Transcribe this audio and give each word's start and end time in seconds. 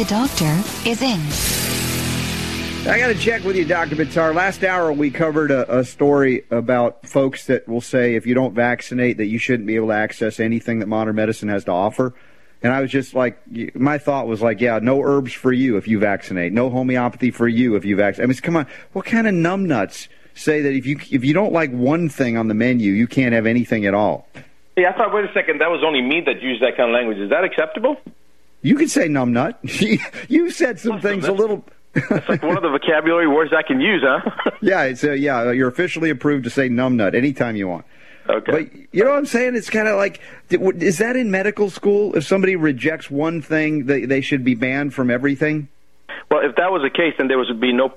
The 0.00 0.06
doctor 0.06 0.88
is 0.88 1.02
in. 1.02 1.20
I 2.90 2.98
got 2.98 3.08
to 3.08 3.14
check 3.14 3.44
with 3.44 3.54
you, 3.54 3.66
Dr. 3.66 3.96
Buttar. 3.96 4.34
Last 4.34 4.64
hour, 4.64 4.90
we 4.90 5.10
covered 5.10 5.50
a, 5.50 5.80
a 5.80 5.84
story 5.84 6.46
about 6.50 7.06
folks 7.06 7.44
that 7.48 7.68
will 7.68 7.82
say 7.82 8.14
if 8.14 8.26
you 8.26 8.32
don't 8.32 8.54
vaccinate, 8.54 9.18
that 9.18 9.26
you 9.26 9.36
shouldn't 9.36 9.66
be 9.66 9.76
able 9.76 9.88
to 9.88 9.92
access 9.92 10.40
anything 10.40 10.78
that 10.78 10.86
modern 10.86 11.16
medicine 11.16 11.50
has 11.50 11.64
to 11.64 11.72
offer. 11.72 12.14
And 12.62 12.72
I 12.72 12.80
was 12.80 12.90
just 12.90 13.14
like, 13.14 13.42
my 13.74 13.98
thought 13.98 14.26
was 14.26 14.40
like, 14.40 14.62
yeah, 14.62 14.78
no 14.78 15.02
herbs 15.02 15.34
for 15.34 15.52
you 15.52 15.76
if 15.76 15.86
you 15.86 15.98
vaccinate, 15.98 16.54
no 16.54 16.70
homeopathy 16.70 17.30
for 17.30 17.46
you 17.46 17.76
if 17.76 17.84
you 17.84 17.94
vaccinate. 17.94 18.24
I 18.24 18.28
mean, 18.28 18.38
come 18.38 18.56
on, 18.56 18.66
what 18.94 19.04
kind 19.04 19.26
of 19.26 19.34
numbnuts 19.34 20.08
say 20.32 20.62
that 20.62 20.72
if 20.72 20.86
you 20.86 20.98
if 21.10 21.26
you 21.26 21.34
don't 21.34 21.52
like 21.52 21.72
one 21.72 22.08
thing 22.08 22.38
on 22.38 22.48
the 22.48 22.54
menu, 22.54 22.94
you 22.94 23.06
can't 23.06 23.34
have 23.34 23.44
anything 23.44 23.84
at 23.84 23.92
all? 23.92 24.26
Yeah, 24.78 24.92
I 24.94 24.96
thought, 24.96 25.12
wait 25.12 25.26
a 25.26 25.32
second, 25.34 25.60
that 25.60 25.68
was 25.68 25.82
only 25.84 26.00
me 26.00 26.22
that 26.24 26.40
used 26.40 26.62
that 26.62 26.78
kind 26.78 26.88
of 26.88 26.94
language. 26.94 27.18
Is 27.18 27.28
that 27.28 27.44
acceptable? 27.44 27.98
You 28.62 28.76
could 28.76 28.90
say 28.90 29.08
numbnut. 29.08 29.56
you 30.28 30.50
said 30.50 30.78
some 30.78 31.00
things 31.00 31.26
a 31.26 31.32
little. 31.32 31.64
That's 31.92 32.28
like 32.28 32.42
one 32.42 32.56
of 32.56 32.62
the 32.62 32.68
vocabulary 32.68 33.26
words 33.26 33.52
I 33.56 33.62
can 33.62 33.80
use, 33.80 34.02
huh? 34.04 34.50
yeah, 34.60 34.84
it's 34.84 35.02
uh, 35.02 35.12
yeah. 35.12 35.50
You're 35.50 35.68
officially 35.68 36.10
approved 36.10 36.44
to 36.44 36.50
say 36.50 36.68
numbnut 36.68 37.14
anytime 37.14 37.56
you 37.56 37.68
want. 37.68 37.84
okay. 38.28 38.52
But 38.52 38.72
you 38.92 39.04
know 39.04 39.10
what 39.10 39.18
I'm 39.18 39.26
saying? 39.26 39.56
It's 39.56 39.70
kind 39.70 39.88
of 39.88 39.96
like, 39.96 40.20
is 40.50 40.98
that 40.98 41.16
in 41.16 41.30
medical 41.30 41.70
school? 41.70 42.14
If 42.14 42.24
somebody 42.24 42.54
rejects 42.54 43.10
one 43.10 43.42
thing, 43.42 43.86
they 43.86 44.04
they 44.04 44.20
should 44.20 44.44
be 44.44 44.54
banned 44.54 44.94
from 44.94 45.10
everything. 45.10 45.68
Well, 46.30 46.48
if 46.48 46.54
that 46.56 46.70
was 46.70 46.82
the 46.82 46.90
case, 46.90 47.14
then 47.18 47.26
there 47.28 47.38
would 47.38 47.60
be 47.60 47.72
no 47.72 47.94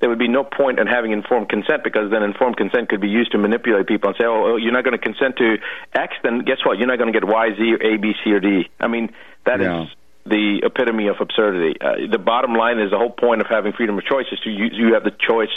there 0.00 0.08
would 0.08 0.18
be 0.18 0.28
no 0.28 0.44
point 0.44 0.78
in 0.78 0.86
having 0.86 1.12
informed 1.12 1.48
consent 1.48 1.84
because 1.84 2.10
then 2.10 2.22
informed 2.22 2.56
consent 2.56 2.88
could 2.88 3.00
be 3.00 3.08
used 3.08 3.32
to 3.32 3.38
manipulate 3.38 3.86
people 3.86 4.10
and 4.10 4.16
say, 4.18 4.26
oh, 4.26 4.52
oh 4.52 4.56
you're 4.56 4.72
not 4.72 4.84
going 4.84 4.98
to 4.98 5.02
consent 5.02 5.36
to 5.36 5.56
X, 5.94 6.14
then 6.22 6.40
guess 6.40 6.58
what? 6.64 6.78
You're 6.78 6.88
not 6.88 6.98
going 6.98 7.12
to 7.12 7.18
get 7.18 7.26
Y, 7.26 7.48
Z, 7.56 7.72
or 7.72 7.82
A, 7.82 7.96
B, 7.96 8.12
C, 8.22 8.32
or 8.32 8.40
D. 8.40 8.68
I 8.80 8.88
mean, 8.88 9.14
that 9.44 9.60
is. 9.60 9.88
The 10.28 10.60
epitome 10.64 11.08
of 11.08 11.16
absurdity. 11.20 11.80
Uh, 11.80 12.10
the 12.10 12.18
bottom 12.18 12.54
line 12.54 12.78
is 12.78 12.90
the 12.90 12.98
whole 12.98 13.10
point 13.10 13.40
of 13.40 13.46
having 13.46 13.72
freedom 13.72 13.96
of 13.96 14.04
choice 14.04 14.26
is 14.32 14.40
to 14.40 14.50
you, 14.50 14.66
you 14.72 14.94
have 14.94 15.04
the 15.04 15.12
choice. 15.12 15.54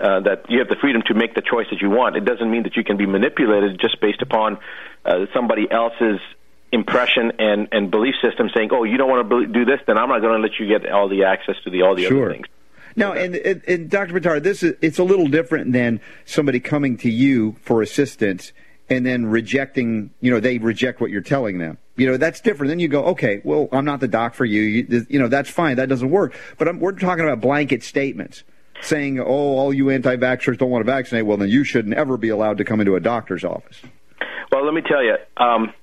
Uh, 0.00 0.18
that 0.20 0.46
you 0.48 0.60
have 0.60 0.68
the 0.68 0.76
freedom 0.80 1.02
to 1.04 1.12
make 1.12 1.34
the 1.34 1.42
choice 1.42 1.66
that 1.70 1.82
you 1.82 1.90
want. 1.90 2.16
It 2.16 2.24
doesn't 2.24 2.50
mean 2.50 2.62
that 2.62 2.74
you 2.74 2.82
can 2.82 2.96
be 2.96 3.04
manipulated 3.04 3.78
just 3.78 4.00
based 4.00 4.22
upon 4.22 4.56
uh, 5.04 5.26
somebody 5.34 5.70
else's 5.70 6.18
impression 6.72 7.32
and, 7.38 7.68
and 7.70 7.90
belief 7.90 8.14
system 8.22 8.48
saying, 8.54 8.70
"Oh, 8.72 8.84
you 8.84 8.96
don't 8.96 9.10
want 9.10 9.28
to 9.28 9.46
do 9.46 9.64
this, 9.66 9.80
then 9.86 9.98
I'm 9.98 10.08
not 10.08 10.20
going 10.20 10.36
to 10.36 10.40
let 10.40 10.58
you 10.58 10.66
get 10.66 10.90
all 10.90 11.08
the 11.08 11.24
access 11.24 11.56
to 11.64 11.70
the 11.70 11.82
all 11.82 11.94
the 11.94 12.04
Sure. 12.04 12.26
other 12.26 12.34
things." 12.34 12.46
Now, 12.96 13.12
and, 13.12 13.36
and, 13.36 13.62
and 13.68 13.90
Dr. 13.90 14.18
Buttar, 14.18 14.42
this 14.42 14.62
is 14.62 14.74
it's 14.80 14.98
a 14.98 15.04
little 15.04 15.28
different 15.28 15.72
than 15.72 16.00
somebody 16.24 16.60
coming 16.60 16.96
to 16.98 17.10
you 17.10 17.56
for 17.62 17.82
assistance 17.82 18.52
and 18.88 19.04
then 19.06 19.26
rejecting. 19.26 20.10
You 20.20 20.30
know, 20.32 20.40
they 20.40 20.58
reject 20.58 21.00
what 21.00 21.10
you're 21.10 21.20
telling 21.20 21.58
them. 21.58 21.78
You 22.00 22.06
know, 22.06 22.16
that's 22.16 22.40
different. 22.40 22.70
Then 22.70 22.78
you 22.80 22.88
go, 22.88 23.04
okay, 23.08 23.42
well, 23.44 23.68
I'm 23.72 23.84
not 23.84 24.00
the 24.00 24.08
doc 24.08 24.34
for 24.34 24.46
you. 24.46 24.62
You, 24.62 25.06
you 25.08 25.18
know, 25.18 25.28
that's 25.28 25.50
fine. 25.50 25.76
That 25.76 25.88
doesn't 25.90 26.10
work. 26.10 26.34
But 26.56 26.66
I'm, 26.68 26.80
we're 26.80 26.92
talking 26.92 27.24
about 27.24 27.40
blanket 27.42 27.82
statements 27.82 28.42
saying, 28.80 29.20
oh, 29.20 29.24
all 29.26 29.72
you 29.74 29.90
anti-vaxxers 29.90 30.56
don't 30.56 30.70
want 30.70 30.80
to 30.86 30.90
vaccinate. 30.90 31.26
Well, 31.26 31.36
then 31.36 31.50
you 31.50 31.62
shouldn't 31.62 31.94
ever 31.94 32.16
be 32.16 32.30
allowed 32.30 32.56
to 32.58 32.64
come 32.64 32.80
into 32.80 32.94
a 32.96 33.00
doctor's 33.00 33.44
office. 33.44 33.76
Well, 34.50 34.64
let 34.64 34.72
me 34.72 34.80
tell 34.80 35.04
you, 35.04 35.16
um, 35.36 35.74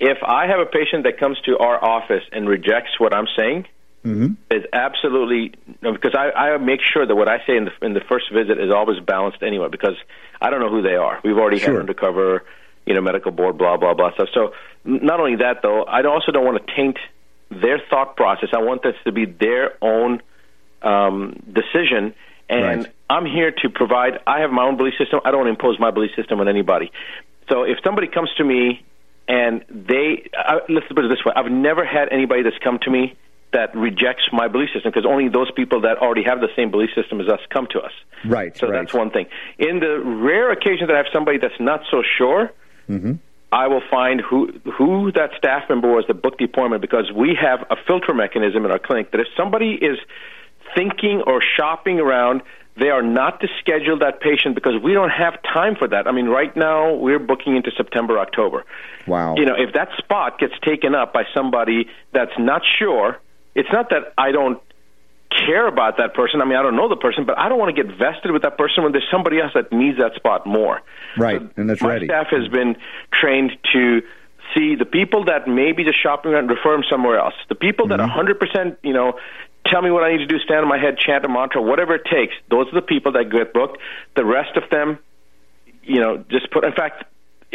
if 0.00 0.16
I 0.26 0.46
have 0.46 0.60
a 0.60 0.66
patient 0.66 1.04
that 1.04 1.18
comes 1.20 1.38
to 1.44 1.58
our 1.58 1.84
office 1.84 2.22
and 2.32 2.48
rejects 2.48 2.98
what 2.98 3.14
I'm 3.14 3.26
saying, 3.36 3.66
Mm-hmm. 4.04 4.34
is 4.52 4.62
absolutely 4.72 5.54
because 5.82 6.14
I, 6.16 6.30
I 6.30 6.58
make 6.58 6.78
sure 6.80 7.04
that 7.04 7.16
what 7.16 7.28
I 7.28 7.38
say 7.44 7.56
in 7.56 7.64
the 7.64 7.72
in 7.84 7.92
the 7.92 8.02
first 8.08 8.26
visit 8.32 8.56
is 8.60 8.70
always 8.72 9.00
balanced 9.00 9.42
anyway 9.42 9.66
because 9.68 9.96
I 10.40 10.50
don't 10.50 10.60
know 10.60 10.70
who 10.70 10.80
they 10.80 10.94
are. 10.94 11.18
We've 11.24 11.36
already 11.36 11.58
Sure. 11.58 11.72
had 11.72 11.80
undercover, 11.80 12.44
you 12.86 12.94
know, 12.94 13.00
medical 13.00 13.32
board, 13.32 13.58
blah 13.58 13.76
blah 13.78 13.94
blah 13.94 14.12
stuff. 14.14 14.28
So 14.32 14.52
not 14.86 15.20
only 15.20 15.36
that 15.36 15.62
though, 15.62 15.82
I 15.84 16.02
also 16.04 16.32
don't 16.32 16.44
want 16.44 16.64
to 16.64 16.74
taint 16.74 16.98
their 17.50 17.80
thought 17.90 18.16
process. 18.16 18.50
I 18.52 18.58
want 18.62 18.82
this 18.82 18.94
to 19.04 19.12
be 19.12 19.24
their 19.24 19.74
own 19.82 20.22
um, 20.82 21.42
decision, 21.52 22.14
and 22.48 22.84
Right. 22.84 22.92
I'm 23.10 23.26
here 23.26 23.50
to 23.50 23.68
provide. 23.70 24.20
I 24.26 24.40
have 24.40 24.50
my 24.50 24.64
own 24.64 24.76
belief 24.76 24.94
system. 24.98 25.20
I 25.24 25.30
don't 25.30 25.40
want 25.44 25.48
to 25.48 25.50
impose 25.60 25.78
my 25.78 25.90
belief 25.90 26.12
system 26.16 26.40
on 26.40 26.48
anybody. 26.48 26.90
So 27.48 27.62
if 27.62 27.78
somebody 27.84 28.08
comes 28.08 28.30
to 28.38 28.44
me 28.44 28.84
and 29.28 29.64
they, 29.68 30.28
I, 30.36 30.60
let's 30.68 30.86
put 30.88 31.04
it 31.04 31.08
this 31.08 31.24
way: 31.24 31.32
I've 31.34 31.50
never 31.50 31.84
had 31.84 32.08
anybody 32.10 32.42
that's 32.42 32.58
come 32.58 32.78
to 32.82 32.90
me 32.90 33.14
that 33.52 33.74
rejects 33.76 34.24
my 34.32 34.48
belief 34.48 34.70
system 34.74 34.90
because 34.92 35.06
only 35.06 35.28
those 35.28 35.50
people 35.52 35.82
that 35.82 35.98
already 35.98 36.24
have 36.24 36.40
the 36.40 36.48
same 36.56 36.70
belief 36.70 36.90
system 36.94 37.20
as 37.20 37.28
us 37.28 37.40
come 37.50 37.66
to 37.70 37.80
us. 37.80 37.92
Right. 38.24 38.56
So 38.56 38.66
right. 38.68 38.80
that's 38.80 38.92
one 38.92 39.10
thing. 39.10 39.26
In 39.58 39.78
the 39.78 40.00
rare 40.00 40.50
occasion 40.50 40.88
that 40.88 40.94
I 40.94 40.98
have 40.98 41.06
somebody 41.12 41.38
that's 41.38 41.58
not 41.60 41.82
so 41.90 42.02
sure, 42.18 42.52
Mm-hmm. 42.88 43.14
I 43.56 43.68
will 43.68 43.80
find 43.90 44.20
who 44.20 44.52
who 44.76 45.10
that 45.12 45.30
staff 45.38 45.62
member 45.70 45.88
was 45.88 46.04
that 46.08 46.20
booked 46.20 46.38
the 46.38 46.44
appointment 46.44 46.82
because 46.82 47.10
we 47.10 47.34
have 47.40 47.60
a 47.70 47.76
filter 47.86 48.12
mechanism 48.12 48.66
in 48.66 48.70
our 48.70 48.78
clinic 48.78 49.12
that 49.12 49.20
if 49.20 49.28
somebody 49.34 49.70
is 49.80 49.98
thinking 50.76 51.22
or 51.26 51.40
shopping 51.56 51.98
around, 51.98 52.42
they 52.78 52.90
are 52.90 53.02
not 53.02 53.40
to 53.40 53.48
schedule 53.58 53.98
that 54.00 54.20
patient 54.20 54.54
because 54.56 54.74
we 54.84 54.92
don't 54.92 55.08
have 55.08 55.42
time 55.42 55.74
for 55.74 55.88
that. 55.88 56.06
I 56.06 56.12
mean, 56.12 56.26
right 56.26 56.54
now 56.54 56.92
we're 56.96 57.18
booking 57.18 57.56
into 57.56 57.70
September, 57.74 58.18
October. 58.18 58.66
Wow. 59.06 59.36
You 59.38 59.46
know, 59.46 59.54
if 59.56 59.72
that 59.72 59.88
spot 59.96 60.38
gets 60.38 60.52
taken 60.62 60.94
up 60.94 61.14
by 61.14 61.22
somebody 61.34 61.88
that's 62.12 62.38
not 62.38 62.60
sure, 62.78 63.18
it's 63.54 63.72
not 63.72 63.88
that 63.88 64.12
I 64.18 64.32
don't 64.32 64.60
care 65.46 65.66
about 65.66 65.96
that 65.98 66.14
person. 66.14 66.40
I 66.40 66.44
mean, 66.44 66.56
I 66.56 66.62
don't 66.62 66.76
know 66.76 66.88
the 66.88 66.96
person, 66.96 67.24
but 67.26 67.38
I 67.38 67.48
don't 67.48 67.58
want 67.58 67.74
to 67.74 67.82
get 67.82 67.96
vested 67.98 68.30
with 68.32 68.42
that 68.42 68.56
person 68.58 68.82
when 68.84 68.92
there's 68.92 69.08
somebody 69.10 69.40
else 69.40 69.52
that 69.54 69.72
needs 69.72 69.98
that 69.98 70.14
spot 70.14 70.46
more. 70.46 70.80
Right, 71.16 71.40
So 71.40 71.48
and 71.56 71.68
that's 71.70 71.82
ready. 71.82 71.88
my 71.88 71.92
ready. 71.94 72.06
staff 72.06 72.26
has 72.30 72.48
been 72.48 72.76
trained 73.12 73.52
to 73.72 74.02
see 74.54 74.74
the 74.76 74.84
people 74.86 75.24
that 75.26 75.46
maybe 75.48 75.84
just 75.84 76.00
shopping 76.02 76.32
around, 76.32 76.48
refer 76.48 76.72
them 76.72 76.84
somewhere 76.88 77.18
else. 77.18 77.34
The 77.48 77.54
people 77.54 77.88
Mm-hmm. 77.88 77.96
that 77.98 78.74
100%, 78.74 78.76
you 78.82 78.92
know, 78.92 79.18
tell 79.66 79.82
me 79.82 79.90
what 79.90 80.04
I 80.04 80.12
need 80.12 80.18
to 80.18 80.26
do, 80.26 80.38
stand 80.38 80.60
on 80.60 80.68
my 80.68 80.78
head, 80.78 80.98
chant 80.98 81.24
a 81.24 81.28
mantra, 81.28 81.60
whatever 81.60 81.94
it 81.94 82.02
takes. 82.10 82.34
Those 82.50 82.66
are 82.68 82.74
the 82.74 82.86
people 82.86 83.12
that 83.12 83.30
get 83.30 83.52
booked. 83.52 83.78
The 84.14 84.24
rest 84.24 84.56
of 84.56 84.62
them, 84.70 84.98
you 85.82 86.00
know, 86.00 86.18
just 86.30 86.50
put. 86.50 86.64
In 86.64 86.72
fact, 86.72 87.04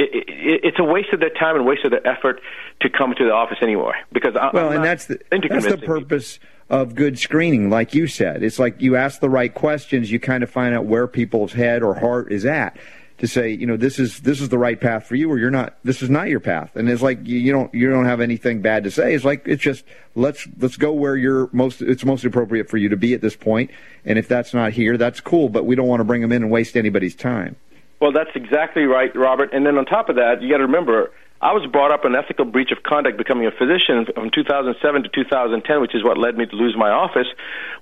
it, 0.01 0.27
it, 0.27 0.61
it's 0.63 0.79
a 0.79 0.83
waste 0.83 1.13
of 1.13 1.19
their 1.19 1.29
time 1.29 1.55
and 1.55 1.65
waste 1.65 1.83
of 1.85 1.91
their 1.91 2.05
effort 2.07 2.41
to 2.81 2.89
come 2.89 3.13
to 3.17 3.25
the 3.25 3.31
office 3.31 3.57
anyway. 3.61 3.93
Because 4.11 4.35
I, 4.35 4.49
Well, 4.53 4.69
I'm 4.69 4.77
and 4.77 4.85
that's 4.85 5.05
the 5.05 5.19
that's 5.29 5.29
the 5.29 5.47
convincing 5.49 5.79
people. 5.79 6.01
purpose 6.01 6.39
of 6.69 6.95
good 6.95 7.19
screening, 7.19 7.69
like 7.69 7.93
you 7.93 8.07
said. 8.07 8.43
It's 8.43 8.59
like 8.59 8.81
you 8.81 8.95
ask 8.95 9.19
the 9.19 9.29
right 9.29 9.53
questions, 9.53 10.11
you 10.11 10.19
kind 10.19 10.43
of 10.43 10.49
find 10.49 10.73
out 10.73 10.85
where 10.85 11.07
people's 11.07 11.53
head 11.53 11.83
or 11.83 11.95
heart 11.95 12.31
is 12.31 12.45
at 12.45 12.77
to 13.21 13.27
say, 13.27 13.51
you 13.51 13.67
know, 13.67 13.77
this 13.77 13.99
is 13.99 14.21
this 14.21 14.41
is 14.41 14.49
the 14.49 14.57
right 14.57 14.81
path 14.81 15.05
for 15.05 15.15
you, 15.15 15.29
or 15.29 15.37
you're 15.37 15.51
not. 15.51 15.77
This 15.83 16.01
is 16.01 16.09
not 16.09 16.27
your 16.27 16.39
path. 16.39 16.75
And 16.75 16.89
it's 16.89 17.03
like 17.03 17.19
you, 17.27 17.37
you 17.37 17.51
don't 17.51 17.71
you 17.71 17.87
don't 17.87 18.05
have 18.05 18.19
anything 18.19 18.61
bad 18.61 18.83
to 18.85 18.91
say. 18.91 19.13
It's 19.13 19.23
like 19.23 19.43
it's 19.45 19.61
just 19.61 19.85
let's 20.15 20.47
let's 20.57 20.75
go 20.75 20.91
where 20.91 21.15
you're 21.15 21.47
most 21.51 21.83
it's 21.83 22.03
most 22.03 22.25
appropriate 22.25 22.67
for 22.67 22.77
you 22.77 22.89
to 22.89 22.97
be 22.97 23.13
at 23.13 23.21
this 23.21 23.35
point. 23.35 23.69
And 24.05 24.17
if 24.17 24.27
that's 24.27 24.55
not 24.55 24.73
here, 24.73 24.97
that's 24.97 25.19
cool. 25.19 25.49
But 25.49 25.65
we 25.65 25.75
don't 25.75 25.87
want 25.87 25.99
to 25.99 26.03
bring 26.03 26.21
them 26.21 26.31
in 26.31 26.41
and 26.41 26.51
waste 26.51 26.75
anybody's 26.75 27.15
time. 27.15 27.57
Well, 28.01 28.11
that's 28.11 28.31
exactly 28.35 28.83
right, 28.85 29.15
Robert. 29.15 29.53
And 29.53 29.65
then 29.65 29.77
on 29.77 29.85
top 29.85 30.09
of 30.09 30.15
that, 30.15 30.41
you 30.41 30.49
got 30.49 30.57
to 30.57 30.65
remember, 30.65 31.11
I 31.39 31.53
was 31.53 31.69
brought 31.71 31.91
up 31.91 32.03
on 32.03 32.15
ethical 32.15 32.45
breach 32.45 32.71
of 32.71 32.81
conduct 32.81 33.15
becoming 33.17 33.45
a 33.45 33.51
physician 33.51 34.05
from 34.13 34.31
2007 34.31 35.03
to 35.03 35.09
2010, 35.09 35.81
which 35.81 35.93
is 35.93 36.03
what 36.03 36.17
led 36.17 36.35
me 36.35 36.47
to 36.47 36.55
lose 36.55 36.75
my 36.75 36.89
office, 36.89 37.27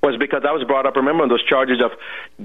was 0.03 0.17
because 0.19 0.43
I 0.47 0.51
was 0.51 0.65
brought 0.67 0.85
up, 0.85 0.97
remember, 0.97 1.23
on 1.23 1.29
those 1.29 1.43
charges 1.45 1.81
of 1.81 1.91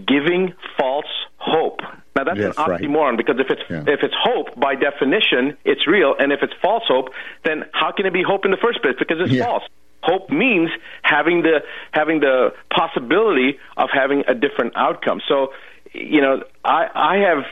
giving 0.06 0.54
false 0.78 1.10
hope. 1.36 1.80
Now 2.16 2.22
that's 2.22 2.38
Yes, 2.38 2.54
an 2.56 2.64
right. 2.70 2.80
oxymoron 2.80 3.16
because 3.16 3.40
if 3.40 3.50
it's 3.50 3.62
Yeah. 3.68 3.82
if 3.88 4.04
it's 4.04 4.14
hope 4.14 4.54
by 4.58 4.76
definition, 4.76 5.56
it's 5.64 5.84
real, 5.88 6.14
and 6.16 6.32
if 6.32 6.44
it's 6.44 6.54
false 6.62 6.84
hope, 6.86 7.10
then 7.42 7.64
how 7.72 7.90
can 7.90 8.06
it 8.06 8.12
be 8.12 8.22
hope 8.22 8.44
in 8.44 8.52
the 8.52 8.56
first 8.56 8.80
place? 8.82 8.94
Because 8.96 9.20
it's 9.20 9.32
Yeah. 9.32 9.44
false. 9.44 9.64
Hope 10.04 10.30
means 10.30 10.70
having 11.02 11.42
the 11.42 11.64
having 11.90 12.20
the 12.20 12.54
possibility 12.70 13.58
of 13.76 13.90
having 13.90 14.22
a 14.28 14.34
different 14.34 14.74
outcome. 14.76 15.20
So, 15.26 15.52
you 15.92 16.20
know, 16.20 16.42
I 16.64 16.88
I 16.94 17.16
have 17.18 17.44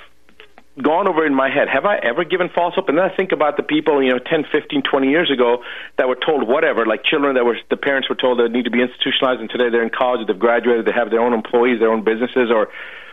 gone 0.80 1.06
over 1.06 1.26
in 1.26 1.34
my 1.34 1.50
head 1.50 1.68
have 1.68 1.84
i 1.84 1.96
ever 1.98 2.24
given 2.24 2.48
false 2.48 2.74
hope 2.74 2.88
and 2.88 2.96
then 2.96 3.04
i 3.04 3.14
think 3.14 3.32
about 3.32 3.56
the 3.56 3.62
people 3.62 4.02
you 4.02 4.10
know 4.10 4.18
10 4.18 4.44
15 4.50 4.82
20 4.82 5.08
years 5.08 5.30
ago 5.30 5.62
that 5.98 6.08
were 6.08 6.16
told 6.16 6.48
whatever 6.48 6.86
like 6.86 7.04
children 7.04 7.34
that 7.34 7.44
were 7.44 7.58
the 7.68 7.76
parents 7.76 8.08
were 8.08 8.14
told 8.14 8.38
they 8.38 8.48
need 8.48 8.64
to 8.64 8.70
be 8.70 8.80
institutionalized 8.80 9.40
and 9.40 9.50
today 9.50 9.68
they're 9.68 9.82
in 9.82 9.90
college 9.90 10.26
they've 10.26 10.38
graduated 10.38 10.86
they 10.86 10.92
have 10.92 11.10
their 11.10 11.20
own 11.20 11.34
employees 11.34 11.78
their 11.78 11.92
own 11.92 12.02
businesses 12.02 12.50
or 12.50 12.68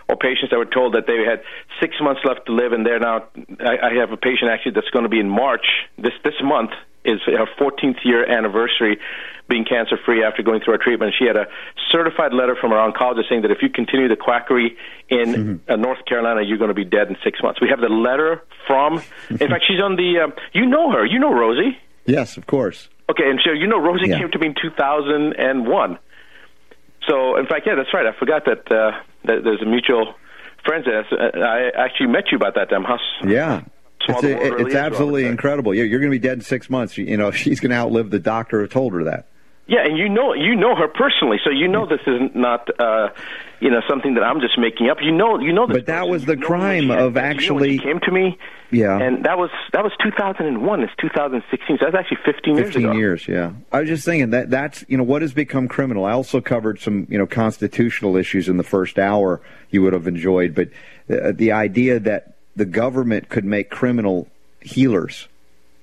or 0.08 0.16
patients 0.18 0.50
that 0.50 0.58
were 0.58 0.66
told 0.66 0.96
that 0.96 1.06
they 1.06 1.22
had 1.24 1.44
six 1.80 1.96
months 2.02 2.22
left 2.26 2.48
to 2.48 2.52
live, 2.52 2.74
and 2.74 2.84
they're 2.84 3.00
now. 3.00 3.30
I, 3.60 3.78
I 3.78 3.94
have 4.02 4.12
a 4.12 4.18
patient 4.18 4.50
actually 4.50 4.72
that's 4.72 4.90
going 4.90 5.04
to 5.04 5.10
be 5.10 5.20
in 5.20 5.30
March 5.30 5.66
this 6.00 6.14
this 6.24 6.34
month 6.42 6.72
is 7.06 7.20
her 7.26 7.46
14th 7.60 8.04
year 8.04 8.30
anniversary 8.30 9.00
being 9.48 9.66
cancer 9.66 9.98
free 10.06 10.24
after 10.24 10.44
going 10.44 10.62
through 10.62 10.74
our 10.74 10.80
treatment. 10.80 11.14
She 11.18 11.26
had 11.26 11.36
a 11.36 11.48
certified 11.92 12.34
letter 12.34 12.56
from 12.60 12.70
her 12.72 12.78
oncologist 12.78 13.30
saying 13.30 13.42
that 13.44 13.52
if 13.52 13.64
you 13.64 13.70
continue 13.70 14.08
the 14.08 14.16
quackery 14.16 14.78
in 15.10 15.30
Mm-hmm. 15.34 15.72
uh, 15.72 15.76
North 15.76 16.06
Carolina, 16.06 16.42
you're 16.44 16.58
going 16.60 16.68
to 16.70 16.76
be 16.76 16.86
dead 16.86 17.08
in 17.08 17.18
six 17.24 17.42
months. 17.42 17.60
We 17.60 17.70
have 17.70 17.80
the 17.82 17.90
letter 17.90 18.44
from. 18.68 19.02
In 19.30 19.38
fact, 19.40 19.64
she's 19.68 19.82
on 19.82 19.96
the. 19.96 20.20
Um, 20.26 20.34
you 20.54 20.66
know 20.68 20.92
her. 20.92 21.04
You 21.06 21.18
know 21.20 21.34
Rosie. 21.34 21.78
Yes, 22.06 22.38
of 22.38 22.46
course. 22.46 22.90
Okay, 23.10 23.28
and 23.28 23.40
so 23.44 23.52
you 23.52 23.66
know 23.66 23.80
Rosie 23.80 24.08
Yeah. 24.10 24.20
came 24.20 24.30
to 24.32 24.38
me 24.40 24.48
in 24.48 24.56
2001. 24.62 25.98
So, 27.08 27.38
in 27.38 27.48
fact, 27.48 27.66
yeah, 27.66 27.76
that's 27.76 27.94
right. 27.94 28.06
I 28.06 28.12
forgot 28.20 28.46
that, 28.46 28.72
uh, 28.72 28.92
that 29.26 29.44
there's 29.44 29.62
a 29.62 29.66
mutual 29.66 30.14
friend. 30.66 30.86
There. 30.86 31.00
Uh, 31.12 31.40
I 31.40 31.70
actually 31.76 32.08
met 32.08 32.26
you 32.32 32.36
about 32.38 32.54
that 32.56 32.70
time. 32.70 32.84
How 32.84 32.96
s- 32.96 33.26
Yeah. 33.26 33.62
It's, 34.08 34.22
the 34.22 34.36
really 34.36 34.64
it's 34.64 34.76
absolutely 34.76 35.26
incredible. 35.26 35.74
You're, 35.74 35.86
you're 35.86 36.00
going 36.00 36.12
to 36.12 36.16
be 36.16 36.26
dead 36.26 36.38
in 36.40 36.42
six 36.44 36.70
months. 36.70 36.98
You, 36.98 37.06
you 37.06 37.18
know, 37.18 37.32
she's 37.42 37.60
going 37.60 37.72
to 37.72 37.78
outlive 37.78 38.10
the 38.10 38.20
doctor 38.20 38.62
who 38.62 38.68
told 38.68 38.94
her 38.94 39.04
that. 39.06 39.26
Yeah, 39.70 39.86
and 39.86 40.00
you 40.00 40.10
know 40.10 40.34
you 40.34 40.56
know 40.56 40.76
her 40.76 40.88
personally, 40.88 41.38
so 41.44 41.52
you 41.52 41.68
know 41.68 41.86
this 41.86 42.00
is 42.08 42.32
not 42.34 42.68
uh, 42.80 43.10
you 43.60 43.70
know 43.70 43.82
something 43.88 44.16
that 44.16 44.24
I'm 44.24 44.42
just 44.42 44.58
making 44.58 44.90
up. 44.90 44.98
You 45.00 45.12
know 45.12 45.38
you 45.38 45.54
know 45.54 45.68
this. 45.68 45.78
But 45.78 45.86
that 45.86 46.00
person. 46.00 46.12
was 46.12 46.26
the 46.26 46.34
when 46.38 46.42
crime 46.42 46.90
of 46.90 47.00
you 47.00 47.14
when 47.14 47.18
actually- 47.24 47.78
she 47.78 47.84
came 47.84 48.00
to 48.00 48.12
me. 48.12 48.40
Yeah. 48.72 49.00
and 49.00 49.26
that 49.26 49.38
was 49.38 49.50
that 49.74 49.84
was 49.84 49.92
2001. 50.04 50.84
It's 50.84 50.92
2016. 51.00 51.78
So 51.80 51.86
that's 51.86 51.96
actually 51.96 52.18
15 52.26 52.56
years 52.56 52.66
15 52.68 52.84
ago. 52.84 52.98
years, 52.98 53.28
yeah. 53.28 53.52
I 53.72 53.82
was 53.82 53.90
just 53.90 54.06
thinking 54.06 54.30
that 54.32 54.50
that's, 54.50 54.86
you 54.88 54.98
know, 54.98 55.04
what 55.04 55.24
has 55.24 55.34
become 55.34 55.68
criminal. 55.68 56.06
I 56.06 56.12
also 56.12 56.40
covered 56.40 56.80
some, 56.80 57.08
you 57.10 57.18
know, 57.18 57.26
constitutional 57.26 58.16
issues 58.16 58.48
in 58.48 58.58
the 58.58 58.64
first 58.64 59.00
hour 59.00 59.42
you 59.72 59.82
would 59.82 59.94
have 59.94 60.08
enjoyed, 60.08 60.54
but 60.54 60.70
uh, 61.10 61.32
the 61.34 61.52
idea 61.52 62.00
that 62.00 62.36
the 62.60 62.66
government 62.66 63.30
could 63.30 63.46
make 63.46 63.70
criminal 63.70 64.28
healers 64.62 65.28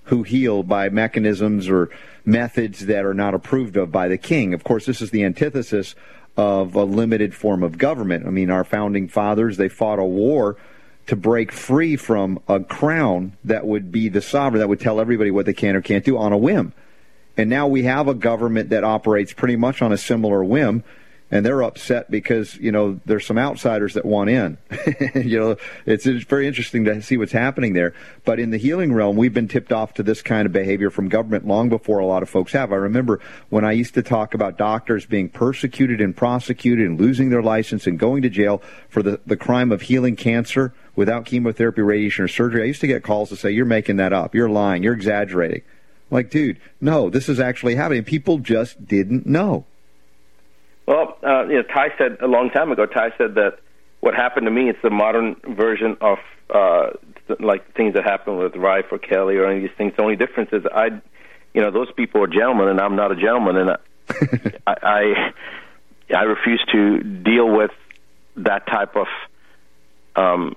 who 0.05 0.23
heal 0.23 0.62
by 0.62 0.88
mechanisms 0.88 1.69
or 1.69 1.90
methods 2.25 2.87
that 2.87 3.05
are 3.05 3.14
not 3.14 3.34
approved 3.34 3.76
of 3.76 3.90
by 3.90 4.06
the 4.06 4.19
king. 4.19 4.55
Of 4.55 4.62
course, 4.62 4.87
this 4.87 5.00
is 5.00 5.11
the 5.11 5.25
antithesis 5.25 5.94
of 6.37 6.75
a 6.75 6.84
limited 6.84 7.34
form 7.34 7.62
of 7.62 7.78
government. 7.78 8.26
I 8.26 8.31
mean, 8.31 8.50
our 8.50 8.62
founding 8.62 9.08
fathers, 9.08 9.56
they 9.56 9.69
fought 9.69 9.99
a 9.99 10.05
war 10.05 10.56
to 11.06 11.17
break 11.17 11.50
free 11.50 11.96
from 11.96 12.40
a 12.46 12.61
crown 12.61 13.32
that 13.44 13.67
would 13.67 13.90
be 13.90 14.08
the 14.08 14.20
sovereign, 14.20 14.61
that 14.61 14.69
would 14.69 14.81
tell 14.81 15.00
everybody 15.00 15.31
what 15.31 15.46
they 15.46 15.55
can 15.55 15.76
or 15.76 15.81
can't 15.81 16.05
do 16.05 16.19
on 16.19 16.32
a 16.32 16.38
whim. 16.38 16.73
And 17.37 17.49
now 17.49 17.67
we 17.67 17.84
have 17.84 18.06
a 18.06 18.14
government 18.14 18.70
that 18.70 18.84
operates 18.84 19.32
pretty 19.32 19.56
much 19.56 19.82
on 19.82 19.93
a 19.93 19.96
similar 19.96 20.44
whim, 20.44 20.84
and 21.31 21.44
they're 21.44 21.62
upset 21.62 22.11
because 22.11 22.56
you 22.56 22.70
know 22.70 23.00
there's 23.05 23.26
some 23.26 23.38
outsiders 23.38 23.94
that 23.94 24.05
want 24.05 24.31
in. 24.31 24.58
you 25.14 25.38
know, 25.38 25.56
it's, 25.84 26.06
it's 26.06 26.25
very 26.25 26.46
interesting 26.46 26.84
to 26.84 27.02
see 27.02 27.17
what's 27.17 27.32
happening 27.32 27.73
there. 27.73 27.94
But 28.25 28.38
in 28.38 28.50
the 28.50 28.58
healing 28.58 28.93
realm, 28.93 29.17
we've 29.17 29.34
been 29.34 29.49
tipped 29.49 29.73
off 29.73 29.94
to 29.94 30.02
this 30.02 30.23
kind 30.23 30.46
of 30.46 30.52
behavior 30.52 30.90
from 30.90 31.08
government 31.08 31.46
long 31.46 31.69
before 31.69 31.99
a 31.99 32.06
lot 32.06 32.23
of 32.23 32.28
folks 32.28 32.52
have. 32.52 32.73
I 32.73 32.76
remember 32.76 33.20
when 33.49 33.64
I 33.64 33.73
used 33.73 33.94
to 33.94 34.02
talk 34.02 34.34
about 34.34 34.56
doctors 34.56 35.05
being 35.05 35.28
persecuted 35.28 36.00
and 36.00 36.17
prosecuted 36.17 36.87
and 36.87 37.00
losing 37.00 37.31
their 37.31 37.43
license 37.43 37.87
and 37.87 37.99
going 37.99 38.23
to 38.23 38.31
jail 38.31 38.62
for 38.88 39.02
the, 39.02 39.20
the 39.26 39.37
crime 39.37 39.73
of 39.73 39.82
healing 39.82 40.17
cancer 40.17 40.73
without 40.94 41.26
chemotherapy, 41.26 41.82
radiation, 41.82 42.25
or 42.25 42.28
surgery. 42.28 42.62
I 42.62 42.67
used 42.67 42.81
to 42.82 42.87
get 42.87 43.02
calls 43.02 43.31
to 43.31 43.37
say, 43.37 43.50
"You're 43.50 43.64
making 43.64 43.96
that 43.96 44.12
up. 44.12 44.34
You're 44.34 44.49
lying. 44.49 44.82
You're 44.82 44.94
exaggerating." 44.94 45.62
Like, 46.08 46.31
dude, 46.31 46.61
no, 46.81 47.11
this 47.11 47.28
is 47.28 47.40
actually 47.40 47.75
happening. 47.75 48.05
People 48.05 48.38
just 48.38 48.87
didn't 48.87 49.26
know. 49.26 49.67
Well, 50.86 51.18
uh, 51.22 51.46
you 51.46 51.56
know, 51.56 51.62
Ty 51.62 51.88
said 51.98 52.18
a 52.20 52.28
long 52.28 52.50
time 52.50 52.70
ago. 52.70 52.86
Ty 52.86 53.10
said 53.18 53.34
that 53.34 53.58
what 54.00 54.14
happened 54.14 54.46
to 54.46 54.50
me 54.50 54.70
is 54.70 54.76
the 54.82 54.90
modern 54.90 55.36
version 55.48 55.96
of 56.00 56.18
uh, 56.50 56.90
like 57.40 57.74
things 57.74 57.94
that 57.94 58.04
happened 58.04 58.38
with 58.38 58.54
Rife 58.54 58.86
or 58.92 58.98
Kelly 58.98 59.36
or 59.36 59.46
any 59.46 59.56
of 59.56 59.62
these 59.62 59.76
things. 59.76 59.94
The 59.96 60.02
only 60.02 60.16
difference 60.16 60.50
is 60.52 60.64
I, 60.72 60.86
you 61.54 61.60
know, 61.60 61.70
those 61.70 61.90
people 61.92 62.22
are 62.22 62.28
gentlemen, 62.28 62.68
and 62.68 62.80
I'm 62.80 62.94
not 62.94 63.10
a 63.10 63.16
gentleman, 63.16 63.56
and 63.56 63.70
I, 63.70 63.76
I, 64.82 65.32
I 66.14 66.22
refuse 66.22 66.64
to 66.72 67.00
deal 67.02 67.50
with 67.50 67.72
that 68.36 68.66
type 68.66 68.94
of 68.94 69.06
um, 70.14 70.54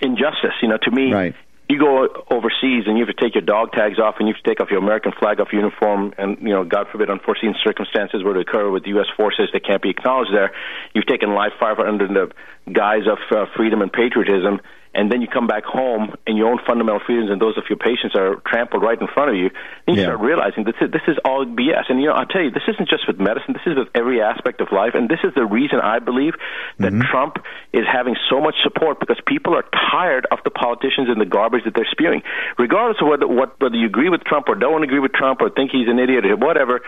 injustice. 0.00 0.54
You 0.62 0.68
know, 0.68 0.78
to 0.82 0.90
me, 0.90 1.12
Right. 1.12 1.34
You 1.68 1.78
go 1.78 2.08
overseas 2.30 2.84
and 2.86 2.96
you 2.96 3.04
have 3.04 3.14
to 3.14 3.22
take 3.22 3.34
your 3.34 3.44
dog 3.44 3.72
tags 3.72 3.98
off 3.98 4.16
and 4.18 4.26
you 4.26 4.34
have 4.34 4.42
to 4.42 4.48
take 4.48 4.60
off 4.60 4.70
your 4.70 4.78
American 4.78 5.12
flag 5.12 5.38
off 5.38 5.48
your 5.52 5.62
uniform 5.62 6.14
and, 6.16 6.38
you 6.40 6.48
know, 6.48 6.64
God 6.64 6.86
forbid, 6.90 7.10
unforeseen 7.10 7.54
circumstances 7.62 8.24
were 8.24 8.32
to 8.34 8.40
occur 8.40 8.70
with 8.70 8.86
U.S. 8.86 9.06
forces 9.16 9.50
that 9.52 9.66
can't 9.66 9.82
be 9.82 9.90
acknowledged 9.90 10.32
there. 10.32 10.52
You've 10.94 11.06
taken 11.06 11.34
life 11.34 11.52
fire 11.60 11.78
under 11.86 12.08
the 12.08 12.32
guise 12.72 13.06
of 13.06 13.18
uh, 13.30 13.46
freedom 13.54 13.82
and 13.82 13.92
patriotism, 13.92 14.60
and 14.94 15.12
then 15.12 15.20
you 15.20 15.28
come 15.28 15.46
back 15.46 15.64
home 15.64 16.14
and 16.26 16.36
your 16.36 16.50
own 16.50 16.58
fundamental 16.66 17.00
freedoms 17.04 17.30
and 17.30 17.40
those 17.40 17.56
of 17.56 17.64
your 17.68 17.78
patients 17.78 18.16
are 18.16 18.36
trampled 18.46 18.82
right 18.82 19.00
in 19.00 19.06
front 19.06 19.30
of 19.30 19.36
you. 19.36 19.50
Then 19.86 19.96
you 19.96 20.02
Yeah. 20.02 20.08
start 20.08 20.20
realizing 20.20 20.64
this 20.64 20.76
is, 20.80 20.90
this 20.90 21.02
is 21.06 21.18
all 21.24 21.44
BS. 21.44 21.88
And, 21.88 22.00
you 22.00 22.08
know, 22.08 22.14
I'll 22.14 22.26
tell 22.26 22.42
you, 22.42 22.50
this 22.50 22.66
isn't 22.66 22.88
just 22.88 23.06
with 23.06 23.20
medicine, 23.20 23.52
this 23.52 23.66
is 23.66 23.76
with 23.76 23.88
every 23.94 24.22
aspect 24.22 24.60
of 24.60 24.72
life. 24.72 24.94
And 24.94 25.08
this 25.08 25.20
is 25.22 25.34
the 25.34 25.44
reason 25.44 25.80
I 25.80 25.98
believe 25.98 26.34
that 26.78 26.92
mm-hmm. 26.92 27.10
Trump 27.10 27.38
is 27.72 27.84
having 27.90 28.16
so 28.28 28.40
much 28.40 28.56
support 28.62 29.00
because 29.00 29.18
people 29.26 29.54
are 29.54 29.64
tired 29.90 30.26
of 30.30 30.38
the 30.44 30.50
politicians 30.50 31.08
and 31.08 31.20
the 31.20 31.26
garbage 31.26 31.64
that 31.64 31.74
they're 31.74 31.88
spewing. 31.90 32.22
Regardless 32.58 33.00
of 33.00 33.08
whether, 33.08 33.26
what, 33.26 33.60
whether 33.60 33.76
you 33.76 33.86
agree 33.86 34.08
with 34.08 34.24
Trump 34.24 34.48
or 34.48 34.54
don't 34.54 34.82
agree 34.82 35.00
with 35.00 35.12
Trump 35.12 35.40
or 35.42 35.50
think 35.50 35.70
he's 35.70 35.88
an 35.88 35.98
idiot 35.98 36.24
or 36.24 36.36
whatever, 36.36 36.80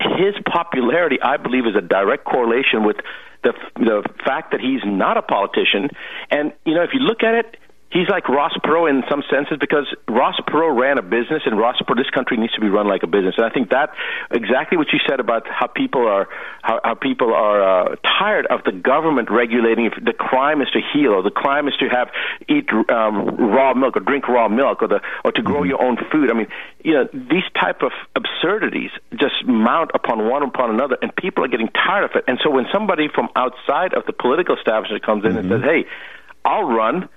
his 0.00 0.34
popularity, 0.44 1.20
I 1.22 1.36
believe, 1.36 1.66
is 1.66 1.76
a 1.76 1.80
direct 1.80 2.24
correlation 2.24 2.84
with 2.84 2.96
the 3.44 3.52
the 3.76 4.02
fact 4.24 4.50
that 4.50 4.60
he's 4.60 4.80
not 4.84 5.16
a 5.16 5.22
politician. 5.22 5.90
And 6.30 6.52
you 6.64 6.74
know, 6.74 6.82
if 6.82 6.90
you 6.92 7.00
look 7.00 7.22
at 7.22 7.34
it, 7.34 7.56
he's 7.94 8.08
like 8.08 8.28
Ross 8.28 8.52
Perot 8.64 8.90
in 8.90 9.04
some 9.08 9.22
senses 9.30 9.56
because 9.58 9.86
Ross 10.08 10.34
Perot 10.48 10.78
ran 10.78 10.98
a 10.98 11.02
business, 11.02 11.42
and 11.46 11.56
Ross 11.56 11.80
Perot, 11.80 11.96
this 11.96 12.10
country 12.10 12.36
needs 12.36 12.52
to 12.54 12.60
be 12.60 12.68
run 12.68 12.88
like 12.88 13.02
a 13.04 13.06
business. 13.06 13.36
And 13.38 13.46
I 13.46 13.50
think 13.50 13.70
that 13.70 13.94
exactly 14.30 14.76
what 14.76 14.88
you 14.92 14.98
said 15.08 15.20
about 15.20 15.46
how 15.48 15.68
people 15.68 16.06
are 16.06 16.28
how, 16.62 16.80
how 16.82 16.94
people 16.94 17.32
are 17.32 17.62
uh, 17.62 17.96
tired 18.18 18.46
of 18.46 18.64
the 18.64 18.72
government 18.72 19.30
regulating. 19.30 19.86
If 19.86 20.04
the 20.04 20.12
crime 20.12 20.60
is 20.60 20.68
to 20.72 20.80
heal, 20.92 21.12
or 21.12 21.22
the 21.22 21.30
crime 21.30 21.68
is 21.68 21.74
to 21.78 21.88
have 21.88 22.08
eat 22.48 22.68
um, 22.90 23.36
raw 23.38 23.72
milk 23.72 23.96
or 23.96 24.00
drink 24.00 24.28
raw 24.28 24.48
milk, 24.48 24.82
or 24.82 24.88
the 24.88 25.00
or 25.24 25.32
to 25.32 25.42
grow 25.42 25.62
your 25.62 25.80
own 25.80 25.96
food. 26.10 26.30
I 26.30 26.34
mean, 26.34 26.48
you 26.82 26.92
know, 26.92 27.08
these 27.12 27.46
type 27.58 27.82
of 27.82 27.92
absurdities 28.16 28.90
just 29.12 29.46
mount 29.46 29.92
upon 29.94 30.28
one 30.28 30.42
upon 30.42 30.70
another, 30.70 30.98
and 31.00 31.14
people 31.14 31.44
are 31.44 31.48
getting 31.48 31.68
tired 31.68 32.04
of 32.04 32.10
it. 32.16 32.24
And 32.26 32.38
so 32.42 32.50
when 32.50 32.66
somebody 32.72 33.08
from 33.08 33.28
outside 33.36 33.94
of 33.94 34.04
the 34.06 34.12
political 34.12 34.56
establishment 34.56 35.04
comes 35.04 35.24
in 35.24 35.36
and 35.36 35.48
says, 35.48 35.62
"Hey," 35.62 35.86
I'll 36.44 36.64
run 36.64 37.08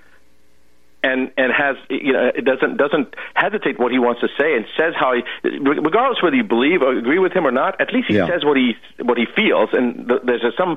and 1.02 1.30
and 1.36 1.52
has 1.52 1.76
you 1.88 2.12
know 2.12 2.30
it 2.34 2.44
doesn't 2.44 2.76
doesn't 2.76 3.14
hesitate 3.34 3.78
what 3.78 3.92
he 3.92 3.98
wants 3.98 4.20
to 4.20 4.28
say 4.38 4.56
and 4.56 4.66
says 4.76 4.94
how 4.98 5.14
he 5.14 5.22
regardless 5.58 6.22
whether 6.22 6.34
you 6.36 6.42
believe 6.44 6.82
or 6.82 6.96
agree 6.96 7.18
with 7.20 7.32
him 7.32 7.46
or 7.46 7.52
not 7.52 7.80
at 7.80 7.92
least 7.92 8.08
he 8.08 8.14
Yeah. 8.16 8.26
says 8.26 8.44
what 8.44 8.56
he 8.56 8.72
what 9.02 9.16
he 9.16 9.26
feels 9.36 9.70
and 9.72 10.08
th- 10.08 10.20
there's 10.24 10.42
a, 10.42 10.50
some 10.58 10.76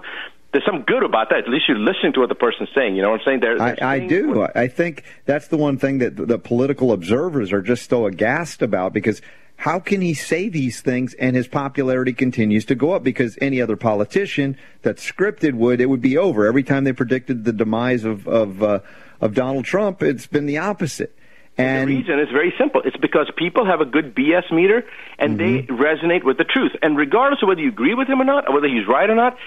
there's 0.51 0.65
some 0.65 0.83
good 0.83 1.01
about 1.03 1.29
that 1.29 1.39
at 1.39 1.49
least 1.49 1.65
you're 1.67 1.79
listening 1.79 2.13
to 2.13 2.19
what 2.19 2.29
the 2.29 2.35
person's 2.35 2.69
saying 2.75 2.95
you 2.95 3.01
know 3.01 3.09
what 3.09 3.21
I'm 3.21 3.25
saying 3.25 3.39
there 3.39 3.59
I, 3.61 3.75
I 3.81 3.99
do. 4.07 4.45
I 4.53 4.67
think 4.67 5.03
that's 5.25 5.47
the 5.47 5.57
one 5.57 5.77
thing 5.77 5.97
that 5.99 6.15
the 6.15 6.37
political 6.37 6.91
observers 6.91 7.51
are 7.51 7.61
just 7.63 7.89
so 7.89 8.05
aghast 8.05 8.61
about 8.61 8.93
because 8.93 9.21
how 9.57 9.79
can 9.79 10.01
he 10.01 10.13
say 10.15 10.49
these 10.49 10.81
things 10.81 11.13
and 11.15 11.35
his 11.35 11.47
popularity 11.47 12.13
continues 12.13 12.65
to 12.65 12.73
go 12.73 12.93
up? 12.93 13.03
Because 13.03 13.37
any 13.41 13.61
other 13.61 13.75
politician 13.77 14.57
that's 14.81 15.03
scripted 15.09 15.53
would 15.53 15.79
it 15.79 15.85
would 15.87 16.01
be 16.01 16.17
over 16.17 16.47
every 16.47 16.63
time 16.63 16.83
they 16.83 16.93
predicted 16.93 17.43
the 17.43 17.53
demise 17.53 18.03
of 18.03 18.27
of 18.27 18.63
uh, 18.63 18.79
of 19.21 19.33
Donald 19.33 19.65
Trump. 19.65 20.01
It's 20.03 20.27
been 20.27 20.45
the 20.45 20.57
opposite. 20.57 21.15
And 21.57 21.89
the 21.89 21.97
reason 21.97 22.19
is 22.19 22.29
very 22.31 22.53
simple. 22.57 22.81
It's 22.83 22.97
because 22.97 23.29
people 23.37 23.65
have 23.65 23.81
a 23.81 23.85
good 23.85 24.15
BS 24.15 24.51
meter 24.51 24.83
and 25.19 25.39
they 25.39 25.63
resonate 25.63 26.23
with 26.23 26.37
the 26.37 26.43
truth. 26.43 26.71
And 26.81 26.97
regardless 26.97 27.41
of 27.43 27.49
whether 27.49 27.61
you 27.61 27.69
agree 27.69 27.93
with 27.93 28.07
him 28.07 28.21
or 28.21 28.25
not, 28.25 28.49
or 28.49 28.55
whether 28.55 28.67
he's 28.67 28.87
right 28.87 29.09
or 29.09 29.15
not, 29.15 29.37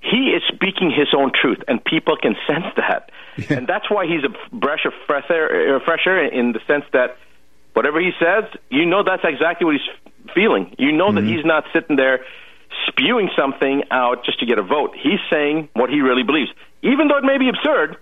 he 0.00 0.36
is 0.36 0.42
speaking 0.54 0.90
his 0.90 1.08
own 1.16 1.32
truth, 1.32 1.58
and 1.66 1.82
people 1.82 2.16
can 2.20 2.36
sense 2.46 2.66
that. 2.76 3.10
And 3.48 3.66
that's 3.66 3.90
why 3.90 4.06
he's 4.06 4.22
a 4.22 4.54
breath 4.54 4.84
of 4.84 4.92
fresh 5.06 5.24
air, 5.30 5.76
uh, 5.76 5.80
fresh 5.84 6.06
air 6.06 6.26
in 6.26 6.52
the 6.52 6.60
sense 6.66 6.84
that 6.92 7.16
whatever 7.72 8.00
he 8.00 8.10
says, 8.20 8.44
you 8.68 8.84
know 8.84 9.02
that's 9.02 9.24
exactly 9.24 9.64
what 9.64 9.76
he's 9.76 10.32
feeling. 10.34 10.74
You 10.78 10.92
know 10.92 11.12
that 11.12 11.24
he's 11.24 11.44
not 11.44 11.64
sitting 11.72 11.96
there 11.96 12.24
spewing 12.88 13.30
something 13.36 13.84
out 13.90 14.24
just 14.24 14.40
to 14.40 14.46
get 14.46 14.58
a 14.58 14.62
vote. 14.62 14.94
He's 14.94 15.20
saying 15.30 15.70
what 15.72 15.90
he 15.90 16.00
really 16.00 16.22
believes, 16.22 16.50
even 16.82 17.08
though 17.08 17.16
it 17.16 17.24
may 17.24 17.38
be 17.38 17.48
absurd. 17.48 17.96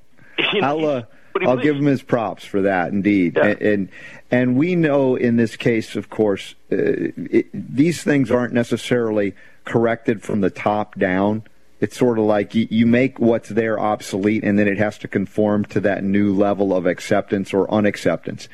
you 0.52 0.60
know, 0.60 0.66
I'll 0.66 0.86
uh, 0.86 1.02
I'll 1.42 1.56
give 1.56 1.76
him 1.76 1.86
his 1.86 2.02
props 2.02 2.44
for 2.44 2.62
that, 2.62 2.92
indeed. 2.92 3.36
Yeah. 3.36 3.46
And, 3.46 3.62
and 3.62 3.88
and 4.30 4.56
we 4.56 4.74
know 4.74 5.16
in 5.16 5.36
this 5.36 5.56
case, 5.56 5.96
of 5.96 6.10
course, 6.10 6.54
uh, 6.72 6.76
it, 6.76 7.46
these 7.52 8.02
things 8.02 8.30
aren't 8.30 8.52
necessarily 8.52 9.34
corrected 9.64 10.22
from 10.22 10.40
the 10.40 10.50
top 10.50 10.98
down. 10.98 11.44
It's 11.80 11.96
sort 11.96 12.18
of 12.18 12.24
like 12.24 12.54
you, 12.54 12.66
you 12.70 12.86
make 12.86 13.20
what's 13.20 13.50
there 13.50 13.78
obsolete, 13.78 14.42
and 14.42 14.58
then 14.58 14.66
it 14.66 14.78
has 14.78 14.98
to 14.98 15.08
conform 15.08 15.64
to 15.66 15.80
that 15.80 16.02
new 16.02 16.34
level 16.34 16.74
of 16.74 16.86
acceptance 16.86 17.54
or 17.54 17.70
unacceptance. 17.70 18.48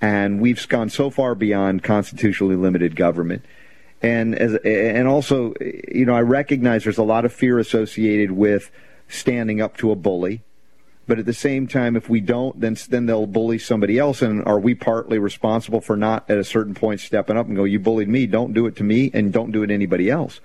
And 0.00 0.40
we've 0.40 0.66
gone 0.68 0.90
so 0.90 1.08
far 1.08 1.34
beyond 1.34 1.82
constitutionally 1.82 2.56
limited 2.56 2.96
government 2.96 3.44
and 4.04 4.34
as 4.34 4.54
and 4.64 5.08
also 5.08 5.54
you 5.88 6.04
know 6.04 6.14
I 6.14 6.20
recognize 6.20 6.84
there's 6.84 6.98
a 6.98 7.02
lot 7.02 7.24
of 7.24 7.32
fear 7.32 7.58
associated 7.58 8.32
with 8.32 8.70
standing 9.08 9.60
up 9.60 9.76
to 9.78 9.90
a 9.90 9.96
bully. 9.96 10.42
But 11.06 11.18
at 11.18 11.26
the 11.26 11.34
same 11.34 11.66
time, 11.66 11.96
if 11.96 12.08
we 12.08 12.20
don't, 12.20 12.58
then 12.60 12.76
then 12.88 13.06
they'll 13.06 13.26
bully 13.26 13.58
somebody 13.58 13.98
else. 13.98 14.22
And 14.22 14.44
are 14.44 14.58
we 14.58 14.74
partly 14.74 15.18
responsible 15.18 15.80
for 15.80 15.96
not 15.96 16.28
at 16.30 16.38
a 16.38 16.44
certain 16.44 16.74
point 16.74 17.00
stepping 17.00 17.36
up 17.36 17.46
and 17.46 17.56
go, 17.56 17.64
"You 17.64 17.78
bullied 17.78 18.08
me, 18.08 18.26
don't 18.26 18.54
do 18.54 18.66
it 18.66 18.76
to 18.76 18.84
me, 18.84 19.10
and 19.12 19.32
don't 19.32 19.52
do 19.52 19.62
it 19.62 19.66
to 19.66 19.74
anybody 19.74 20.10
else." 20.10 20.40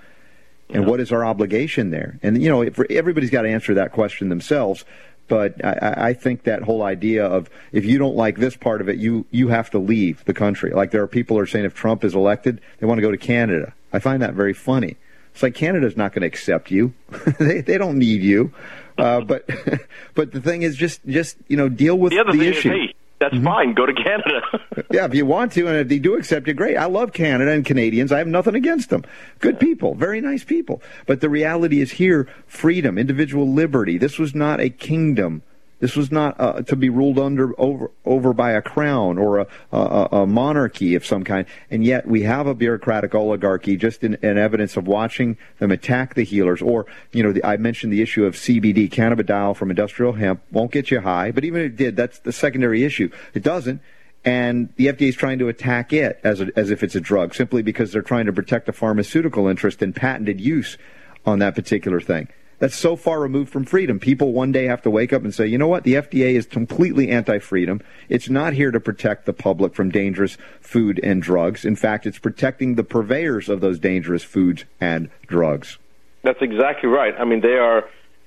And 0.71 0.85
what 0.85 0.99
is 0.99 1.11
our 1.11 1.25
obligation 1.25 1.89
there? 1.89 2.19
And 2.21 2.41
you 2.41 2.49
know, 2.49 2.61
if, 2.61 2.79
everybody's 2.91 3.31
got 3.31 3.43
to 3.43 3.49
answer 3.49 3.73
that 3.75 3.91
question 3.91 4.29
themselves. 4.29 4.85
But 5.27 5.63
I, 5.63 6.09
I 6.09 6.13
think 6.13 6.43
that 6.43 6.63
whole 6.63 6.81
idea 6.81 7.25
of 7.25 7.49
if 7.71 7.85
you 7.85 7.99
don't 7.99 8.15
like 8.15 8.37
this 8.37 8.55
part 8.55 8.81
of 8.81 8.89
it, 8.89 8.97
you 8.97 9.25
you 9.31 9.47
have 9.49 9.69
to 9.71 9.79
leave 9.79 10.25
the 10.25 10.33
country. 10.33 10.71
Like 10.71 10.91
there 10.91 11.03
are 11.03 11.07
people 11.07 11.37
who 11.37 11.43
are 11.43 11.47
saying 11.47 11.65
if 11.65 11.75
Trump 11.75 12.03
is 12.03 12.15
elected, 12.15 12.59
they 12.79 12.87
want 12.87 12.97
to 12.97 13.03
go 13.03 13.11
to 13.11 13.17
Canada. 13.17 13.73
I 13.93 13.99
find 13.99 14.21
that 14.21 14.33
very 14.33 14.53
funny. 14.53 14.97
It's 15.33 15.43
like 15.43 15.53
Canada's 15.53 15.95
not 15.95 16.13
going 16.13 16.21
to 16.21 16.27
accept 16.27 16.71
you. 16.71 16.93
they 17.39 17.61
they 17.61 17.77
don't 17.77 17.97
need 17.97 18.21
you. 18.21 18.51
Uh, 18.99 19.21
but 19.21 19.49
but 20.15 20.31
the 20.31 20.41
thing 20.41 20.61
is, 20.63 20.75
just 20.75 21.05
just 21.05 21.37
you 21.47 21.57
know, 21.57 21.69
deal 21.69 21.97
with 21.97 22.11
the 22.11 22.19
other 22.19 22.31
the 22.31 22.39
thing 22.39 22.47
issue. 22.47 22.69
is, 22.71 22.75
hey, 22.89 22.93
that's 23.19 23.37
fine. 23.43 23.73
Go 23.73 23.85
to 23.85 23.93
Canada. 23.93 24.41
Yeah, 24.91 25.05
if 25.05 25.13
you 25.13 25.25
want 25.25 25.51
to, 25.51 25.67
and 25.67 25.77
if 25.77 25.87
they 25.89 25.99
do 25.99 26.15
accept 26.15 26.47
you, 26.47 26.53
great. 26.53 26.75
I 26.75 26.85
love 26.85 27.11
Canada 27.13 27.51
and 27.51 27.63
Canadians. 27.65 28.11
I 28.11 28.17
have 28.17 28.27
nothing 28.27 28.55
against 28.55 28.89
them. 28.89 29.03
Good 29.39 29.59
people, 29.59 29.93
very 29.93 30.19
nice 30.19 30.43
people. 30.43 30.81
But 31.05 31.21
the 31.21 31.29
reality 31.29 31.79
is 31.81 31.91
here 31.91 32.27
freedom, 32.47 32.97
individual 32.97 33.51
liberty. 33.51 33.97
This 33.99 34.17
was 34.17 34.33
not 34.33 34.59
a 34.59 34.69
kingdom. 34.69 35.43
This 35.79 35.95
was 35.95 36.11
not 36.11 36.39
uh, 36.39 36.61
to 36.63 36.75
be 36.75 36.89
ruled 36.89 37.17
under 37.17 37.59
over 37.59 37.91
over 38.05 38.33
by 38.33 38.51
a 38.51 38.61
crown 38.61 39.17
or 39.17 39.39
a, 39.39 39.47
a, 39.71 40.07
a 40.11 40.27
monarchy 40.27 40.95
of 40.95 41.05
some 41.05 41.23
kind, 41.23 41.45
and 41.71 41.83
yet 41.83 42.07
we 42.07 42.23
have 42.23 42.47
a 42.47 42.53
bureaucratic 42.53 43.15
oligarchy. 43.15 43.77
Just 43.77 44.03
in, 44.03 44.15
in 44.15 44.37
evidence 44.37 44.75
of 44.75 44.87
watching 44.87 45.37
them 45.59 45.71
attack 45.71 46.15
the 46.15 46.23
healers, 46.23 46.61
or 46.61 46.85
you 47.11 47.23
know, 47.23 47.31
the, 47.31 47.43
I 47.43 47.57
mentioned 47.57 47.93
the 47.93 48.01
issue 48.01 48.25
of 48.25 48.35
CBD, 48.35 48.89
cannabidiol 48.89 49.55
from 49.55 49.69
industrial 49.69 50.13
hemp, 50.13 50.41
won't 50.51 50.71
get 50.71 50.91
you 50.91 50.99
high, 50.99 51.31
but 51.31 51.45
even 51.45 51.61
if 51.61 51.67
it 51.67 51.75
did, 51.77 51.95
that's 51.95 52.19
the 52.19 52.33
secondary 52.33 52.83
issue. 52.83 53.09
It 53.33 53.43
doesn't 53.43 53.81
and 54.25 54.73
the 54.75 54.87
FDA 54.87 55.09
is 55.09 55.15
trying 55.15 55.39
to 55.39 55.47
attack 55.47 55.93
it 55.93 56.19
as, 56.23 56.41
a, 56.41 56.49
as 56.55 56.71
if 56.71 56.83
it's 56.83 56.95
a 56.95 57.01
drug, 57.01 57.33
simply 57.33 57.61
because 57.61 57.91
they're 57.91 58.01
trying 58.01 58.25
to 58.25 58.33
protect 58.33 58.65
the 58.65 58.73
pharmaceutical 58.73 59.47
interest 59.47 59.81
and 59.81 59.95
patented 59.95 60.41
use 60.41 60.77
on 61.25 61.39
that 61.39 61.55
particular 61.55 62.01
thing. 62.01 62.27
That's 62.59 62.75
so 62.75 62.95
far 62.95 63.19
removed 63.21 63.51
from 63.51 63.63
freedom. 63.63 63.99
People 63.99 64.33
one 64.33 64.51
day 64.51 64.65
have 64.65 64.81
to 64.83 64.89
wake 64.89 65.13
up 65.13 65.23
and 65.23 65.33
say, 65.33 65.47
you 65.47 65.57
know 65.57 65.67
what? 65.67 65.83
The 65.83 65.95
FDA 65.95 66.35
is 66.35 66.45
completely 66.45 67.09
anti 67.09 67.39
freedom. 67.39 67.81
It's 68.09 68.29
not 68.29 68.53
here 68.53 68.71
to 68.71 68.79
protect 68.79 69.25
the 69.25 69.33
public 69.33 69.73
from 69.73 69.89
dangerous 69.89 70.37
food 70.59 70.99
and 71.01 71.21
drugs. 71.21 71.63
In 71.65 71.75
fact, 71.75 72.05
it's 72.05 72.19
protecting 72.19 72.75
the 72.75 72.83
purveyors 72.83 73.49
of 73.49 73.61
those 73.61 73.79
dangerous 73.79 74.23
foods 74.23 74.65
and 74.79 75.09
drugs. 75.25 75.77
That's 76.21 76.41
exactly 76.41 76.89
right. 76.89 77.13
I 77.17 77.23
mean, 77.23 77.39
they 77.39 77.57
are, 77.57 77.85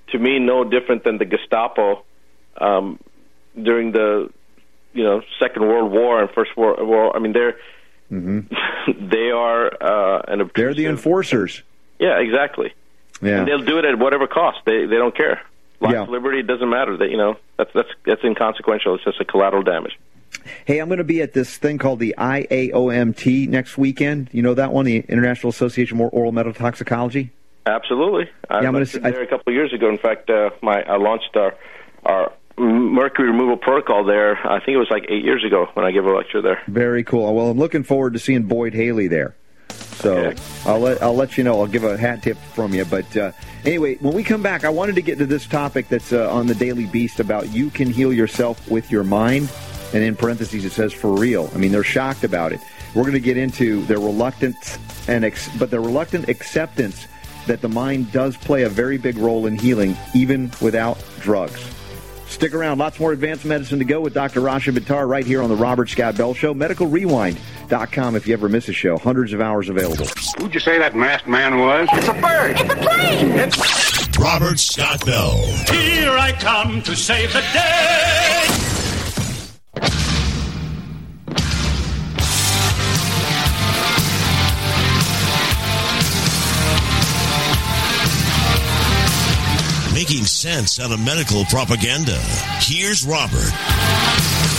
to 0.08 0.18
me, 0.18 0.38
no 0.38 0.64
different 0.64 1.04
than 1.04 1.18
the 1.18 1.26
Gestapo 1.26 2.04
um, 2.58 2.98
during 3.60 3.92
the, 3.92 4.30
you 4.94 5.04
know, 5.04 5.20
Second 5.38 5.62
World 5.68 5.92
War 5.92 6.22
and 6.22 6.30
First 6.30 6.56
World 6.56 6.86
War. 6.86 7.14
I 7.14 7.18
mean, 7.18 7.34
they're 7.34 7.56
they 8.12 9.30
are 9.30 9.66
uh, 9.66 10.22
an 10.28 10.40
Mm-hmm. 10.40 10.48
They're 10.54 10.74
the 10.74 10.86
enforcers. 10.86 11.62
Yeah, 11.98 12.18
exactly. 12.18 12.74
Yeah. 13.22 13.38
And 13.38 13.48
they'll 13.48 13.64
do 13.64 13.78
it 13.78 13.84
at 13.84 13.98
whatever 13.98 14.26
cost. 14.26 14.58
They 14.66 14.84
they 14.86 14.96
don't 14.96 15.16
care. 15.16 15.40
Life, 15.80 15.92
Yeah. 15.92 16.02
liberty, 16.02 16.40
it 16.40 16.46
doesn't 16.46 16.68
matter. 16.68 16.96
That 16.96 17.10
you 17.10 17.16
know, 17.16 17.36
that's 17.56 17.70
that's 17.74 17.88
that's 18.04 18.22
inconsequential. 18.24 18.94
It's 18.96 19.04
just 19.04 19.20
a 19.20 19.24
collateral 19.24 19.62
damage. 19.62 19.98
Hey, 20.64 20.78
I'm 20.78 20.88
going 20.88 20.98
to 20.98 21.04
be 21.04 21.20
at 21.22 21.34
this 21.34 21.56
thing 21.56 21.78
called 21.78 21.98
the 22.00 22.14
IAOMT 22.18 23.48
next 23.48 23.76
weekend. 23.78 24.28
You 24.32 24.42
know 24.42 24.54
that 24.54 24.72
one, 24.72 24.86
the 24.86 24.96
International 24.98 25.50
Association 25.50 25.98
for 25.98 26.08
Oral 26.08 26.32
Metal 26.32 26.52
Toxicology? 26.52 27.30
Absolutely. 27.66 28.28
I 28.50 28.62
Yeah, 28.62 28.68
I'm 28.68 28.74
there 28.74 29.22
a 29.22 29.26
couple 29.26 29.52
of 29.52 29.54
years 29.54 29.72
ago. 29.72 29.88
In 29.88 29.98
fact, 29.98 30.30
uh, 30.30 30.50
my 30.62 30.82
I 30.82 30.96
launched 30.96 31.36
our 31.36 31.54
our 32.04 32.32
mercury 32.58 33.28
removal 33.28 33.56
protocol 33.56 34.04
there. 34.04 34.36
I 34.46 34.58
think 34.58 34.70
it 34.74 34.78
was 34.78 34.90
like 34.90 35.04
eight 35.08 35.24
years 35.24 35.44
ago 35.44 35.68
when 35.74 35.84
I 35.86 35.90
gave 35.92 36.04
a 36.04 36.10
lecture 36.12 36.42
there. 36.42 36.60
Very 36.66 37.04
cool. 37.04 37.32
Well, 37.34 37.48
I'm 37.48 37.58
looking 37.58 37.82
forward 37.82 38.14
to 38.14 38.18
seeing 38.18 38.42
Boyd 38.44 38.74
Haley 38.74 39.08
there. 39.08 39.34
So 39.72 40.16
Okay. 40.16 40.42
I'll 40.66 40.80
let 40.80 41.02
I'll 41.02 41.14
let 41.14 41.38
you 41.38 41.44
know. 41.44 41.60
I'll 41.60 41.66
give 41.66 41.84
a 41.84 41.96
hat 41.96 42.22
tip 42.22 42.36
from 42.54 42.74
you. 42.74 42.84
But 42.84 43.16
uh, 43.16 43.32
anyway, 43.64 43.96
when 43.96 44.14
we 44.14 44.24
come 44.24 44.42
back, 44.42 44.64
I 44.64 44.68
wanted 44.68 44.96
to 44.96 45.02
get 45.02 45.18
to 45.18 45.26
this 45.26 45.46
topic 45.46 45.88
that's 45.88 46.12
uh, 46.12 46.32
on 46.32 46.46
the 46.46 46.54
Daily 46.54 46.86
Beast 46.86 47.20
about 47.20 47.52
you 47.52 47.70
can 47.70 47.90
heal 47.90 48.12
yourself 48.12 48.68
with 48.70 48.90
your 48.90 49.04
mind, 49.04 49.50
and 49.92 50.02
in 50.02 50.16
parentheses 50.16 50.64
it 50.64 50.72
says 50.72 50.92
for 50.92 51.12
real. 51.12 51.50
I 51.54 51.58
mean, 51.58 51.72
they're 51.72 51.84
shocked 51.84 52.24
about 52.24 52.52
it. 52.52 52.60
We're 52.94 53.02
going 53.02 53.14
to 53.14 53.20
get 53.20 53.36
into 53.36 53.82
their 53.86 54.00
reluctance 54.00 54.78
and 55.08 55.24
ex- 55.24 55.48
but 55.56 55.70
their 55.70 55.80
reluctant 55.80 56.28
acceptance 56.28 57.06
that 57.46 57.60
the 57.60 57.68
mind 57.68 58.12
does 58.12 58.36
play 58.36 58.62
a 58.62 58.68
very 58.68 58.98
big 58.98 59.16
role 59.16 59.46
in 59.46 59.58
healing, 59.58 59.96
even 60.14 60.50
without 60.60 60.98
drugs. 61.20 61.64
Stick 62.32 62.54
around. 62.54 62.78
Lots 62.78 62.98
more 62.98 63.12
advanced 63.12 63.44
medicine 63.44 63.78
to 63.78 63.84
go 63.84 64.00
with 64.00 64.14
Dr. 64.14 64.40
Rashid 64.40 64.74
Buttar 64.74 65.06
right 65.06 65.24
here 65.24 65.42
on 65.42 65.50
the 65.50 65.54
Robert 65.54 65.90
Scott 65.90 66.16
Bell 66.16 66.32
Show. 66.34 66.54
MedicalRewind.com 66.54 68.16
if 68.16 68.26
you 68.26 68.32
ever 68.32 68.48
miss 68.48 68.68
a 68.68 68.72
show. 68.72 68.96
Hundreds 68.96 69.32
of 69.32 69.40
hours 69.40 69.68
available. 69.68 70.06
Who'd 70.38 70.54
you 70.54 70.60
say 70.60 70.78
that 70.78 70.96
masked 70.96 71.28
man 71.28 71.58
was? 71.58 71.88
It's 71.92 72.08
a 72.08 72.14
bird. 72.14 72.52
It's 72.52 72.62
a 72.62 72.76
plane. 72.76 73.30
It's 73.32 74.18
Robert 74.18 74.58
Scott 74.58 75.04
Bell. 75.04 75.36
Here 75.70 76.10
I 76.10 76.32
come 76.40 76.82
to 76.82 76.96
save 76.96 77.32
the 77.32 77.44
day. 77.52 78.81
Making 90.12 90.26
sense 90.26 90.78
out 90.78 90.92
of 90.92 91.00
medical 91.00 91.46
propaganda. 91.46 92.18
Here's 92.60 93.02
Robert. 93.02 93.50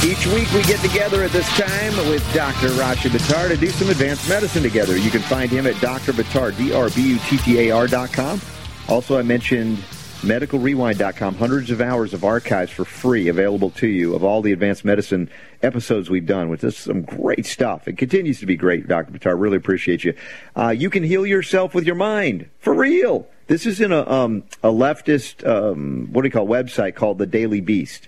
Each 0.03 0.25
week 0.25 0.51
we 0.51 0.63
get 0.63 0.79
together 0.79 1.23
at 1.23 1.29
this 1.29 1.47
time 1.49 1.95
with 2.09 2.27
Dr. 2.33 2.69
Rashid 2.69 3.11
Buttar 3.11 3.49
to 3.49 3.57
do 3.57 3.69
some 3.69 3.91
advanced 3.91 4.27
medicine 4.27 4.63
together. 4.63 4.97
You 4.97 5.11
can 5.11 5.21
find 5.21 5.51
him 5.51 5.67
at 5.67 5.79
Dr. 5.79 6.11
Buttar, 6.11 6.57
D-R-B-U-T-T-A-R 6.57 7.85
dot 7.85 8.11
com. 8.11 8.41
Also, 8.89 9.19
I 9.19 9.21
mentioned 9.21 9.77
medicalrewind.com. 10.23 11.35
Hundreds 11.35 11.69
of 11.69 11.81
hours 11.81 12.15
of 12.15 12.23
archives 12.23 12.71
for 12.71 12.83
free 12.83 13.27
available 13.27 13.69
to 13.69 13.87
you 13.87 14.15
of 14.15 14.23
all 14.23 14.41
the 14.41 14.53
advanced 14.53 14.83
medicine 14.83 15.29
episodes 15.61 16.09
we've 16.09 16.25
done, 16.25 16.49
which 16.49 16.63
is 16.63 16.75
some 16.75 17.03
great 17.03 17.45
stuff. 17.45 17.87
It 17.87 17.99
continues 17.99 18.39
to 18.39 18.47
be 18.47 18.55
great, 18.55 18.87
Dr. 18.87 19.11
Buttar. 19.11 19.39
Really 19.39 19.57
appreciate 19.57 20.03
you. 20.03 20.15
Uh, 20.55 20.69
you 20.69 20.89
can 20.89 21.03
heal 21.03 21.27
yourself 21.27 21.75
with 21.75 21.85
your 21.85 21.95
mind. 21.95 22.49
For 22.57 22.73
real. 22.73 23.27
This 23.47 23.65
is 23.65 23.81
in 23.81 23.91
a, 23.91 24.09
um, 24.09 24.43
a 24.61 24.69
leftist, 24.69 25.45
um, 25.47 26.07
what 26.11 26.21
do 26.21 26.27
you 26.27 26.31
call 26.31 26.45
it, 26.45 26.65
website 26.65 26.95
called 26.95 27.17
The 27.17 27.25
Daily 27.25 27.61
Beast 27.61 28.07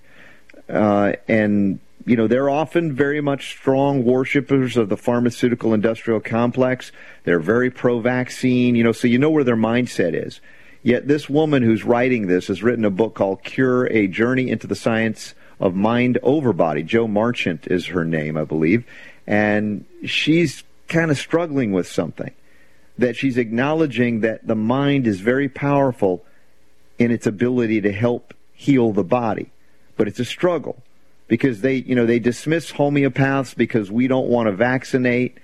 uh, 0.69 1.13
and 1.27 1.79
you 2.05 2.15
know 2.15 2.27
they're 2.27 2.49
often 2.49 2.93
very 2.93 3.21
much 3.21 3.49
strong 3.49 4.03
worshippers 4.03 4.77
of 4.77 4.89
the 4.89 4.97
pharmaceutical 4.97 5.73
industrial 5.73 6.19
complex. 6.19 6.91
They're 7.23 7.39
very 7.39 7.69
pro-vaccine, 7.69 8.75
you 8.75 8.83
know, 8.83 8.91
so 8.91 9.07
you 9.07 9.17
know 9.17 9.29
where 9.29 9.43
their 9.43 9.55
mindset 9.55 10.13
is. 10.13 10.41
Yet 10.83 11.07
this 11.07 11.27
woman 11.27 11.63
who's 11.63 11.83
writing 11.83 12.27
this 12.27 12.47
has 12.47 12.61
written 12.61 12.85
a 12.85 12.91
book 12.91 13.15
called 13.15 13.43
"Cure: 13.43 13.87
A 13.87 14.07
Journey 14.07 14.49
into 14.49 14.67
the 14.67 14.75
Science 14.75 15.33
of 15.59 15.75
Mind 15.75 16.19
Over 16.21 16.53
Body." 16.53 16.83
Jo 16.83 17.07
Marchant 17.07 17.67
is 17.67 17.87
her 17.87 18.05
name, 18.05 18.37
I 18.37 18.43
believe, 18.43 18.85
and 19.25 19.85
she's 20.03 20.63
kind 20.87 21.09
of 21.09 21.17
struggling 21.17 21.71
with 21.71 21.87
something. 21.87 22.31
That 22.97 23.15
she's 23.15 23.37
acknowledging 23.37 24.21
that 24.21 24.47
the 24.47 24.55
mind 24.55 25.05
is 25.05 25.19
very 25.19 25.49
powerful 25.49 26.23
in 26.97 27.11
its 27.11 27.27
ability 27.27 27.81
to 27.81 27.91
help 27.91 28.33
heal 28.53 28.91
the 28.91 29.03
body. 29.03 29.51
But 29.97 30.07
it's 30.07 30.19
a 30.19 30.25
struggle 30.25 30.81
because 31.27 31.61
they 31.61 31.75
you 31.75 31.95
know 31.95 32.05
they 32.05 32.19
dismiss 32.19 32.71
homeopaths 32.71 33.55
because 33.55 33.91
we 33.91 34.07
don't 34.07 34.27
want 34.27 34.47
to 34.47 34.51
vaccinate 34.51 35.37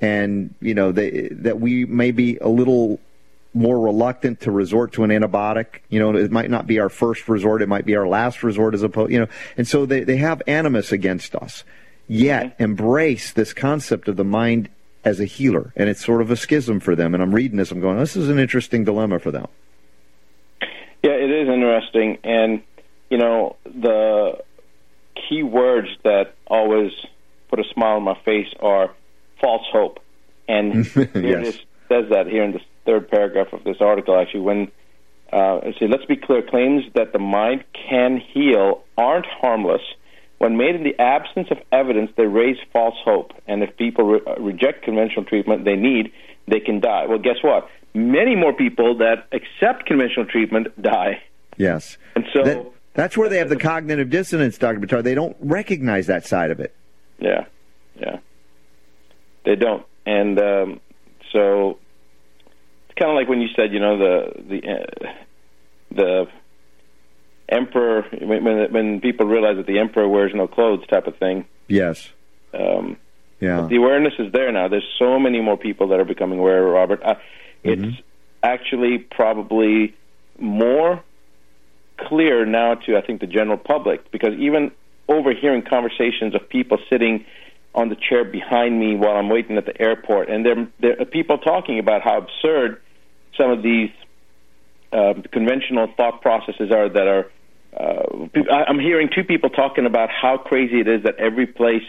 and 0.00 0.54
you 0.60 0.74
know 0.74 0.92
they, 0.92 1.28
that 1.30 1.60
we 1.60 1.84
may 1.84 2.10
be 2.10 2.36
a 2.38 2.48
little 2.48 3.00
more 3.52 3.80
reluctant 3.80 4.40
to 4.40 4.50
resort 4.50 4.92
to 4.92 5.02
an 5.02 5.10
antibiotic. 5.10 5.80
You 5.88 6.00
know 6.00 6.16
it 6.16 6.30
might 6.30 6.50
not 6.50 6.66
be 6.66 6.80
our 6.80 6.88
first 6.88 7.28
resort. 7.28 7.62
It 7.62 7.68
might 7.68 7.84
be 7.84 7.96
our 7.96 8.08
last 8.08 8.42
resort 8.42 8.74
as 8.74 8.82
opposed 8.82 9.12
you 9.12 9.20
know 9.20 9.28
and 9.56 9.66
so 9.66 9.86
they, 9.86 10.04
they 10.04 10.16
have 10.16 10.42
animus 10.46 10.92
against 10.92 11.34
us. 11.34 11.64
Yet 12.08 12.56
embrace 12.58 13.32
this 13.32 13.52
concept 13.52 14.08
of 14.08 14.16
the 14.16 14.24
mind 14.24 14.68
as 15.04 15.18
a 15.20 15.24
healer 15.24 15.72
and 15.76 15.88
it's 15.88 16.04
sort 16.04 16.20
of 16.20 16.30
a 16.30 16.36
schism 16.36 16.78
for 16.80 16.94
them 16.94 17.14
and 17.14 17.22
i'm 17.22 17.34
reading 17.34 17.56
this 17.56 17.70
i'm 17.70 17.80
going 17.80 17.98
this 17.98 18.16
is 18.16 18.28
an 18.28 18.38
interesting 18.38 18.84
dilemma 18.84 19.18
for 19.18 19.30
them 19.30 19.46
Yeah, 21.02 21.12
it 21.12 21.30
is 21.30 21.48
interesting, 21.48 22.18
and 22.24 22.62
you 23.08 23.16
know 23.18 23.56
the 23.64 24.38
key 25.16 25.42
words 25.42 25.88
that 26.04 26.34
always 26.46 26.92
put 27.48 27.58
a 27.58 27.64
smile 27.72 27.96
on 27.96 28.02
my 28.02 28.18
face 28.24 28.52
are 28.60 28.94
false 29.40 29.64
hope, 29.72 29.98
and 30.46 30.86
it 30.96 31.10
Yes. 31.14 31.46
is, 31.54 31.60
says 31.88 32.10
that 32.10 32.26
here 32.26 32.44
in 32.44 32.52
the 32.52 32.60
third 32.84 33.08
paragraph 33.10 33.52
of 33.54 33.64
this 33.64 33.78
article. 33.80 34.18
Actually, 34.20 34.40
when 34.40 34.70
uh, 35.32 35.60
says, 35.78 35.88
let's 35.90 36.04
be 36.04 36.16
clear, 36.16 36.42
claims 36.42 36.84
that 36.94 37.12
the 37.14 37.18
mind 37.18 37.64
can 37.72 38.18
heal 38.18 38.84
aren't 38.98 39.26
harmless. 39.26 39.82
When 40.40 40.56
made 40.56 40.74
in 40.74 40.84
the 40.84 40.98
absence 40.98 41.48
of 41.50 41.58
evidence, 41.70 42.12
they 42.16 42.24
raise 42.24 42.56
false 42.72 42.94
hope, 43.04 43.32
and 43.46 43.62
if 43.62 43.76
people 43.76 44.04
re- 44.06 44.20
uh, 44.26 44.40
reject 44.40 44.82
conventional 44.84 45.26
treatment 45.26 45.66
they 45.66 45.76
need, 45.76 46.12
they 46.48 46.60
can 46.60 46.80
die. 46.80 47.04
Well, 47.06 47.18
guess 47.18 47.36
what? 47.42 47.68
Many 47.92 48.36
more 48.36 48.54
people 48.54 48.96
that 48.98 49.28
accept 49.32 49.84
conventional 49.84 50.24
treatment 50.24 50.68
die. 50.80 51.22
Yes. 51.58 51.98
And 52.16 52.24
so 52.32 52.42
That- 52.42 52.66
that's 52.94 53.18
where 53.18 53.28
they 53.28 53.36
have 53.36 53.50
the 53.50 53.56
cognitive 53.58 54.08
dissonance, 54.08 54.56
Dr. 54.56 54.80
Buttar. 54.80 55.02
They 55.02 55.14
don't 55.14 55.36
recognize 55.40 56.06
that 56.06 56.24
side 56.24 56.50
of 56.50 56.58
it. 56.58 56.74
Yeah, 57.18 57.44
yeah. 58.00 58.16
They 59.44 59.56
don't, 59.56 59.84
and 60.06 60.38
um, 60.40 60.80
so 61.32 61.76
it's 62.88 62.98
kind 62.98 63.10
of 63.10 63.14
like 63.14 63.28
when 63.28 63.42
you 63.42 63.48
said, 63.54 63.74
you 63.74 63.80
know, 63.80 63.98
the 63.98 64.32
the 64.48 64.70
uh, 64.70 65.12
the 65.90 66.28
emperor 67.50 68.04
when 68.20 68.44
when 68.44 68.72
when 68.72 69.00
people 69.00 69.26
realize 69.26 69.56
that 69.56 69.66
the 69.66 69.78
emperor 69.78 70.08
wears 70.08 70.32
no 70.34 70.46
clothes, 70.46 70.86
type 70.86 71.06
of 71.06 71.16
thing. 71.16 71.44
Yes. 71.68 72.08
Um, 72.54 72.96
Yeah. 73.40 73.66
the 73.68 73.76
awareness 73.76 74.14
is 74.18 74.32
there 74.32 74.52
now. 74.52 74.68
There's 74.68 74.88
so 74.98 75.18
many 75.18 75.40
more 75.40 75.56
people 75.56 75.88
that 75.88 76.00
are 76.00 76.04
becoming 76.04 76.38
aware, 76.38 76.62
Robert. 76.62 77.02
Uh, 77.02 77.14
Mm-hmm. 77.64 77.84
It's 77.84 78.02
actually 78.42 78.98
probably 78.98 79.94
more 80.38 81.02
clear 81.98 82.46
now 82.46 82.74
to 82.74 82.96
I 82.96 83.02
think 83.02 83.20
the 83.20 83.26
general 83.26 83.58
public 83.58 84.10
because 84.10 84.32
even 84.38 84.70
overhearing 85.08 85.62
conversations 85.62 86.34
of 86.34 86.48
people 86.48 86.78
sitting 86.88 87.26
on 87.74 87.90
the 87.90 87.96
chair 87.96 88.24
behind 88.24 88.80
me 88.80 88.96
while 88.96 89.16
I'm 89.16 89.28
waiting 89.28 89.58
at 89.58 89.66
the 89.66 89.78
airport, 89.80 90.30
and 90.30 90.44
there 90.46 90.68
there 90.80 91.00
are 91.00 91.04
people 91.04 91.36
talking 91.38 91.78
about 91.78 92.00
how 92.02 92.16
absurd 92.18 92.80
some 93.36 93.50
of 93.50 93.62
these 93.62 93.90
uh, 94.92 95.14
conventional 95.30 95.86
thought 95.96 96.22
processes 96.22 96.70
are 96.72 96.88
that 96.88 97.06
are. 97.06 97.30
Uh, 97.76 98.28
I'm 98.50 98.80
hearing 98.80 99.08
two 99.14 99.24
people 99.24 99.50
talking 99.50 99.86
about 99.86 100.10
how 100.10 100.36
crazy 100.38 100.80
it 100.80 100.88
is 100.88 101.04
that 101.04 101.16
every 101.16 101.46
place 101.46 101.84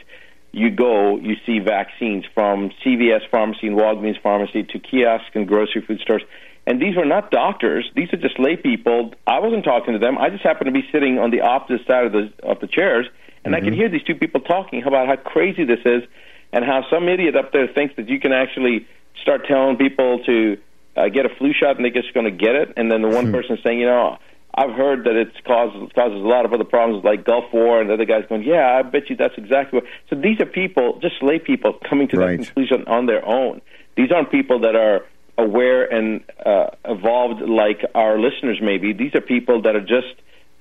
you 0.51 0.69
go, 0.69 1.17
you 1.17 1.35
see 1.45 1.59
vaccines 1.59 2.25
from 2.33 2.71
CVS 2.85 3.29
pharmacy 3.29 3.67
and 3.67 3.77
Walgreens 3.77 4.21
pharmacy 4.21 4.63
to 4.63 4.79
kiosks 4.79 5.31
and 5.33 5.47
grocery 5.47 5.81
food 5.81 5.99
stores. 6.01 6.23
And 6.67 6.81
these 6.81 6.95
were 6.95 7.05
not 7.05 7.31
doctors; 7.31 7.89
these 7.95 8.13
are 8.13 8.17
just 8.17 8.37
lay 8.37 8.55
people. 8.55 9.13
I 9.25 9.39
wasn't 9.39 9.63
talking 9.63 9.93
to 9.93 9.99
them. 9.99 10.17
I 10.17 10.29
just 10.29 10.43
happened 10.43 10.67
to 10.67 10.71
be 10.71 10.87
sitting 10.91 11.17
on 11.17 11.31
the 11.31 11.41
opposite 11.41 11.87
side 11.87 12.05
of 12.05 12.11
the 12.11 12.31
of 12.43 12.59
the 12.59 12.67
chairs, 12.67 13.07
and 13.43 13.55
I 13.55 13.61
could 13.61 13.73
hear 13.73 13.89
these 13.89 14.03
two 14.03 14.13
people 14.13 14.41
talking 14.41 14.83
about 14.83 15.07
how 15.07 15.15
crazy 15.15 15.63
this 15.63 15.79
is, 15.85 16.03
and 16.53 16.63
how 16.63 16.85
some 16.91 17.09
idiot 17.09 17.35
up 17.35 17.51
there 17.51 17.67
thinks 17.67 17.95
that 17.95 18.09
you 18.09 18.19
can 18.19 18.31
actually 18.31 18.85
start 19.19 19.47
telling 19.47 19.77
people 19.77 20.23
to 20.25 20.57
uh, 20.95 21.07
get 21.09 21.25
a 21.25 21.29
flu 21.29 21.51
shot 21.53 21.77
and 21.77 21.85
they're 21.85 21.91
just 21.91 22.13
going 22.13 22.25
to 22.25 22.31
get 22.31 22.55
it, 22.55 22.73
and 22.77 22.91
then 22.91 23.01
the 23.01 23.09
one 23.09 23.31
person 23.31 23.57
saying, 23.63 23.79
you 23.79 23.87
know. 23.87 24.19
I've 24.53 24.71
heard 24.71 25.05
that 25.05 25.15
it 25.15 25.31
causes 25.45 25.89
causes 25.95 26.17
a 26.21 26.27
lot 26.27 26.45
of 26.45 26.53
other 26.53 26.65
problems 26.65 27.03
like 27.03 27.23
Gulf 27.25 27.45
War, 27.53 27.79
and 27.79 27.89
the 27.89 27.93
other 27.93 28.05
guys 28.05 28.25
going, 28.27 28.43
"Yeah, 28.43 28.77
I 28.77 28.81
bet 28.81 29.09
you 29.09 29.15
that's 29.15 29.37
exactly 29.37 29.79
what." 29.79 29.85
So 30.09 30.15
these 30.15 30.41
are 30.41 30.45
people, 30.45 30.99
just 31.01 31.23
lay 31.23 31.39
people, 31.39 31.73
coming 31.89 32.07
to 32.09 32.17
Right. 32.17 32.37
that 32.39 32.45
conclusion 32.45 32.83
on 32.87 33.05
their 33.05 33.25
own. 33.25 33.61
These 33.95 34.11
aren't 34.11 34.29
people 34.31 34.59
that 34.59 34.75
are 34.75 35.05
aware 35.37 35.83
and 35.85 36.21
uh, 36.45 36.67
evolved 36.85 37.41
like 37.41 37.85
our 37.95 38.19
listeners. 38.19 38.59
Maybe 38.61 38.93
these 38.93 39.15
are 39.15 39.21
people 39.21 39.61
that 39.61 39.75
are 39.75 39.81
just 39.81 40.15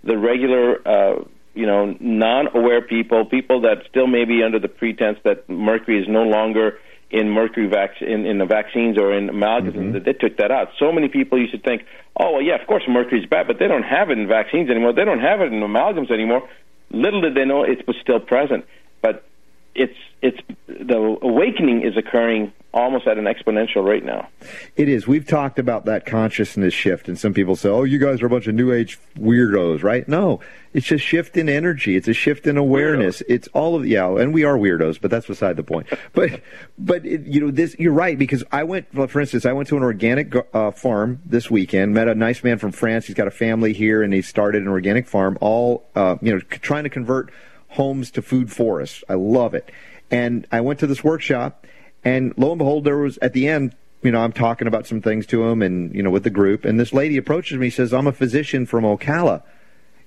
the 0.05 0.17
regular, 0.17 0.81
uh, 0.89 1.25
you 1.55 1.67
know, 1.67 1.97
non-aware 2.01 2.83
people, 2.83 3.25
people 3.27 3.61
that 3.63 3.83
still 3.89 4.07
may 4.07 4.25
be 4.25 4.43
under 4.43 4.59
the 4.59 4.69
pretense 4.69 5.19
that 5.25 5.49
mercury 5.49 6.01
is 6.01 6.09
no 6.09 6.23
longer 6.23 6.79
in 7.11 7.31
mercury 7.31 7.67
vac- 7.67 8.01
in, 8.01 8.25
in 8.25 8.39
the 8.39 8.47
vaccines 8.47 8.99
or 8.99 9.13
in 9.13 9.29
amalgams, 9.29 9.75
mm-hmm. 9.75 9.93
that 9.93 10.05
they 10.05 10.13
took 10.13 10.37
that 10.37 10.51
out. 10.51 10.69
So 10.79 10.93
many 10.93 11.09
people 11.09 11.39
used 11.39 11.53
to 11.53 11.59
think, 11.59 11.83
oh, 12.17 12.33
well, 12.33 12.43
yeah, 12.43 12.61
of 12.61 12.67
course 12.67 12.83
mercury's 12.89 13.29
bad, 13.29 13.47
but 13.47 13.59
they 13.59 13.69
don't 13.69 13.83
have 13.83 14.11
it 14.11 14.19
in 14.19 14.29
vaccines 14.29 14.71
anymore. 14.71 14.93
They 14.93 15.05
don't 15.05 15.21
have 15.21 15.41
it 15.41 15.53
in 15.53 15.61
amalgams 15.61 16.11
anymore. 16.11 16.49
Little 16.91 17.21
did 17.21 17.35
they 17.35 17.45
know 17.45 17.63
it 17.63 17.87
was 17.87 17.97
still 18.01 18.21
present. 18.21 18.65
But 19.03 19.25
it's 19.75 19.97
it's 20.23 20.39
the 20.67 21.19
awakening 21.23 21.83
is 21.83 21.97
occurring 21.97 22.53
almost 22.73 23.07
at 23.07 23.19
an 23.19 23.25
exponential 23.25 23.85
rate 23.85 24.05
now. 24.05 24.29
It 24.77 24.89
is. 24.89 25.07
We've 25.07 25.27
talked 25.27 25.59
about 25.59 25.87
that 25.87 26.07
consciousness 26.07 26.73
shift, 26.73 27.09
and 27.09 27.19
some 27.19 27.35
people 27.35 27.57
say, 27.57 27.69
"Oh, 27.69 27.85
you 27.85 27.99
guys 27.99 28.23
are 28.23 28.27
a 28.27 28.31
bunch 28.31 28.47
of 28.47 28.55
new 28.55 28.73
age 28.73 28.99
weirdos," 29.19 29.83
right? 29.83 30.07
No, 30.07 30.41
it's 30.73 30.91
a 30.93 30.99
shift 30.99 31.37
in 31.37 31.49
energy. 31.49 31.97
It's 31.97 32.07
a 32.07 32.13
shift 32.13 32.47
in 32.47 32.57
awareness. 32.57 33.23
It's 33.29 33.49
all 33.49 33.75
of 33.75 33.87
yeah, 33.87 34.09
and 34.09 34.33
we 34.33 34.45
are 34.45 34.57
weirdos, 34.57 35.01
but 35.01 35.11
that's 35.11 35.27
beside 35.27 35.57
the 35.57 35.63
point. 35.63 35.87
But 36.13 36.41
but 36.79 37.07
it, 37.07 37.27
you 37.27 37.41
know 37.41 37.51
this, 37.51 37.77
you're 37.79 37.93
right 37.93 38.19
because 38.19 38.45
I 38.53 38.65
went, 38.65 38.93
well, 38.93 39.07
for 39.07 39.21
instance, 39.21 39.47
I 39.47 39.53
went 39.53 39.69
to 39.69 39.77
an 39.77 39.83
organic 39.83 40.35
uh, 40.53 40.71
farm 40.73 41.21
this 41.25 41.51
weekend. 41.51 41.95
Met 41.95 42.09
a 42.09 42.15
nice 42.15 42.43
man 42.45 42.59
from 42.59 42.73
France. 42.73 43.07
He's 43.07 43.15
got 43.15 43.27
a 43.27 43.33
family 43.33 43.73
here, 43.73 44.03
and 44.03 44.13
he 44.13 44.23
started 44.23 44.63
an 44.63 44.69
organic 44.69 45.07
farm. 45.07 45.39
All 45.41 45.89
uh, 45.95 46.17
you 46.21 46.33
know, 46.35 46.41
c- 46.41 46.59
trying 46.59 46.85
to 46.85 46.91
convert 46.91 47.31
homes 47.71 48.11
to 48.13 48.23
food 48.23 48.53
forests. 48.53 49.03
I 49.09 49.15
love 49.15 49.55
it. 49.55 49.71
And 50.11 50.47
I 50.51 50.61
went 50.61 50.81
to 50.81 50.87
this 50.87 51.05
workshop, 51.05 51.67
and 52.05 52.35
lo 52.37 52.51
and 52.53 52.59
behold, 52.59 52.85
there 52.85 52.99
was 52.99 53.19
at 53.19 53.33
the 53.33 53.49
end. 53.49 53.75
You 54.03 54.11
know, 54.11 54.21
I'm 54.21 54.33
talking 54.33 54.67
about 54.67 54.87
some 54.87 55.03
things 55.03 55.27
to 55.27 55.45
him, 55.45 55.63
and 55.63 55.95
you 55.95 56.03
know, 56.03 56.11
with 56.11 56.25
the 56.25 56.31
group. 56.31 56.65
And 56.65 56.81
this 56.81 56.93
lady 56.93 57.17
approaches 57.17 57.59
me, 57.59 57.71
says, 57.71 57.93
"I'm 57.93 58.07
a 58.07 58.13
physician 58.13 58.67
from 58.67 58.85
Ocala." 58.85 59.43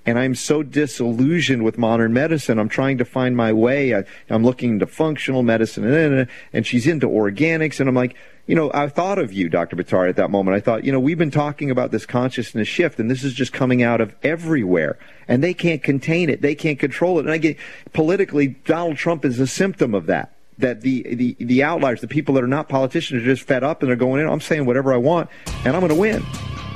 And 0.05 0.19
I'm 0.19 0.35
so 0.35 0.63
disillusioned 0.63 1.63
with 1.63 1.77
modern 1.77 2.13
medicine. 2.13 2.59
I'm 2.59 2.69
trying 2.69 2.97
to 2.97 3.05
find 3.05 3.37
my 3.37 3.53
way. 3.53 3.95
I, 3.95 4.03
I'm 4.29 4.43
looking 4.43 4.71
into 4.71 4.87
functional 4.87 5.43
medicine, 5.43 5.85
and, 5.85 6.27
and 6.51 6.67
she's 6.67 6.87
into 6.87 7.07
organics, 7.07 7.79
and 7.79 7.87
I'm 7.87 7.95
like, 7.95 8.15
you 8.45 8.55
know, 8.55 8.69
I 8.73 8.89
thought 8.89 9.19
of 9.19 9.31
you, 9.31 9.47
Dr. 9.47 9.77
Batari, 9.77 10.09
at 10.09 10.17
that 10.17 10.29
moment. 10.29 10.57
I 10.57 10.59
thought, 10.59 10.83
you 10.83 10.91
know, 10.91 10.99
we've 10.99 11.17
been 11.17 11.31
talking 11.31 11.71
about 11.71 11.91
this 11.91 12.05
consciousness 12.05 12.67
shift, 12.67 12.99
and 12.99 13.09
this 13.09 13.23
is 13.23 13.33
just 13.33 13.53
coming 13.53 13.81
out 13.81 14.01
of 14.01 14.13
everywhere, 14.21 14.97
and 15.27 15.41
they 15.41 15.53
can't 15.53 15.81
contain 15.81 16.29
it, 16.29 16.41
they 16.41 16.55
can't 16.55 16.79
control 16.79 17.19
it. 17.19 17.21
And 17.21 17.31
I 17.31 17.37
get 17.37 17.57
politically, 17.93 18.47
Donald 18.47 18.97
Trump 18.97 19.23
is 19.23 19.39
a 19.39 19.47
symptom 19.47 19.93
of 19.95 20.07
that. 20.07 20.35
That 20.59 20.81
the, 20.81 21.15
the 21.15 21.35
the 21.39 21.63
outliers, 21.63 22.01
the 22.01 22.07
people 22.07 22.35
that 22.35 22.43
are 22.43 22.47
not 22.47 22.69
politicians, 22.69 23.23
are 23.23 23.25
just 23.25 23.41
fed 23.41 23.63
up 23.63 23.81
and 23.81 23.89
they're 23.89 23.95
going 23.95 24.21
in. 24.21 24.27
I'm 24.27 24.39
saying 24.39 24.67
whatever 24.67 24.93
I 24.93 24.97
want, 24.97 25.31
and 25.65 25.75
I'm 25.75 25.79
going 25.79 25.89
to 25.89 25.95
win. 25.95 26.23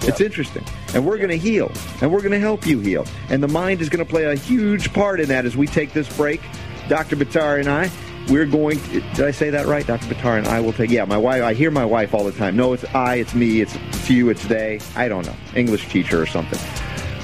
It's 0.03 0.21
interesting. 0.21 0.63
And 0.93 1.05
we're 1.05 1.17
going 1.17 1.29
to 1.29 1.37
heal. 1.37 1.71
And 2.01 2.11
we're 2.11 2.21
going 2.21 2.31
to 2.31 2.39
help 2.39 2.65
you 2.65 2.79
heal. 2.79 3.05
And 3.29 3.41
the 3.41 3.47
mind 3.47 3.81
is 3.81 3.89
going 3.89 4.05
to 4.05 4.09
play 4.09 4.25
a 4.25 4.35
huge 4.35 4.93
part 4.93 5.19
in 5.19 5.27
that 5.29 5.45
as 5.45 5.57
we 5.57 5.67
take 5.67 5.93
this 5.93 6.15
break. 6.15 6.41
Dr. 6.87 7.15
Batari 7.15 7.59
and 7.59 7.69
I, 7.69 7.91
we're 8.29 8.45
going. 8.45 8.79
Did 8.89 9.21
I 9.21 9.31
say 9.31 9.49
that 9.49 9.65
right? 9.65 9.85
Dr. 9.85 10.05
Batari 10.13 10.39
and 10.39 10.47
I 10.47 10.59
will 10.59 10.73
take. 10.73 10.89
Yeah, 10.89 11.05
my 11.05 11.17
wife. 11.17 11.43
I 11.43 11.53
hear 11.53 11.71
my 11.71 11.85
wife 11.85 12.13
all 12.13 12.23
the 12.23 12.31
time. 12.31 12.55
No, 12.55 12.73
it's 12.73 12.85
I, 12.95 13.15
it's 13.15 13.33
me, 13.33 13.61
it's, 13.61 13.75
it's 13.75 14.09
you, 14.09 14.29
it's 14.29 14.45
they. 14.45 14.79
I 14.95 15.07
don't 15.07 15.25
know. 15.25 15.35
English 15.55 15.87
teacher 15.89 16.21
or 16.21 16.25
something. 16.25 16.59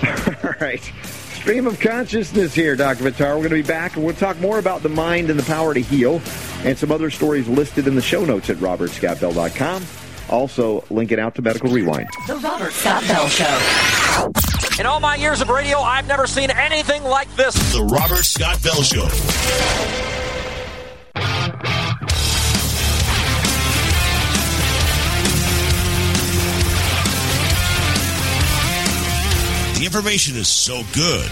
all 0.43 0.53
right. 0.59 0.81
Stream 1.03 1.67
of 1.67 1.79
consciousness 1.79 2.53
here, 2.53 2.75
Dr. 2.75 3.03
Buttar. 3.03 3.35
We're 3.35 3.47
going 3.47 3.49
to 3.49 3.55
be 3.55 3.61
back 3.63 3.95
and 3.95 4.05
we'll 4.05 4.15
talk 4.15 4.39
more 4.39 4.59
about 4.59 4.81
the 4.81 4.89
mind 4.89 5.29
and 5.29 5.37
the 5.37 5.43
power 5.43 5.73
to 5.73 5.81
heal 5.81 6.21
and 6.63 6.77
some 6.77 6.89
other 6.89 7.09
stories 7.09 7.49
listed 7.49 7.85
in 7.85 7.95
the 7.95 8.01
show 8.01 8.23
notes 8.23 8.49
at 8.49 8.57
robertscottbell.com. 8.57 9.83
Also, 10.33 10.83
link 10.89 11.11
it 11.11 11.19
out 11.19 11.35
to 11.35 11.43
Medical 11.43 11.69
Rewind. 11.69 12.09
The 12.25 12.37
Robert 12.37 12.71
Scott 12.71 13.03
Bell 13.03 13.27
Show. 13.27 14.79
In 14.79 14.87
all 14.87 14.99
my 14.99 15.15
years 15.15 15.41
of 15.41 15.49
radio, 15.49 15.77
I've 15.77 16.07
never 16.07 16.25
seen 16.25 16.49
anything 16.49 17.03
like 17.03 17.33
this. 17.35 17.53
The 17.71 17.83
Robert 17.83 18.25
Scott 18.25 18.61
Bell 18.63 18.81
Show. 18.81 19.05
The 29.77 29.85
information 29.85 30.35
is 30.35 30.47
so 30.47 30.81
good, 30.93 31.29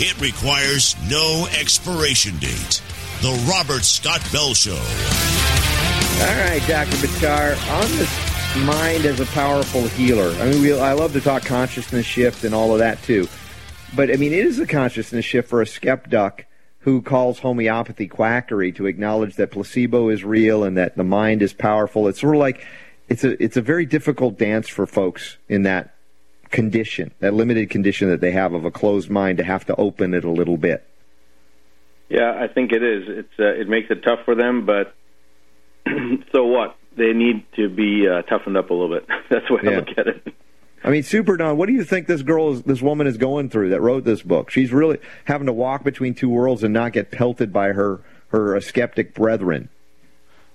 it 0.00 0.20
requires 0.20 0.96
no 1.08 1.46
expiration 1.56 2.36
date. 2.38 2.82
The 3.22 3.46
Robert 3.48 3.84
Scott 3.84 4.26
Bell 4.32 4.54
Show. 4.54 4.74
All 6.20 6.36
right, 6.36 6.60
Dr. 6.66 6.96
Buttar, 6.96 7.54
on 7.80 7.96
this 7.96 8.29
mind 8.58 9.06
as 9.06 9.20
a 9.20 9.26
powerful 9.26 9.86
healer. 9.86 10.30
I 10.40 10.50
mean, 10.50 10.60
we, 10.60 10.78
I 10.78 10.92
love 10.92 11.12
to 11.12 11.20
talk 11.20 11.44
consciousness 11.44 12.04
shift 12.04 12.42
and 12.44 12.54
all 12.54 12.72
of 12.72 12.80
that 12.80 13.00
too. 13.02 13.28
But 13.94 14.10
I 14.10 14.16
mean, 14.16 14.32
it 14.32 14.44
is 14.44 14.58
a 14.58 14.66
consciousness 14.66 15.24
shift 15.24 15.48
for 15.48 15.62
a 15.62 15.66
skeptic 15.66 16.48
who 16.80 17.00
calls 17.02 17.38
homeopathy 17.38 18.08
quackery 18.08 18.72
to 18.72 18.86
acknowledge 18.86 19.36
that 19.36 19.50
placebo 19.50 20.08
is 20.08 20.24
real 20.24 20.64
and 20.64 20.76
that 20.76 20.96
the 20.96 21.04
mind 21.04 21.42
is 21.42 21.52
powerful. 21.52 22.08
It's 22.08 22.20
sort 22.20 22.34
of 22.34 22.40
like 22.40 22.66
it's 23.08 23.22
a 23.22 23.42
it's 23.42 23.56
a 23.56 23.62
very 23.62 23.86
difficult 23.86 24.38
dance 24.38 24.68
for 24.68 24.86
folks 24.86 25.36
in 25.48 25.62
that 25.62 25.94
condition, 26.50 27.12
that 27.20 27.34
limited 27.34 27.70
condition 27.70 28.08
that 28.08 28.20
they 28.20 28.32
have 28.32 28.52
of 28.52 28.64
a 28.64 28.70
closed 28.70 29.10
mind 29.10 29.38
to 29.38 29.44
have 29.44 29.64
to 29.66 29.76
open 29.76 30.12
it 30.12 30.24
a 30.24 30.30
little 30.30 30.56
bit. 30.56 30.84
Yeah, 32.08 32.36
I 32.36 32.48
think 32.48 32.72
it 32.72 32.82
is. 32.82 33.04
It's 33.06 33.38
uh, 33.38 33.60
it 33.60 33.68
makes 33.68 33.90
it 33.90 34.02
tough 34.02 34.24
for 34.24 34.34
them, 34.34 34.66
but 34.66 34.94
so 36.32 36.46
what? 36.46 36.76
They 37.00 37.14
need 37.14 37.46
to 37.56 37.70
be 37.70 38.06
uh, 38.06 38.20
toughened 38.22 38.58
up 38.58 38.68
a 38.68 38.74
little 38.74 38.94
bit. 38.94 39.08
That's 39.30 39.48
the 39.48 39.54
way 39.54 39.62
I 39.64 39.76
look 39.78 39.88
at 39.96 40.06
it. 40.06 40.34
I 40.84 40.90
mean, 40.90 41.02
Super 41.02 41.38
Don, 41.38 41.56
what 41.56 41.66
do 41.66 41.72
you 41.72 41.82
think 41.82 42.06
this 42.06 42.20
girl 42.20 42.52
is, 42.52 42.62
this 42.62 42.82
woman 42.82 43.06
is 43.06 43.16
going 43.16 43.48
through 43.48 43.70
that 43.70 43.80
wrote 43.80 44.04
this 44.04 44.20
book? 44.20 44.50
She's 44.50 44.70
really 44.70 44.98
having 45.24 45.46
to 45.46 45.52
walk 45.54 45.82
between 45.82 46.14
two 46.14 46.28
worlds 46.28 46.62
and 46.62 46.74
not 46.74 46.92
get 46.92 47.10
pelted 47.10 47.54
by 47.54 47.68
her 47.68 48.00
her 48.28 48.54
uh, 48.54 48.60
skeptic 48.60 49.14
brethren. 49.14 49.70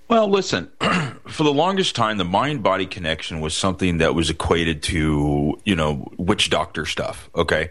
Well, 0.08 0.30
listen, 0.30 0.72
for 1.28 1.44
the 1.44 1.52
longest 1.52 1.96
time, 1.96 2.18
the 2.18 2.26
mind 2.26 2.62
body 2.62 2.86
connection 2.86 3.42
was 3.42 3.58
something 3.58 3.98
that 3.98 4.14
was 4.14 4.30
equated 4.30 4.84
to, 4.84 5.60
you 5.66 5.76
know, 5.76 6.12
witch 6.18 6.52
doctor 6.52 6.86
stuff, 6.86 7.28
okay? 7.36 7.70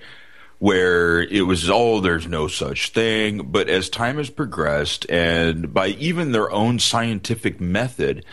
Where 0.58 1.22
it 1.22 1.42
was, 1.42 1.70
oh, 1.70 2.00
there's 2.00 2.26
no 2.26 2.48
such 2.48 2.90
thing. 2.90 3.46
But 3.52 3.68
as 3.68 3.88
time 3.88 4.16
has 4.16 4.30
progressed, 4.30 5.08
and 5.08 5.72
by 5.72 5.88
even 5.88 6.32
their 6.32 6.50
own 6.50 6.80
scientific 6.80 7.60
method, 7.60 8.24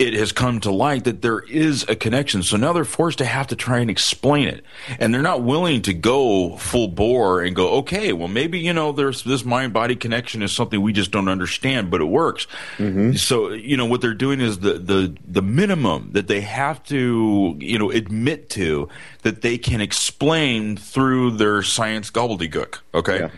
it 0.00 0.14
has 0.14 0.32
come 0.32 0.60
to 0.60 0.72
light 0.72 1.04
that 1.04 1.20
there 1.20 1.40
is 1.40 1.84
a 1.86 1.94
connection. 1.94 2.42
So 2.42 2.56
now 2.56 2.72
they're 2.72 2.86
forced 2.86 3.18
to 3.18 3.26
have 3.26 3.48
to 3.48 3.56
try 3.56 3.80
and 3.80 3.90
explain 3.90 4.48
it. 4.48 4.64
And 4.98 5.12
they're 5.12 5.20
not 5.20 5.42
willing 5.42 5.82
to 5.82 5.92
go 5.92 6.56
full 6.56 6.88
bore 6.88 7.42
and 7.42 7.54
go, 7.54 7.68
okay, 7.80 8.14
well, 8.14 8.26
maybe, 8.26 8.58
you 8.58 8.72
know, 8.72 8.92
there's 8.92 9.22
this 9.24 9.44
mind 9.44 9.74
body 9.74 9.94
connection 9.94 10.42
is 10.42 10.52
something 10.52 10.80
we 10.80 10.94
just 10.94 11.10
don't 11.10 11.28
understand, 11.28 11.90
but 11.90 12.00
it 12.00 12.06
works. 12.06 12.46
Mm-hmm. 12.78 13.12
So, 13.12 13.50
you 13.50 13.76
know, 13.76 13.84
what 13.84 14.00
they're 14.00 14.14
doing 14.14 14.40
is 14.40 14.60
the, 14.60 14.78
the, 14.78 15.14
the 15.28 15.42
minimum 15.42 16.12
that 16.12 16.28
they 16.28 16.40
have 16.40 16.82
to, 16.84 17.56
you 17.60 17.78
know, 17.78 17.90
admit 17.90 18.48
to 18.50 18.88
that 19.20 19.42
they 19.42 19.58
can 19.58 19.82
explain 19.82 20.78
through 20.78 21.32
their 21.32 21.62
science 21.62 22.10
gobbledygook. 22.10 22.78
Okay. 22.94 23.18
Yeah. 23.18 23.30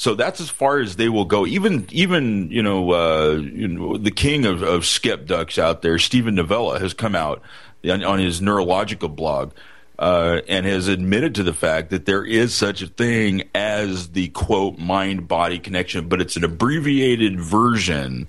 So 0.00 0.14
that's 0.14 0.40
as 0.40 0.48
far 0.48 0.78
as 0.78 0.96
they 0.96 1.10
will 1.10 1.26
go. 1.26 1.46
Even 1.46 1.86
even 1.90 2.50
you 2.50 2.62
know, 2.62 2.92
uh, 2.92 3.32
you 3.32 3.68
know 3.68 3.98
the 3.98 4.10
king 4.10 4.46
of, 4.46 4.62
of 4.62 4.86
skep 4.86 5.26
ducks 5.26 5.58
out 5.58 5.82
there, 5.82 5.98
Steven 5.98 6.34
Novella, 6.34 6.78
has 6.80 6.94
come 6.94 7.14
out 7.14 7.42
on, 7.84 8.02
on 8.02 8.18
his 8.18 8.40
NeuroLogica 8.40 9.14
blog 9.14 9.52
uh, 9.98 10.40
and 10.48 10.64
has 10.64 10.88
admitted 10.88 11.34
to 11.34 11.42
the 11.42 11.52
fact 11.52 11.90
that 11.90 12.06
there 12.06 12.24
is 12.24 12.54
such 12.54 12.80
a 12.80 12.86
thing 12.86 13.42
as 13.54 14.12
the 14.12 14.28
quote 14.28 14.78
mind 14.78 15.28
body 15.28 15.58
connection, 15.58 16.08
but 16.08 16.22
it's 16.22 16.34
an 16.34 16.44
abbreviated 16.44 17.38
version, 17.38 18.26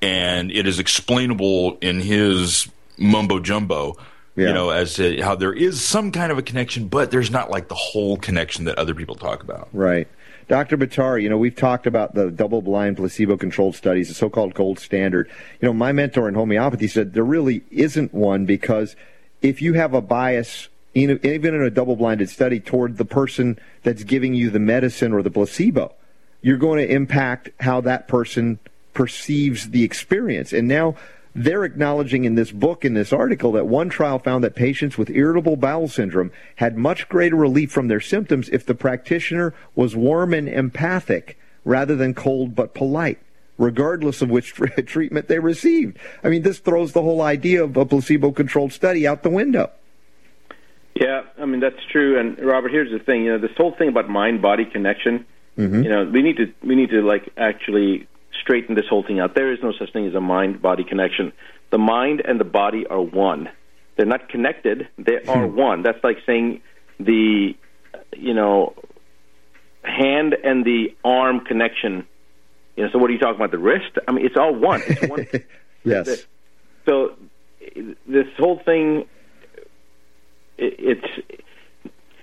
and 0.00 0.52
it 0.52 0.68
is 0.68 0.78
explainable 0.78 1.78
in 1.78 1.98
his 1.98 2.68
mumbo 2.96 3.40
jumbo. 3.40 3.96
Yeah. 4.36 4.46
You 4.46 4.54
know, 4.54 4.70
as 4.70 4.94
to 4.94 5.20
how 5.20 5.34
there 5.34 5.52
is 5.52 5.80
some 5.80 6.12
kind 6.12 6.30
of 6.30 6.38
a 6.38 6.42
connection, 6.42 6.86
but 6.86 7.10
there's 7.10 7.32
not 7.32 7.50
like 7.50 7.66
the 7.66 7.74
whole 7.74 8.16
connection 8.16 8.66
that 8.66 8.78
other 8.78 8.94
people 8.94 9.16
talk 9.16 9.42
about. 9.42 9.68
Right. 9.72 10.06
Dr. 10.48 10.78
Buttar, 10.78 11.22
you 11.22 11.28
know, 11.28 11.36
we've 11.36 11.54
talked 11.54 11.86
about 11.86 12.14
the 12.14 12.30
double 12.30 12.62
blind 12.62 12.96
placebo 12.96 13.36
controlled 13.36 13.76
studies, 13.76 14.08
the 14.08 14.14
so 14.14 14.30
called 14.30 14.54
gold 14.54 14.78
standard. 14.78 15.30
You 15.60 15.68
know, 15.68 15.74
my 15.74 15.92
mentor 15.92 16.26
in 16.26 16.34
homeopathy 16.34 16.88
said 16.88 17.12
there 17.12 17.22
really 17.22 17.62
isn't 17.70 18.14
one 18.14 18.46
because 18.46 18.96
if 19.42 19.60
you 19.60 19.74
have 19.74 19.92
a 19.92 20.00
bias, 20.00 20.68
even 20.94 21.54
in 21.54 21.62
a 21.62 21.70
double 21.70 21.96
blinded 21.96 22.30
study, 22.30 22.60
toward 22.60 22.96
the 22.96 23.04
person 23.04 23.58
that's 23.82 24.04
giving 24.04 24.32
you 24.32 24.48
the 24.48 24.58
medicine 24.58 25.12
or 25.12 25.22
the 25.22 25.30
placebo, 25.30 25.94
you're 26.40 26.56
going 26.56 26.78
to 26.78 26.92
impact 26.92 27.50
how 27.60 27.82
that 27.82 28.08
person 28.08 28.58
perceives 28.94 29.70
the 29.70 29.84
experience. 29.84 30.52
And 30.52 30.66
now 30.66 30.96
they're 31.34 31.64
acknowledging 31.64 32.24
in 32.24 32.34
this 32.34 32.50
book, 32.50 32.84
in 32.84 32.94
this 32.94 33.12
article, 33.12 33.52
that 33.52 33.66
one 33.66 33.88
trial 33.88 34.18
found 34.18 34.42
that 34.44 34.54
patients 34.54 34.98
with 34.98 35.10
irritable 35.10 35.56
bowel 35.56 35.88
syndrome 35.88 36.32
had 36.56 36.76
much 36.76 37.08
greater 37.08 37.36
relief 37.36 37.70
from 37.70 37.88
their 37.88 38.00
symptoms 38.00 38.48
if 38.48 38.66
the 38.66 38.74
practitioner 38.74 39.54
was 39.74 39.94
warm 39.94 40.34
and 40.34 40.48
empathic 40.48 41.38
rather 41.64 41.94
than 41.94 42.14
cold 42.14 42.54
but 42.54 42.74
polite, 42.74 43.18
regardless 43.58 44.22
of 44.22 44.30
which 44.30 44.54
treatment 44.86 45.28
they 45.28 45.38
received. 45.38 45.98
I 46.24 46.28
mean, 46.28 46.42
this 46.42 46.58
throws 46.58 46.92
the 46.92 47.02
whole 47.02 47.22
idea 47.22 47.62
of 47.62 47.76
a 47.76 47.84
placebo 47.84 48.32
controlled 48.32 48.72
study 48.72 49.06
out 49.06 49.22
the 49.22 49.30
window. 49.30 49.70
Yeah, 50.94 51.22
I 51.38 51.44
mean 51.44 51.60
that's 51.60 51.84
true. 51.92 52.18
And 52.18 52.38
Robert, 52.40 52.72
here's 52.72 52.90
the 52.90 52.98
thing. 52.98 53.24
You 53.24 53.32
know, 53.32 53.38
this 53.38 53.56
whole 53.56 53.72
thing 53.72 53.88
about 53.88 54.08
mind 54.08 54.42
body 54.42 54.64
connection. 54.64 55.26
Mm-hmm. 55.56 55.82
You 55.82 55.88
know, 55.88 56.04
we 56.04 56.22
need 56.22 56.36
to 56.38 56.52
we 56.64 56.74
need 56.74 56.90
to 56.90 57.02
like 57.02 57.28
actually 57.36 58.08
straighten 58.48 58.74
this 58.74 58.86
whole 58.88 59.02
thing 59.02 59.20
out. 59.20 59.34
There 59.34 59.52
is 59.52 59.58
no 59.62 59.72
such 59.78 59.92
thing 59.92 60.06
as 60.06 60.14
a 60.14 60.20
mind 60.20 60.62
body 60.62 60.82
connection. 60.82 61.32
The 61.70 61.78
mind 61.78 62.22
and 62.26 62.40
the 62.40 62.44
body 62.44 62.86
are 62.86 63.00
one. 63.00 63.50
They're 63.96 64.06
not 64.06 64.28
connected, 64.28 64.88
they 64.96 65.16
are 65.26 65.46
hmm. 65.46 65.56
one. 65.56 65.82
That's 65.82 66.02
like 66.02 66.18
saying 66.24 66.62
the, 66.98 67.54
you 68.16 68.34
know, 68.34 68.74
hand 69.82 70.34
and 70.42 70.64
the 70.64 70.94
arm 71.04 71.40
connection. 71.40 72.06
You 72.76 72.84
know, 72.84 72.90
so 72.92 72.98
what 72.98 73.10
are 73.10 73.12
you 73.12 73.18
talking 73.18 73.36
about? 73.36 73.50
The 73.50 73.58
wrist? 73.58 73.98
I 74.06 74.12
mean, 74.12 74.24
it's 74.24 74.36
all 74.36 74.54
one. 74.54 74.82
It's 74.86 75.08
one. 75.08 75.26
yes. 75.84 76.26
So 76.86 77.16
this 78.06 78.26
whole 78.38 78.60
thing, 78.64 79.06
it's 80.56 81.06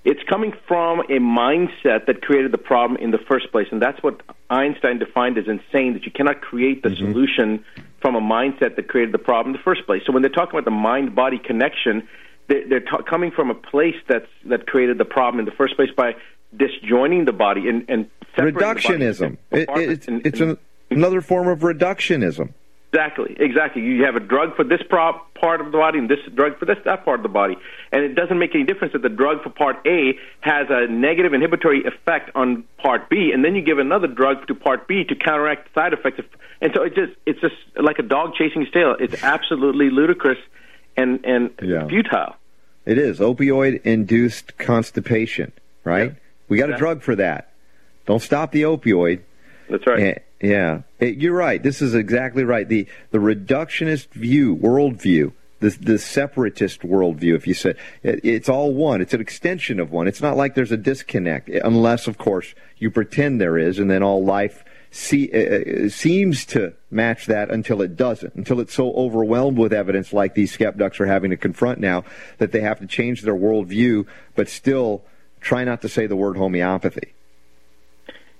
it's 0.05 0.21
coming 0.29 0.53
from 0.67 1.01
a 1.01 1.19
mindset 1.19 2.05
that 2.07 2.21
created 2.21 2.51
the 2.53 2.57
problem 2.57 2.99
in 3.01 3.11
the 3.11 3.19
first 3.29 3.51
place, 3.51 3.67
and 3.71 3.81
that's 3.81 4.01
what 4.01 4.21
Einstein 4.49 4.99
defined 4.99 5.37
as 5.37 5.45
insane. 5.47 5.93
That 5.93 6.05
you 6.05 6.11
cannot 6.11 6.41
create 6.41 6.83
the 6.83 6.89
mm-hmm. 6.89 7.11
solution 7.11 7.65
from 8.01 8.15
a 8.15 8.21
mindset 8.21 8.75
that 8.75 8.87
created 8.87 9.13
the 9.13 9.19
problem 9.19 9.55
in 9.55 9.59
the 9.59 9.63
first 9.63 9.85
place. 9.85 10.03
So 10.05 10.13
when 10.13 10.21
they're 10.21 10.31
talking 10.31 10.51
about 10.51 10.65
the 10.65 10.71
mind-body 10.71 11.39
connection, 11.39 12.07
they're, 12.47 12.67
they're 12.67 12.79
ta- 12.79 13.01
coming 13.01 13.31
from 13.31 13.49
a 13.49 13.55
place 13.55 13.95
that's 14.07 14.27
that 14.45 14.67
created 14.67 14.97
the 14.97 15.05
problem 15.05 15.39
in 15.39 15.45
the 15.45 15.51
first 15.51 15.75
place 15.75 15.89
by 15.95 16.15
disjoining 16.55 17.25
the 17.25 17.33
body 17.33 17.67
and, 17.67 17.85
and 17.89 18.09
reductionism. 18.37 19.37
It, 19.51 19.67
it's, 19.69 20.07
and, 20.07 20.25
it's 20.25 20.39
an, 20.39 20.57
another 20.89 21.21
form 21.21 21.47
of 21.47 21.59
reductionism. 21.59 22.53
Exactly, 22.95 23.35
exactly. 23.37 23.81
You 23.81 24.05
have 24.05 24.15
a 24.15 24.21
drug 24.21 24.55
for 24.55 24.63
this 24.63 24.81
part 24.89 25.59
of 25.59 25.65
the 25.65 25.77
body 25.77 25.99
and 25.99 26.09
this 26.09 26.19
drug 26.33 26.57
for 26.57 26.65
this 26.65 26.77
that 26.85 27.03
part 27.03 27.19
of 27.19 27.23
the 27.23 27.29
body, 27.29 27.57
and 27.91 28.03
it 28.03 28.15
doesn't 28.15 28.39
make 28.39 28.55
any 28.55 28.63
difference 28.63 28.93
that 28.93 29.01
the 29.01 29.09
drug 29.09 29.43
for 29.43 29.49
part 29.49 29.85
A 29.85 30.17
has 30.39 30.67
a 30.69 30.87
negative 30.87 31.33
inhibitory 31.33 31.83
effect 31.83 32.31
on 32.35 32.63
part 32.77 33.09
B, 33.09 33.31
and 33.33 33.43
then 33.43 33.53
you 33.53 33.61
give 33.61 33.79
another 33.79 34.07
drug 34.07 34.47
to 34.47 34.55
part 34.55 34.87
B 34.87 35.03
to 35.03 35.13
counteract 35.13 35.73
the 35.73 35.81
side 35.81 35.91
effects. 35.91 36.21
And 36.61 36.71
so 36.73 36.83
it 36.83 36.95
just 36.95 37.11
it's 37.25 37.41
just 37.41 37.55
like 37.75 37.99
a 37.99 38.03
dog 38.03 38.35
chasing 38.35 38.61
its 38.61 38.71
tail. 38.71 38.95
It's 38.97 39.21
absolutely 39.23 39.89
ludicrous 39.89 40.39
and 40.95 41.25
and 41.25 41.51
yeah. 41.61 41.87
futile. 41.87 42.37
It 42.85 42.97
is 42.97 43.19
opioid 43.19 43.81
induced 43.81 44.57
constipation, 44.57 45.51
right? 45.83 46.11
Yeah. 46.11 46.19
We 46.47 46.57
got 46.59 46.69
a 46.69 46.77
drug 46.77 47.01
for 47.01 47.17
that. 47.17 47.51
Don't 48.05 48.21
stop 48.21 48.53
the 48.53 48.61
opioid. 48.61 49.19
That's 49.69 49.85
right. 49.87 49.99
And, 49.99 50.19
yeah, 50.41 50.81
it, 50.99 51.17
you're 51.17 51.35
right. 51.35 51.61
This 51.61 51.81
is 51.81 51.95
exactly 51.95 52.43
right. 52.43 52.67
The 52.67 52.87
the 53.11 53.17
reductionist 53.17 54.09
view, 54.09 54.55
worldview, 54.55 55.33
the 55.59 55.69
the 55.69 55.97
separatist 55.97 56.81
worldview. 56.81 57.35
If 57.35 57.47
you 57.47 57.53
say 57.53 57.75
it, 58.03 58.23
it's 58.23 58.49
all 58.49 58.73
one, 58.73 59.01
it's 59.01 59.13
an 59.13 59.21
extension 59.21 59.79
of 59.79 59.91
one. 59.91 60.07
It's 60.07 60.21
not 60.21 60.37
like 60.37 60.55
there's 60.55 60.71
a 60.71 60.77
disconnect, 60.77 61.49
unless 61.49 62.07
of 62.07 62.17
course 62.17 62.53
you 62.77 62.91
pretend 62.91 63.41
there 63.41 63.57
is, 63.57 63.79
and 63.79 63.89
then 63.89 64.03
all 64.03 64.23
life 64.23 64.63
see, 64.91 65.31
uh, 65.31 65.85
uh 65.85 65.89
seems 65.89 66.45
to 66.45 66.73
match 66.91 67.25
that 67.25 67.49
until 67.49 67.81
it 67.81 67.95
doesn't. 67.95 68.35
Until 68.35 68.59
it's 68.59 68.73
so 68.73 68.93
overwhelmed 68.93 69.57
with 69.57 69.73
evidence, 69.73 70.13
like 70.13 70.35
these 70.35 70.51
skeptics 70.51 70.99
are 70.99 71.05
having 71.05 71.31
to 71.31 71.37
confront 71.37 71.79
now, 71.79 72.03
that 72.37 72.51
they 72.51 72.61
have 72.61 72.79
to 72.79 72.87
change 72.87 73.21
their 73.21 73.35
worldview, 73.35 74.05
but 74.35 74.47
still 74.47 75.03
try 75.41 75.63
not 75.63 75.81
to 75.81 75.89
say 75.89 76.07
the 76.07 76.15
word 76.15 76.37
homeopathy. 76.37 77.14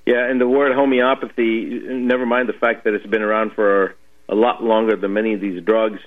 Yeah, 0.05 0.29
and 0.29 0.39
the 0.39 0.47
word 0.47 0.73
homeopathy, 0.75 1.81
never 1.87 2.25
mind 2.25 2.47
the 2.47 2.53
fact 2.53 2.83
that 2.83 2.93
it's 2.93 3.05
been 3.05 3.23
around 3.23 3.53
for 3.53 3.95
a 4.29 4.35
lot 4.35 4.63
longer 4.63 4.95
than 4.95 5.13
many 5.13 5.33
of 5.33 5.41
these 5.41 5.63
drugs, 5.63 5.99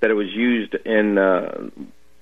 that 0.00 0.10
it 0.10 0.14
was 0.14 0.28
used 0.28 0.74
in 0.74 1.18
uh, 1.18 1.68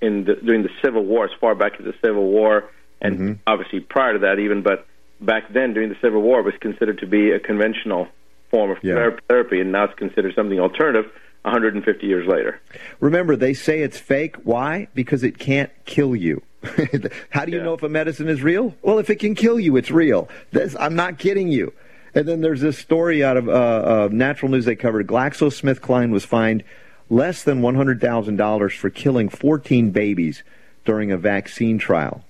in 0.01 0.25
the, 0.25 0.35
during 0.35 0.63
the 0.63 0.69
Civil 0.83 1.05
War, 1.05 1.25
as 1.25 1.31
far 1.39 1.55
back 1.55 1.73
as 1.79 1.85
the 1.85 1.93
Civil 2.03 2.25
War, 2.25 2.69
and 3.01 3.15
mm-hmm. 3.15 3.33
obviously 3.45 3.79
prior 3.79 4.13
to 4.13 4.19
that 4.19 4.39
even, 4.39 4.63
but 4.63 4.87
back 5.21 5.51
then 5.53 5.73
during 5.73 5.89
the 5.89 5.97
Civil 6.01 6.21
War, 6.21 6.39
it 6.39 6.45
was 6.45 6.53
considered 6.61 6.99
to 6.99 7.07
be 7.07 7.31
a 7.31 7.39
conventional 7.39 8.07
form 8.49 8.71
of 8.71 8.77
yeah. 8.81 9.11
therapy, 9.27 9.59
and 9.61 9.71
now 9.71 9.85
it's 9.85 9.97
considered 9.97 10.33
something 10.35 10.59
alternative. 10.59 11.11
150 11.43 12.05
years 12.05 12.27
later. 12.27 12.59
Remember, 12.99 13.37
they 13.37 13.53
say 13.53 13.81
it's 13.81 13.97
fake. 13.97 14.35
Why? 14.43 14.89
Because 14.93 15.23
it 15.23 15.39
can't 15.39 15.71
kill 15.85 16.13
you. 16.13 16.41
How 17.29 17.45
do 17.45 17.51
you 17.51 17.57
yeah. 17.57 17.63
know 17.63 17.73
if 17.73 17.83
a 17.83 17.89
medicine 17.89 18.27
is 18.27 18.41
real? 18.41 18.75
Well, 18.81 18.99
if 18.99 19.09
it 19.09 19.17
can 19.17 19.35
kill 19.35 19.59
you, 19.59 19.77
it's 19.77 19.91
real. 19.91 20.29
This, 20.51 20.75
I'm 20.79 20.95
not 20.95 21.17
kidding 21.17 21.49
you. 21.49 21.73
And 22.13 22.27
then 22.27 22.41
there's 22.41 22.61
this 22.61 22.77
story 22.77 23.23
out 23.23 23.37
of 23.37 23.47
uh, 23.47 23.51
uh, 23.51 24.09
Natural 24.11 24.51
News 24.51 24.65
they 24.65 24.75
covered. 24.75 25.07
GlaxoSmithKline 25.07 26.11
was 26.11 26.25
fined 26.25 26.63
less 27.09 27.43
than 27.43 27.61
$100,000 27.61 28.77
for 28.77 28.89
killing 28.89 29.29
14 29.29 29.91
babies 29.91 30.43
during 30.85 31.11
a 31.11 31.17
vaccine 31.17 31.77
trial. 31.77 32.23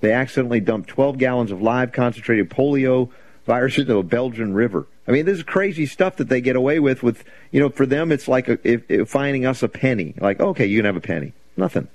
They 0.00 0.12
accidentally 0.12 0.60
dumped 0.60 0.88
12 0.90 1.18
gallons 1.18 1.50
of 1.50 1.60
live 1.60 1.92
concentrated 1.92 2.50
polio 2.50 3.10
virus 3.46 3.78
into 3.78 3.96
a 3.96 4.02
Belgian 4.02 4.54
river. 4.54 4.86
I 5.06 5.10
mean, 5.10 5.24
this 5.24 5.38
is 5.38 5.42
crazy 5.42 5.86
stuff 5.86 6.16
that 6.16 6.28
they 6.28 6.40
get 6.40 6.54
away 6.54 6.78
with. 6.78 7.02
With 7.02 7.24
you 7.50 7.60
know, 7.60 7.70
for 7.70 7.86
them, 7.86 8.12
it's 8.12 8.28
like 8.28 8.48
a, 8.48 8.58
if, 8.62 8.88
if 8.90 9.08
finding 9.08 9.46
us 9.46 9.62
a 9.62 9.68
penny. 9.68 10.14
Like, 10.20 10.38
okay, 10.38 10.66
you 10.66 10.78
can 10.78 10.84
have 10.84 10.96
a 10.96 11.00
penny. 11.00 11.32
Nothing. 11.56 11.88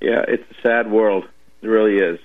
Yeah, 0.00 0.24
it's 0.26 0.44
a 0.50 0.62
sad 0.62 0.90
world. 0.90 1.24
It 1.62 1.66
really 1.66 1.96
is. 1.96 2.20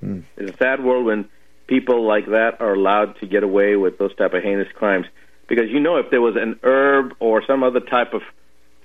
Hmm. 0.00 0.20
It's 0.36 0.52
a 0.52 0.56
sad 0.56 0.84
world 0.84 1.06
when 1.06 1.28
people 1.66 2.06
like 2.06 2.26
that 2.26 2.60
are 2.60 2.74
allowed 2.74 3.18
to 3.20 3.26
get 3.26 3.42
away 3.42 3.76
with 3.76 3.98
those 3.98 4.14
type 4.16 4.34
of 4.34 4.42
heinous 4.42 4.68
crimes. 4.74 5.06
Because 5.48 5.70
you 5.70 5.80
know, 5.80 5.96
if 5.96 6.10
there 6.10 6.20
was 6.20 6.36
an 6.36 6.60
herb 6.62 7.14
or 7.20 7.42
some 7.46 7.62
other 7.62 7.80
type 7.80 8.12
of 8.12 8.22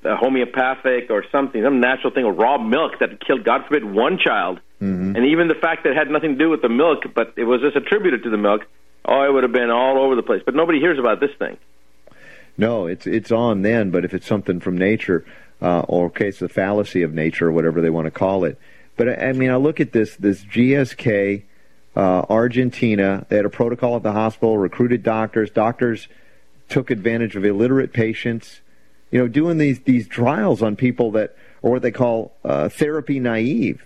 uh, 0.06 0.16
homeopathic 0.16 1.10
or 1.10 1.26
something, 1.32 1.62
some 1.64 1.80
natural 1.80 2.14
thing, 2.14 2.26
or 2.26 2.34
raw 2.34 2.58
milk 2.58 3.00
that 3.00 3.26
killed, 3.26 3.44
God 3.44 3.66
forbid, 3.68 3.84
one 3.86 4.18
child, 4.18 4.60
mm-hmm. 4.82 5.16
and 5.16 5.26
even 5.26 5.48
the 5.48 5.56
fact 5.56 5.84
that 5.84 5.92
it 5.92 5.98
had 5.98 6.10
nothing 6.10 6.34
to 6.34 6.38
do 6.38 6.50
with 6.50 6.62
the 6.62 6.70
milk, 6.70 7.04
but 7.14 7.34
it 7.38 7.44
was 7.44 7.62
just 7.62 7.76
attributed 7.76 8.24
to 8.24 8.30
the 8.30 8.38
milk, 8.38 8.62
oh, 9.06 9.24
it 9.24 9.34
would 9.34 9.44
have 9.44 9.54
been 9.54 9.70
all 9.70 10.00
over 10.00 10.16
the 10.16 10.24
place. 10.24 10.42
But 10.46 10.56
nobody 10.56 10.80
hears 10.80 11.00
about 11.00 11.20
this 11.20 11.32
thing. 11.38 11.58
No, 12.58 12.86
it's 12.86 13.08
it's 13.08 13.32
on 13.32 13.62
then. 13.62 13.92
But 13.92 14.06
if 14.06 14.14
it's 14.14 14.28
something 14.28 14.60
from 14.60 14.78
nature, 14.78 15.26
uh, 15.62 15.82
or 15.82 16.12
it's 16.16 16.40
the 16.40 16.50
fallacy 16.50 17.02
of 17.02 17.14
nature, 17.14 17.48
or 17.48 17.52
whatever 17.52 17.82
they 17.82 17.90
want 17.90 18.06
to 18.06 18.12
call 18.12 18.44
it. 18.44 18.58
But 18.96 19.22
I 19.22 19.34
mean, 19.34 19.50
I 19.50 19.56
look 19.56 19.80
at 19.80 19.92
this 19.92 20.16
this 20.16 20.44
GSK, 20.44 21.44
uh, 21.96 22.26
Argentina. 22.30 23.26
They 23.30 23.38
had 23.38 23.46
a 23.46 23.50
protocol 23.50 23.96
at 23.96 24.04
the 24.04 24.12
hospital, 24.12 24.58
recruited 24.58 25.04
doctors. 25.04 25.50
Doctors 25.50 26.08
took 26.70 26.92
advantage 26.92 27.36
of 27.36 27.46
illiterate 27.46 27.94
patients. 27.94 28.62
You 29.12 29.20
know, 29.20 29.28
doing 29.28 29.58
these 29.58 29.82
these 29.82 30.08
trials 30.08 30.62
on 30.62 30.76
people 30.76 31.12
that 31.12 31.36
or 31.62 31.72
what 31.72 31.82
they 31.82 31.92
call 31.92 32.34
uh, 32.44 32.70
therapy 32.70 33.20
naive, 33.20 33.86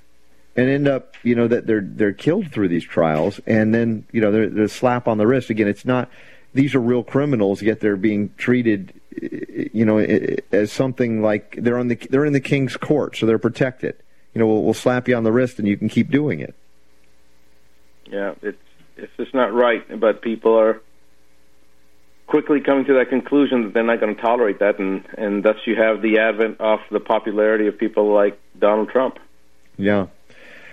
and 0.56 0.70
end 0.70 0.88
up 0.88 1.16
you 1.24 1.36
know 1.36 1.48
that 1.48 1.68
they're 1.68 1.82
they're 1.82 2.14
killed 2.14 2.52
through 2.52 2.68
these 2.68 2.84
trials, 2.84 3.40
and 3.46 3.74
then 3.74 4.06
you 4.12 4.20
know 4.20 4.32
they're, 4.32 4.50
they're 4.50 4.68
slap 4.68 5.08
on 5.08 5.18
the 5.18 5.28
wrist. 5.28 5.50
Again, 5.50 5.68
it's 5.68 5.86
not 5.86 6.10
these 6.54 6.76
are 6.76 6.82
real 6.82 7.04
criminals, 7.04 7.62
yet 7.62 7.80
they're 7.80 7.96
being 7.96 8.34
treated, 8.38 9.00
you 9.22 9.86
know, 9.86 9.98
as 10.52 10.72
something 10.72 11.22
like 11.22 11.56
they're 11.58 11.78
on 11.78 11.88
the 11.88 11.96
they're 12.10 12.26
in 12.26 12.34
the 12.34 12.40
king's 12.40 12.78
court, 12.78 13.18
so 13.18 13.26
they're 13.26 13.40
protected. 13.40 13.96
You 14.34 14.40
know, 14.40 14.48
we'll, 14.48 14.64
we'll 14.64 14.74
slap 14.74 15.08
you 15.08 15.16
on 15.16 15.24
the 15.24 15.32
wrist, 15.32 15.60
and 15.60 15.68
you 15.68 15.78
can 15.78 15.90
keep 15.90 16.12
doing 16.12 16.40
it. 16.40 16.56
Yeah, 18.06 18.36
it's 18.42 18.62
it's 18.96 19.12
just 19.18 19.34
not 19.34 19.54
right, 19.54 20.00
but 20.00 20.22
people 20.22 20.60
are 20.60 20.82
quickly 22.28 22.60
coming 22.60 22.86
to 22.86 22.94
that 22.96 23.10
conclusion 23.10 23.64
that 23.64 23.74
they're 23.74 23.84
not 23.84 24.00
going 24.00 24.16
to 24.16 24.22
tolerate 24.22 24.60
that, 24.60 24.80
and 24.80 25.06
and 25.18 25.44
thus 25.44 25.58
you 25.66 25.76
have 25.76 26.02
the 26.02 26.20
advent 26.20 26.60
of 26.60 26.80
the 26.92 27.00
popularity 27.00 27.68
of 27.68 27.78
people 27.78 28.14
like 28.14 28.40
Donald 28.58 28.90
Trump. 28.90 29.20
Yeah. 29.78 30.08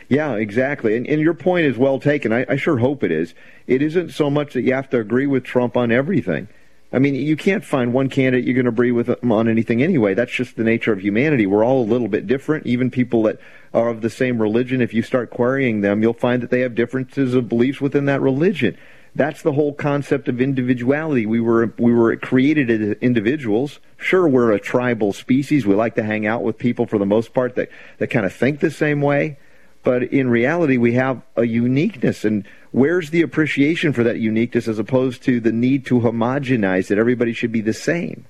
Yeah, 0.08 0.34
exactly. 0.34 0.96
And, 0.96 1.06
and 1.06 1.20
your 1.20 1.32
point 1.32 1.64
is 1.66 1.78
well 1.78 1.98
taken. 1.98 2.32
I, 2.32 2.44
I 2.48 2.56
sure 2.56 2.76
hope 2.76 3.02
it 3.02 3.10
is. 3.10 3.34
It 3.66 3.80
isn't 3.80 4.10
so 4.10 4.28
much 4.28 4.52
that 4.52 4.62
you 4.62 4.74
have 4.74 4.90
to 4.90 4.98
agree 4.98 5.26
with 5.26 5.44
Trump 5.44 5.78
on 5.78 5.90
everything. 5.90 6.48
I 6.92 7.00
mean, 7.00 7.16
you 7.16 7.36
can't 7.36 7.64
find 7.64 7.92
one 7.92 8.08
candidate 8.08 8.44
you're 8.44 8.54
going 8.54 8.66
to 8.66 8.70
agree 8.70 8.92
with 8.92 9.10
on 9.24 9.48
anything 9.48 9.82
anyway. 9.82 10.14
That's 10.14 10.30
just 10.30 10.56
the 10.56 10.62
nature 10.62 10.92
of 10.92 11.00
humanity. 11.00 11.46
We're 11.46 11.64
all 11.64 11.82
a 11.82 11.84
little 11.84 12.06
bit 12.06 12.26
different. 12.26 12.66
Even 12.66 12.90
people 12.90 13.24
that 13.24 13.40
are 13.72 13.88
of 13.88 14.00
the 14.00 14.10
same 14.10 14.40
religion, 14.40 14.80
if 14.80 14.94
you 14.94 15.02
start 15.02 15.30
querying 15.30 15.80
them, 15.80 16.02
you'll 16.02 16.12
find 16.12 16.40
that 16.42 16.50
they 16.50 16.60
have 16.60 16.76
differences 16.76 17.34
of 17.34 17.48
beliefs 17.48 17.80
within 17.80 18.04
that 18.04 18.20
religion. 18.20 18.76
That's 19.16 19.42
the 19.42 19.52
whole 19.52 19.72
concept 19.72 20.28
of 20.28 20.40
individuality. 20.40 21.24
We 21.26 21.40
were 21.40 21.72
we 21.78 21.92
were 21.92 22.16
created 22.16 22.70
as 22.70 22.96
individuals. 23.00 23.78
Sure, 23.96 24.26
we're 24.28 24.52
a 24.52 24.60
tribal 24.60 25.12
species. 25.12 25.66
We 25.66 25.74
like 25.74 25.94
to 25.96 26.02
hang 26.02 26.26
out 26.26 26.42
with 26.42 26.58
people 26.58 26.86
for 26.86 26.98
the 26.98 27.06
most 27.06 27.32
part 27.32 27.54
that 27.54 27.70
that 27.98 28.08
kind 28.08 28.26
of 28.26 28.32
think 28.32 28.60
the 28.60 28.72
same 28.72 29.00
way. 29.00 29.38
But 29.84 30.02
in 30.04 30.30
reality, 30.30 30.78
we 30.78 30.94
have 30.94 31.22
a 31.36 31.44
uniqueness. 31.44 32.24
And 32.24 32.44
where's 32.74 33.10
the 33.10 33.22
appreciation 33.22 33.92
for 33.92 34.02
that 34.02 34.18
uniqueness 34.18 34.66
as 34.66 34.80
opposed 34.80 35.22
to 35.22 35.38
the 35.38 35.52
need 35.52 35.86
to 35.86 36.00
homogenize 36.00 36.88
that 36.88 36.98
everybody 36.98 37.32
should 37.32 37.52
be 37.52 37.60
the 37.60 37.72
same? 37.72 38.26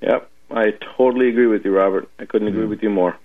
Yep, 0.00 0.30
I 0.52 0.74
totally 0.96 1.28
agree 1.28 1.48
with 1.48 1.64
you, 1.64 1.72
Robert. 1.72 2.08
I 2.20 2.24
couldn't 2.24 2.46
agree 2.46 2.66
mm. 2.66 2.70
with 2.70 2.84
you 2.84 2.90
more. 2.90 3.16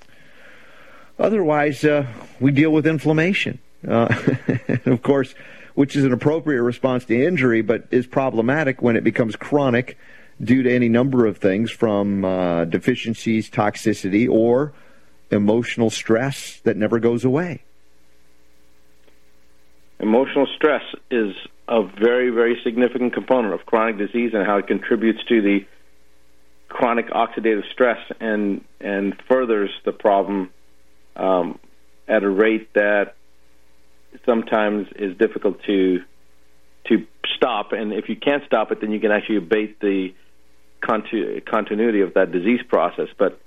Otherwise, 1.20 1.86
uh, 1.86 2.08
we 2.40 2.52
deal 2.52 2.72
with 2.72 2.88
inflammation. 2.88 3.60
Uh, 3.88 4.14
of 4.86 5.04
course, 5.04 5.36
which 5.76 5.96
is 5.96 6.04
an 6.04 6.12
appropriate 6.12 6.64
response 6.64 7.06
to 7.06 7.24
injury, 7.24 7.62
but 7.62 7.86
is 7.92 8.08
problematic 8.08 8.82
when 8.82 8.96
it 8.96 9.04
becomes 9.04 9.36
chronic 9.36 10.00
due 10.44 10.64
to 10.64 10.74
any 10.74 10.90
number 10.90 11.28
of 11.28 11.38
things 11.38 11.70
from 11.70 12.26
uh, 12.26 12.66
deficiencies, 12.66 13.52
toxicity, 13.52 14.28
or 14.28 14.74
emotional 15.30 15.92
stress 15.92 16.60
that 16.62 16.76
never 16.76 16.98
goes 16.98 17.24
away. 17.24 17.65
Emotional 20.00 20.48
stress 20.56 20.84
is 21.10 21.34
a 21.68 21.84
very, 21.84 22.30
very 22.30 22.60
significant 22.64 23.14
component 23.14 23.54
of 23.54 23.66
chronic 23.66 23.98
disease 23.98 24.32
and 24.34 24.46
how 24.46 24.58
it 24.58 24.68
contributes 24.68 25.24
to 25.30 25.42
the 25.42 25.66
chronic 26.68 27.10
oxidative 27.10 27.64
stress 27.72 28.00
and 28.20 28.64
and 28.82 29.16
furthers 29.30 29.70
the 29.86 29.94
problem 29.94 30.50
um, 31.16 31.58
at 32.08 32.24
a 32.24 32.30
rate 32.30 32.74
that 32.74 33.16
sometimes 34.26 34.88
is 34.96 35.18
difficult 35.18 35.62
to 35.64 36.00
to 36.88 37.08
stop. 37.36 37.72
And 37.72 37.94
if 37.94 38.10
you 38.10 38.16
can't 38.16 38.44
stop 38.46 38.72
it, 38.72 38.82
then 38.82 38.92
you 38.92 39.00
can 39.00 39.12
actually 39.12 39.38
abate 39.38 39.80
the 39.80 40.14
continu- 40.84 41.44
continuity 41.46 42.02
of 42.02 42.14
that 42.14 42.32
disease 42.32 42.62
process. 42.68 43.08
But 43.18 43.40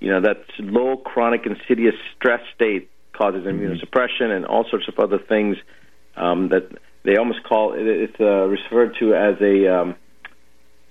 you 0.00 0.10
know, 0.10 0.22
that 0.22 0.38
low 0.58 0.96
chronic 0.96 1.46
insidious 1.46 1.94
stress 2.16 2.40
state 2.54 2.90
causes 3.12 3.44
mm-hmm. 3.44 3.60
immunosuppression 3.60 4.34
and 4.34 4.46
all 4.46 4.64
sorts 4.70 4.88
of 4.88 4.98
other 4.98 5.18
things 5.18 5.56
um, 6.20 6.48
that 6.50 6.68
they 7.04 7.16
almost 7.16 7.42
call 7.44 7.72
it, 7.72 7.86
it's 7.86 8.20
uh, 8.20 8.46
referred 8.46 8.96
to 9.00 9.14
as 9.14 9.40
a 9.40 9.66
um, 9.74 9.96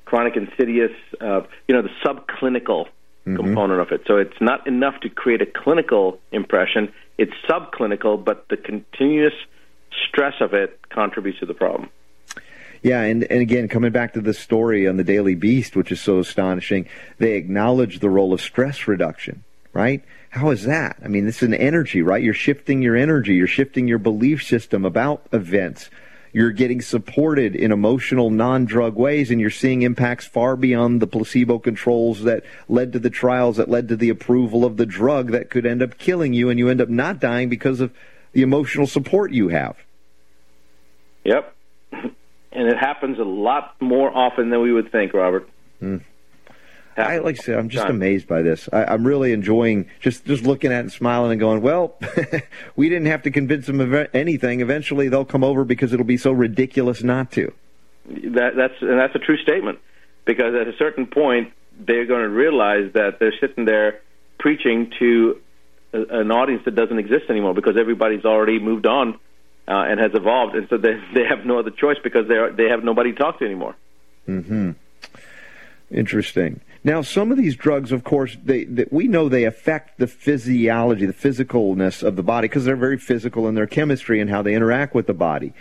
chronic 0.05 0.35
insidious, 0.35 0.91
uh, 1.21 1.41
you 1.67 1.75
know, 1.75 1.83
the 1.83 1.89
subclinical 2.03 2.85
mm-hmm. 2.85 3.35
component 3.35 3.79
of 3.79 3.91
it. 3.91 4.01
So 4.07 4.17
it's 4.17 4.41
not 4.41 4.65
enough 4.67 4.99
to 5.01 5.09
create 5.09 5.41
a 5.41 5.45
clinical 5.45 6.19
impression; 6.31 6.91
it's 7.17 7.33
subclinical, 7.49 8.23
but 8.23 8.47
the 8.49 8.57
continuous 8.57 9.33
stress 10.07 10.33
of 10.41 10.53
it 10.53 10.79
contributes 10.89 11.39
to 11.39 11.45
the 11.45 11.53
problem. 11.53 11.89
Yeah, 12.81 13.01
and, 13.01 13.23
and 13.25 13.41
again, 13.41 13.67
coming 13.67 13.91
back 13.91 14.13
to 14.13 14.21
the 14.21 14.33
story 14.33 14.87
on 14.87 14.95
the 14.95 15.03
Daily 15.03 15.35
Beast, 15.35 15.75
which 15.75 15.91
is 15.91 15.99
so 15.99 16.19
astonishing, 16.19 16.87
they 17.17 17.33
acknowledge 17.33 17.99
the 17.99 18.09
role 18.09 18.33
of 18.33 18.39
stress 18.39 18.87
reduction, 18.87 19.43
right? 19.73 20.01
How 20.29 20.51
is 20.51 20.63
that? 20.65 20.97
I 21.03 21.07
mean, 21.07 21.25
this 21.25 21.37
is 21.37 21.43
an 21.43 21.53
energy, 21.53 22.01
right? 22.01 22.21
You're 22.21 22.33
shifting 22.33 22.81
your 22.81 22.95
energy, 22.95 23.33
you're 23.33 23.47
shifting 23.47 23.87
your 23.87 23.97
belief 23.97 24.43
system 24.43 24.85
about 24.85 25.25
events. 25.31 25.89
You're 26.31 26.51
getting 26.51 26.79
supported 26.81 27.55
in 27.55 27.71
emotional, 27.71 28.29
non 28.29 28.65
drug 28.65 28.95
ways, 28.95 29.31
and 29.31 29.41
you're 29.41 29.49
seeing 29.49 29.81
impacts 29.81 30.27
far 30.27 30.55
beyond 30.55 31.01
the 31.01 31.07
placebo 31.07 31.57
controls 31.57 32.21
that 32.23 32.43
led 32.67 32.93
to 32.93 32.99
the 32.99 33.09
trials, 33.09 33.57
that 33.57 33.67
led 33.67 33.87
to 33.87 33.95
the 33.95 34.09
approval 34.09 34.63
of 34.63 34.77
the 34.77 34.85
drug 34.85 35.31
that 35.31 35.49
could 35.49 35.65
end 35.65 35.81
up 35.81 35.97
killing 35.97 36.33
you, 36.33 36.49
and 36.49 36.59
you 36.59 36.69
end 36.69 36.81
up 36.81 36.89
not 36.89 37.19
dying 37.19 37.49
because 37.49 37.79
of 37.79 37.91
the 38.33 38.43
emotional 38.43 38.85
support 38.85 39.31
you 39.31 39.47
have. 39.47 39.75
Yep 41.23 41.55
and 41.91 42.67
it 42.67 42.77
happens 42.77 43.19
a 43.19 43.23
lot 43.23 43.75
more 43.79 44.15
often 44.15 44.49
than 44.49 44.61
we 44.61 44.71
would 44.71 44.91
think, 44.91 45.13
Robert. 45.13 45.49
Mm. 45.81 46.03
I 47.07 47.17
like 47.19 47.39
I 47.39 47.43
said, 47.43 47.59
I'm 47.59 47.69
just 47.69 47.87
amazed 47.87 48.27
by 48.27 48.41
this. 48.41 48.67
I, 48.71 48.93
am 48.93 49.05
really 49.05 49.31
enjoying 49.31 49.89
just 49.99 50.25
just 50.25 50.43
looking 50.43 50.71
at 50.71 50.81
and 50.81 50.91
smiling 50.91 51.31
and 51.31 51.39
going, 51.39 51.61
well, 51.61 51.95
we 52.75 52.89
didn't 52.89 53.07
have 53.07 53.23
to 53.23 53.31
convince 53.31 53.67
them 53.67 53.79
of 53.79 54.09
anything. 54.13 54.61
Eventually, 54.61 55.09
they'll 55.09 55.25
come 55.25 55.43
over 55.43 55.63
because 55.63 55.93
it'll 55.93 56.05
be 56.05 56.17
so 56.17 56.31
ridiculous 56.31 57.03
not 57.03 57.31
to. 57.33 57.53
That, 58.05 58.55
that's 58.55 58.81
and 58.81 58.99
that's 58.99 59.15
a 59.15 59.19
true 59.19 59.37
statement 59.37 59.79
because 60.25 60.55
at 60.55 60.67
a 60.67 60.75
certain 60.77 61.05
point 61.05 61.53
they're 61.79 62.05
going 62.05 62.23
to 62.23 62.29
realize 62.29 62.91
that 62.93 63.19
they're 63.19 63.37
sitting 63.39 63.65
there 63.65 64.01
preaching 64.37 64.91
to 64.99 65.41
an 65.93 66.31
audience 66.31 66.63
that 66.65 66.75
doesn't 66.75 66.99
exist 66.99 67.25
anymore 67.29 67.53
because 67.53 67.77
everybody's 67.77 68.25
already 68.25 68.59
moved 68.59 68.85
on 68.85 69.19
uh, 69.67 69.85
and 69.87 69.99
has 69.99 70.11
evolved, 70.13 70.55
and 70.55 70.67
so 70.69 70.77
they 70.77 70.99
they 71.13 71.25
have 71.25 71.45
no 71.45 71.59
other 71.59 71.71
choice 71.71 71.97
because 72.03 72.27
they 72.27 72.35
are, 72.35 72.51
they 72.51 72.69
have 72.69 72.83
nobody 72.83 73.11
to 73.11 73.17
talk 73.17 73.39
to 73.39 73.45
anymore. 73.45 73.75
Hmm. 74.25 74.71
Interesting. 75.91 76.61
Now, 76.83 77.01
some 77.01 77.31
of 77.31 77.37
these 77.37 77.55
drugs, 77.55 77.91
of 77.91 78.03
course, 78.03 78.37
they, 78.43 78.65
we 78.89 79.07
know 79.07 79.27
they 79.27 79.43
affect 79.43 79.97
the 79.97 80.07
physiology, 80.07 81.05
the 81.05 81.13
physicalness 81.13 82.03
of 82.03 82.15
the 82.15 82.23
body, 82.23 82.47
because 82.47 82.63
they're 82.63 82.77
very 82.77 82.97
physical 82.97 83.47
in 83.47 83.55
their 83.55 83.67
chemistry 83.67 84.21
and 84.21 84.29
how 84.29 84.41
they 84.41 84.53
interact 84.53 84.95
with 84.95 85.05
the 85.07 85.13
body. 85.13 85.53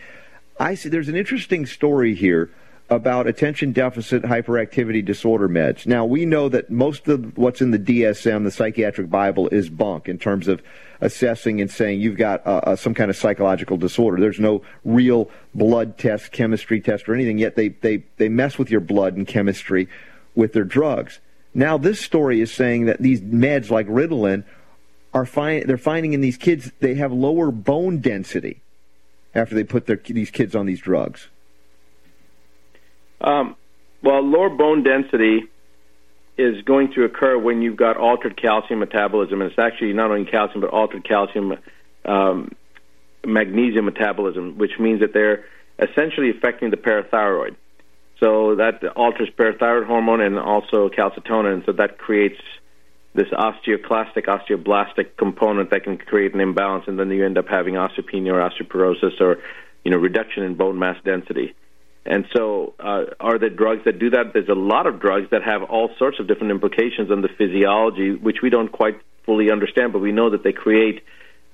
I 0.61 0.75
see. 0.75 0.89
There's 0.89 1.09
an 1.09 1.17
interesting 1.17 1.67
story 1.67 2.15
here 2.15 2.51
about 2.91 3.27
attention 3.27 3.73
deficit 3.73 4.23
hyperactivity 4.23 5.05
disorder 5.05 5.49
meds. 5.49 5.87
Now, 5.87 6.05
we 6.05 6.25
know 6.25 6.49
that 6.49 6.71
most 6.71 7.07
of 7.09 7.37
what's 7.37 7.61
in 7.61 7.71
the 7.71 7.79
DSM, 7.79 8.45
the 8.45 8.51
psychiatric 8.51 9.11
Bible, 9.11 9.49
is 9.49 9.69
bunk 9.69 10.09
in 10.09 10.19
terms 10.19 10.49
of 10.49 10.63
assessing 11.01 11.61
and 11.61 11.71
saying 11.71 12.01
you've 12.01 12.17
got 12.17 12.47
uh, 12.47 12.61
uh, 12.63 12.77
some 12.77 12.95
kind 12.95 13.11
of 13.11 13.17
psychological 13.17 13.77
disorder. 13.77 14.21
There's 14.21 14.41
no 14.41 14.63
real 14.85 15.31
blood 15.55 15.99
test, 15.99 16.33
chemistry 16.33 16.81
test, 16.81 17.09
or 17.09 17.15
anything, 17.15 17.39
yet 17.39 17.57
they, 17.57 17.69
they, 17.69 18.05
they 18.17 18.29
mess 18.29 18.59
with 18.59 18.71
your 18.71 18.81
blood 18.81 19.17
and 19.17 19.27
chemistry 19.27 19.89
with 20.39 20.53
their 20.53 20.65
drugs. 20.65 21.19
Now, 21.53 21.77
this 21.77 22.01
story 22.01 22.41
is 22.41 22.53
saying 22.53 22.87
that 22.87 23.03
these 23.03 23.21
meds 23.21 23.71
like 23.71 23.89
Ritalin 23.89 24.45
are 25.13 25.27
find, 25.27 25.69
they're 25.69 25.77
finding 25.77 26.13
in 26.13 26.21
these 26.21 26.37
kids 26.37 26.71
they 26.79 26.95
have 26.95 27.13
lower 27.13 27.51
bone 27.51 27.99
density 27.99 28.63
after 29.35 29.57
they 29.57 29.65
put 29.65 29.87
their, 29.87 29.97
these 29.97 30.31
kids 30.31 30.55
on 30.55 30.65
these 30.65 30.81
drugs. 30.81 31.27
Um, 33.21 33.57
well, 34.01 34.23
lower 34.23 34.49
bone 34.49 34.85
density 34.85 35.49
is 36.37 36.63
going 36.63 36.93
to 36.93 37.03
occur 37.03 37.37
when 37.37 37.61
you've 37.61 37.77
got 37.77 37.97
altered 37.97 38.41
calcium 38.41 38.79
metabolism, 38.79 39.43
and 39.43 39.51
it's 39.51 39.59
actually 39.59 39.93
not 39.93 40.13
only 40.13 40.31
calcium 40.31 40.61
but 40.61 40.71
altered 40.71 41.03
calcium 41.03 41.57
um, 42.05 42.53
magnesium 43.27 43.87
metabolism, 43.87 44.57
which 44.57 44.79
means 44.79 45.01
that 45.01 45.13
they're 45.13 45.45
essentially 45.81 46.31
affecting 46.31 46.71
the 46.71 46.77
parathyroid. 46.77 47.57
So 48.21 48.57
that 48.57 48.85
alters 48.97 49.29
parathyroid 49.39 49.87
hormone 49.87 50.21
and 50.21 50.39
also 50.39 50.89
calcitonin, 50.89 51.65
so 51.67 51.73
that 51.73 51.99
creates 51.99 52.41
this 53.15 53.29
osteoclastic, 53.29 54.27
osteoblastic 54.27 55.17
component 55.17 55.71
that 55.71 55.85
can 55.85 55.99
create 55.99 56.35
an 56.35 56.41
imbalance, 56.41 56.85
and 56.87 56.99
then 56.99 57.11
you 57.11 57.25
end 57.25 57.39
up 57.39 57.47
having 57.49 57.75
osteopenia 57.75 58.33
or 58.33 58.51
osteoporosis 58.51 59.21
or 59.21 59.39
you 59.85 59.91
know 59.91 59.97
reduction 59.99 60.43
in 60.43 60.55
bone 60.57 60.79
mass 60.79 60.97
density. 61.05 61.55
And 62.05 62.25
so, 62.35 62.75
uh, 62.81 63.05
are 63.21 63.39
there 63.39 63.51
drugs 63.51 63.83
that 63.85 63.99
do 63.99 64.11
that? 64.11 64.33
There's 64.33 64.49
a 64.49 64.55
lot 64.55 64.87
of 64.87 64.99
drugs 64.99 65.29
that 65.31 65.43
have 65.43 65.63
all 65.63 65.91
sorts 65.99 66.19
of 66.19 66.27
different 66.27 66.53
implications 66.53 67.11
on 67.11 67.21
the 67.21 67.29
physiology, 67.29 68.15
which 68.15 68.39
we 68.43 68.51
don't 68.51 68.73
quite 68.73 68.99
fully 69.27 69.51
understand, 69.51 69.93
but 69.93 69.99
we 69.99 70.11
know 70.11 70.31
that 70.31 70.43
they 70.43 70.53
create 70.53 71.03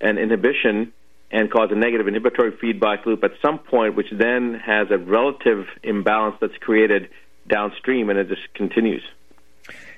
an 0.00 0.16
inhibition 0.16 0.92
and 1.34 1.50
cause 1.50 1.68
a 1.72 1.74
negative 1.74 2.06
inhibitory 2.06 2.56
feedback 2.60 3.04
loop 3.04 3.24
at 3.24 3.32
some 3.42 3.58
point, 3.58 3.96
which 3.96 4.06
then 4.12 4.54
has 4.54 4.86
a 4.92 4.98
relative 4.98 5.66
imbalance 5.82 6.36
that's 6.40 6.56
created 6.58 7.10
downstream, 7.48 8.08
and 8.08 8.18
it 8.20 8.28
just 8.28 8.54
continues. 8.54 9.02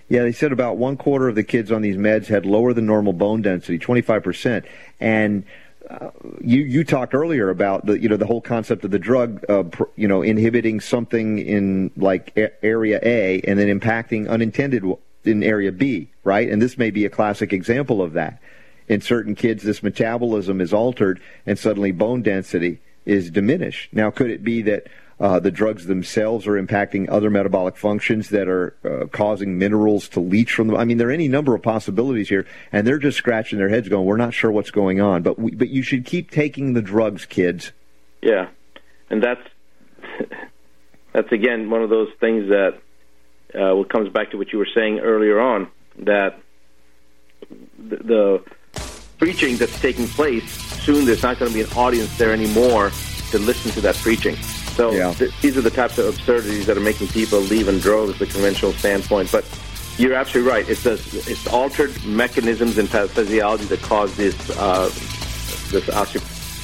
Yeah, 0.09 0.22
they 0.22 0.33
said 0.33 0.51
about 0.51 0.79
one 0.79 0.96
quarter 0.96 1.29
of 1.29 1.35
the 1.35 1.44
kids 1.44 1.70
on 1.70 1.83
these 1.83 1.96
meds 1.96 2.27
had 2.27 2.46
lower 2.46 2.72
than 2.72 2.87
normal 2.87 3.12
bone 3.12 3.42
density, 3.42 3.79
25%. 3.79 4.64
And 4.99 5.44
uh, 5.90 6.11
you 6.40 6.62
you 6.62 6.85
talked 6.85 7.14
earlier 7.14 7.51
about 7.51 7.87
the 7.87 8.01
you 8.01 8.09
know 8.09 8.16
the 8.16 8.27
whole 8.27 8.40
concept 8.40 8.85
of 8.85 8.90
the 8.90 8.99
drug 8.99 9.44
uh, 9.49 9.62
pr- 9.64 9.85
you 9.94 10.09
know 10.09 10.20
inhibiting 10.22 10.81
something 10.81 11.38
in 11.38 11.92
like 11.96 12.33
a- 12.37 12.64
area 12.64 12.99
A 13.05 13.40
and 13.42 13.57
then 13.57 13.68
impacting 13.68 14.29
unintended 14.29 14.83
w- 14.83 14.99
in 15.22 15.44
area 15.44 15.70
B, 15.70 16.11
right? 16.25 16.49
And 16.49 16.61
this 16.61 16.77
may 16.77 16.90
be 16.90 17.05
a 17.05 17.11
classic 17.11 17.53
example 17.53 18.03
of 18.03 18.14
that. 18.14 18.40
In 18.88 19.01
certain 19.01 19.35
kids, 19.35 19.62
this 19.62 19.83
metabolism 19.83 20.61
is 20.61 20.72
altered, 20.72 21.20
and 21.44 21.59
suddenly 21.59 21.92
bone 21.92 22.22
density 22.22 22.81
is 23.05 23.31
diminished. 23.31 23.92
Now, 23.92 24.11
could 24.11 24.31
it 24.31 24.44
be 24.44 24.62
that 24.62 24.87
uh, 25.18 25.40
the 25.40 25.51
drugs 25.51 25.87
themselves 25.87 26.46
are 26.46 26.62
impacting 26.62 27.09
other 27.09 27.31
metabolic 27.31 27.77
functions 27.77 28.29
that 28.29 28.49
are 28.49 28.77
uh, 28.85 29.07
causing 29.07 29.57
minerals 29.57 30.09
to 30.11 30.20
leach 30.20 30.53
from 30.53 30.68
them. 30.68 30.77
I 30.77 30.85
mean, 30.85 30.99
there 30.99 31.09
are 31.09 31.12
any 31.12 31.29
number 31.29 31.55
of 31.55 31.62
possibilities 31.62 32.29
here, 32.29 32.46
and 32.70 32.87
they're 32.87 32.99
just 32.99 33.16
scratching 33.16 33.59
their 33.59 33.70
heads, 33.70 33.88
going, 33.88 34.05
"We're 34.05 34.18
not 34.18 34.35
sure 34.35 34.51
what's 34.51 34.70
going 34.70 35.01
on." 35.01 35.22
But 35.22 35.38
we, 35.38 35.53
but 35.53 35.70
you 35.70 35.83
should 35.83 36.05
keep 36.05 36.31
taking 36.31 36.75
the 36.75 36.83
drugs, 36.83 37.25
kids. 37.25 37.72
Yeah, 38.20 38.49
and 39.09 39.22
that's 39.22 39.40
that's 41.14 41.33
again 41.33 41.70
one 41.70 41.83
of 41.83 41.88
those 41.88 42.11
things 42.20 42.51
that 42.51 42.79
uh, 43.55 43.75
what 43.75 43.88
comes 43.88 44.11
back 44.12 44.33
to 44.33 44.37
what 44.37 44.53
you 44.53 44.59
were 44.59 44.68
saying 44.75 44.99
earlier 44.99 45.40
on 45.40 45.70
that 46.01 46.38
the, 47.79 47.96
the 47.96 48.44
preaching 49.18 49.57
that's 49.57 49.79
taking 49.81 50.07
place 50.09 50.44
soon 50.83 51.05
there's 51.05 51.22
not 51.22 51.38
going 51.38 51.50
to 51.50 51.55
be 51.55 51.62
an 51.62 51.72
audience 51.76 52.16
there 52.18 52.33
anymore 52.33 52.90
to 53.31 53.38
listen 53.38 53.70
to 53.72 53.81
that 53.81 53.96
preaching. 53.96 54.37
So 54.76 54.92
Yeah. 54.92 55.12
th- 55.14 55.33
these 55.40 55.57
are 55.57 55.62
the 55.62 55.70
types 55.70 55.98
of 55.98 56.07
absurdities 56.07 56.66
that 56.66 56.76
are 56.76 56.81
making 56.81 57.09
people 57.09 57.40
leave 57.40 57.66
in 57.68 57.79
droves 57.81 58.18
the 58.18 58.26
conventional 58.26 58.72
standpoint. 58.74 59.33
But 59.33 59.44
you're 59.98 60.14
absolutely 60.14 60.50
right. 60.52 60.68
It's 60.68 60.85
it's 60.85 61.46
altered 61.48 61.92
mechanisms 62.05 62.76
in 62.79 62.87
physiology 62.87 63.64
that 63.66 63.81
cause 63.83 64.14
this 64.16 64.37
uh, 64.50 64.90
this 65.70 65.88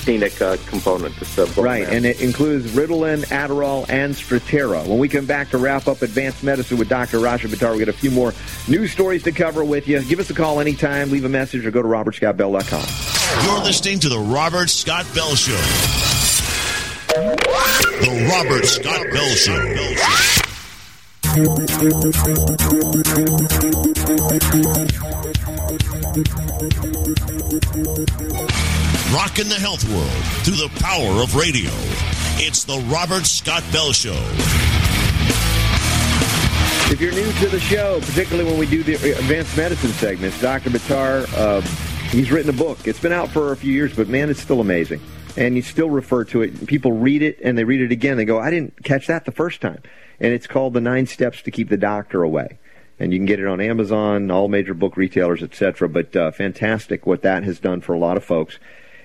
osteopenic 0.03 0.41
uh, 0.43 0.57
component. 0.69 1.15
This, 1.17 1.38
uh, 1.38 1.47
bone 1.55 1.65
Right, 1.65 1.85
mass. 1.85 1.93
and 1.93 2.07
it 2.07 2.21
includes 2.21 2.71
Ritalin, 2.73 3.25
Adderall, 3.27 3.88
and 3.88 4.15
Strattera. 4.15 4.87
When 4.87 4.99
we 4.99 5.09
come 5.09 5.27
back 5.27 5.51
to 5.51 5.59
wrap 5.59 5.88
up 5.88 6.03
Advanced 6.03 6.43
Medicine 6.43 6.79
with 6.79 6.88
Dr. 6.88 7.19
Rashid 7.19 7.51
Buttar, 7.51 7.73
we 7.73 7.79
got 7.79 7.88
a 7.88 7.93
few 7.93 8.11
more 8.11 8.33
news 8.69 8.93
stories 8.93 9.23
to 9.25 9.33
cover 9.33 9.65
with 9.65 9.88
you. 9.88 10.03
Give 10.05 10.21
us 10.21 10.31
a 10.31 10.35
call 10.35 10.61
anytime, 10.61 11.11
leave 11.11 11.25
a 11.25 11.29
message, 11.29 11.65
or 11.67 11.71
go 11.71 11.83
to 11.83 11.88
robertscottbell.com. 11.88 13.47
You're 13.47 13.65
listening 13.65 13.99
to 14.01 14.09
the 14.09 14.19
Robert 14.19 14.69
Scott 14.71 15.07
Bell 15.15 15.35
Show. 15.35 15.53
The 17.12 18.29
Robert 18.31 18.65
Scott 18.67 19.07
Bell 19.12 19.29
Show. 19.35 20.83
Rocking 29.14 29.51
the 29.51 29.57
health 29.57 29.85
world 29.90 30.25
through 30.42 30.57
the 30.57 30.70
power 30.81 31.22
of 31.22 31.35
radio. 31.37 31.68
It's 32.38 32.64
the 32.64 32.79
Robert 32.90 33.27
Scott 33.27 33.62
Bell 33.70 33.92
Show. 33.92 34.16
If 36.90 36.98
you're 36.98 37.12
new 37.12 37.31
to 37.31 37.48
the 37.48 37.61
show, 37.61 38.01
particularly 38.01 38.48
when 38.48 38.59
we 38.59 38.64
do 38.64 38.83
the 38.83 38.94
advanced 38.94 39.55
medicine 39.55 39.90
segments, 39.90 40.40
Dr. 40.40 40.70
Buttar, 40.70 41.27
uh, 41.37 41.61
he's 42.09 42.31
written 42.31 42.48
a 42.48 42.57
book. 42.57 42.88
It's 42.88 43.01
been 43.01 43.12
out 43.12 43.29
for 43.29 43.53
a 43.53 43.57
few 43.57 43.70
years, 43.70 43.94
but 43.94 44.09
man, 44.09 44.31
it's 44.31 44.40
still 44.40 44.62
amazing. 44.62 45.03
And 45.37 45.57
you 45.57 45.62
still 45.62 45.90
refer 45.90 46.25
to 46.25 46.40
it. 46.40 46.66
People 46.66 46.92
read 46.92 47.20
it 47.20 47.38
and 47.44 47.59
they 47.59 47.64
read 47.64 47.83
it 47.83 47.92
again. 47.92 48.16
They 48.16 48.25
go, 48.25 48.38
I 48.38 48.51
didn't 48.51 48.83
catch 48.83 49.09
that 49.09 49.27
the 49.27 49.33
first 49.33 49.61
time. 49.61 49.83
And 50.20 50.33
it's 50.33 50.46
called 50.46 50.72
The 50.72 50.81
Nine 50.81 51.05
Steps 51.05 51.42
to 51.42 51.51
Keep 51.51 51.68
the 51.68 51.77
Doctor 51.77 52.22
Away. 52.22 52.59
And 52.98 53.12
you 53.12 53.18
can 53.18 53.27
get 53.27 53.40
it 53.40 53.46
on 53.46 53.61
Amazon, 53.61 54.31
all 54.31 54.48
major 54.48 54.72
book 54.72 54.96
retailers, 54.96 55.42
etc. 55.42 55.90
But 55.90 56.16
uh, 56.16 56.31
fantastic 56.31 57.07
what 57.07 57.20
that 57.22 57.44
has 57.44 57.61
done 57.61 57.83
for 57.83 57.92
a 57.92 57.98
lot 57.98 58.16
of 58.16 58.25
folks. 58.25 58.59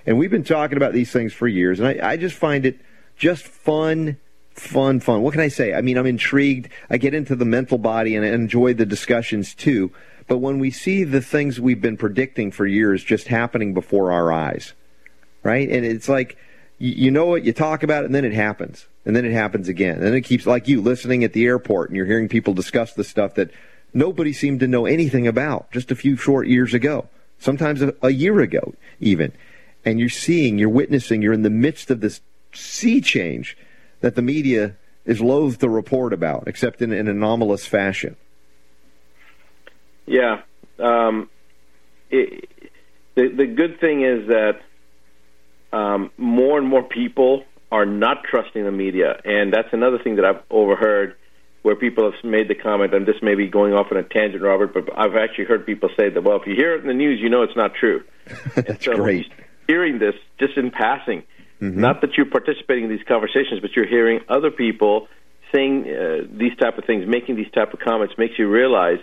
And 0.07 0.17
we've 0.17 0.31
been 0.31 0.43
talking 0.43 0.77
about 0.77 0.93
these 0.93 1.11
things 1.11 1.33
for 1.33 1.47
years. 1.47 1.79
And 1.79 1.87
I, 1.87 2.11
I 2.11 2.17
just 2.17 2.35
find 2.35 2.65
it 2.65 2.79
just 3.17 3.43
fun 3.43 4.17
fun, 4.59 4.99
fun. 4.99 5.21
What 5.21 5.33
can 5.33 5.41
I 5.41 5.47
say? 5.47 5.73
I 5.73 5.81
mean, 5.81 5.97
I'm 5.97 6.05
intrigued. 6.05 6.69
I 6.89 6.97
get 6.97 7.13
into 7.13 7.35
the 7.35 7.45
mental 7.45 7.77
body 7.77 8.15
and 8.15 8.25
I 8.25 8.29
enjoy 8.29 8.73
the 8.73 8.85
discussions 8.85 9.53
too. 9.53 9.91
But 10.27 10.39
when 10.39 10.59
we 10.59 10.71
see 10.71 11.03
the 11.03 11.21
things 11.21 11.59
we've 11.59 11.81
been 11.81 11.97
predicting 11.97 12.51
for 12.51 12.65
years 12.65 13.03
just 13.03 13.27
happening 13.27 13.73
before 13.73 14.11
our 14.11 14.31
eyes, 14.31 14.73
right? 15.43 15.69
And 15.69 15.85
it's 15.85 16.09
like, 16.09 16.37
you, 16.79 17.09
know 17.09 17.33
it, 17.35 17.43
you 17.43 17.53
talk 17.53 17.81
about 17.81 18.03
it, 18.03 18.07
and 18.07 18.13
then 18.13 18.25
it 18.25 18.33
happens. 18.33 18.87
And 19.05 19.15
then 19.15 19.25
it 19.25 19.31
happens 19.31 19.67
again. 19.67 20.03
And 20.03 20.13
it 20.13 20.21
keeps, 20.21 20.45
like 20.45 20.67
you, 20.67 20.81
listening 20.81 21.23
at 21.23 21.33
the 21.33 21.45
airport, 21.45 21.89
and 21.89 21.97
you're 21.97 22.05
hearing 22.05 22.27
people 22.27 22.53
discuss 22.53 22.93
the 22.93 23.03
stuff 23.03 23.35
that 23.35 23.51
nobody 23.93 24.33
seemed 24.33 24.59
to 24.59 24.67
know 24.67 24.85
anything 24.85 25.27
about 25.27 25.71
just 25.71 25.91
a 25.91 25.95
few 25.95 26.17
short 26.17 26.47
years 26.47 26.73
ago, 26.73 27.07
sometimes 27.39 27.81
a 28.03 28.09
year 28.09 28.39
ago, 28.41 28.75
even. 28.99 29.31
And 29.87 30.01
you're 30.01 30.09
seeing, 30.09 30.57
you're 30.57 30.67
witnessing, 30.67 31.21
you're 31.21 31.31
in 31.31 31.43
the 31.43 31.49
midst 31.49 31.89
of 31.89 32.01
this 32.01 32.19
sea 32.53 32.99
change 32.99 33.57
that 34.01 34.15
the 34.15 34.21
media 34.21 34.75
is 35.05 35.21
loath 35.21 35.59
to 35.59 35.69
report 35.69 36.11
about, 36.11 36.43
except 36.45 36.81
in 36.81 36.91
an 36.91 37.07
anomalous 37.07 37.65
fashion. 37.65 38.17
Yeah. 40.05 40.41
Um, 40.77 41.29
it, 42.09 42.49
the 43.15 43.29
the 43.29 43.45
good 43.45 43.79
thing 43.79 44.03
is 44.03 44.27
that 44.27 44.59
um, 45.71 46.11
more 46.17 46.59
and 46.59 46.67
more 46.67 46.83
people 46.83 47.45
are 47.71 47.85
not 47.85 48.25
trusting 48.25 48.65
the 48.65 48.73
media, 48.73 49.21
and 49.23 49.53
that's 49.53 49.71
another 49.71 49.99
thing 49.99 50.17
that 50.17 50.25
I've 50.25 50.43
overheard 50.51 51.15
where 51.61 51.77
people 51.77 52.11
have 52.11 52.21
made 52.25 52.49
the 52.49 52.55
comment, 52.55 52.93
and 52.93 53.05
this 53.05 53.21
may 53.21 53.35
be 53.35 53.47
going 53.47 53.73
off 53.73 53.87
on 53.91 53.97
a 53.97 54.03
tangent, 54.03 54.43
Robert, 54.43 54.73
but 54.73 54.89
I've 54.97 55.15
actually 55.15 55.45
heard 55.45 55.65
people 55.65 55.87
say 55.97 56.09
that, 56.09 56.21
well, 56.21 56.41
if 56.41 56.45
you 56.45 56.55
hear 56.55 56.75
it 56.75 56.81
in 56.81 56.87
the 56.87 56.93
news, 56.93 57.21
you 57.21 57.29
know 57.29 57.43
it's 57.43 57.55
not 57.55 57.73
true. 57.73 58.03
That's 58.55 58.83
so 58.83 58.93
great. 58.97 59.31
Hearing 59.67 59.99
this 59.99 60.15
just 60.39 60.57
in 60.57 60.71
passing, 60.71 61.23
Mm-hmm. 61.61 61.79
not 61.81 62.01
that 62.01 62.15
you're 62.15 62.29
participating 62.29 62.83
in 62.83 62.89
these 62.89 63.05
conversations, 63.07 63.61
but 63.61 63.71
you're 63.75 63.87
hearing 63.87 64.19
other 64.29 64.51
people 64.51 65.07
saying 65.51 65.85
uh, 65.89 66.27
these 66.29 66.55
type 66.57 66.77
of 66.77 66.85
things, 66.85 67.05
making 67.07 67.35
these 67.35 67.49
type 67.51 67.73
of 67.73 67.79
comments, 67.79 68.13
makes 68.17 68.37
you 68.37 68.47
realize 68.47 68.99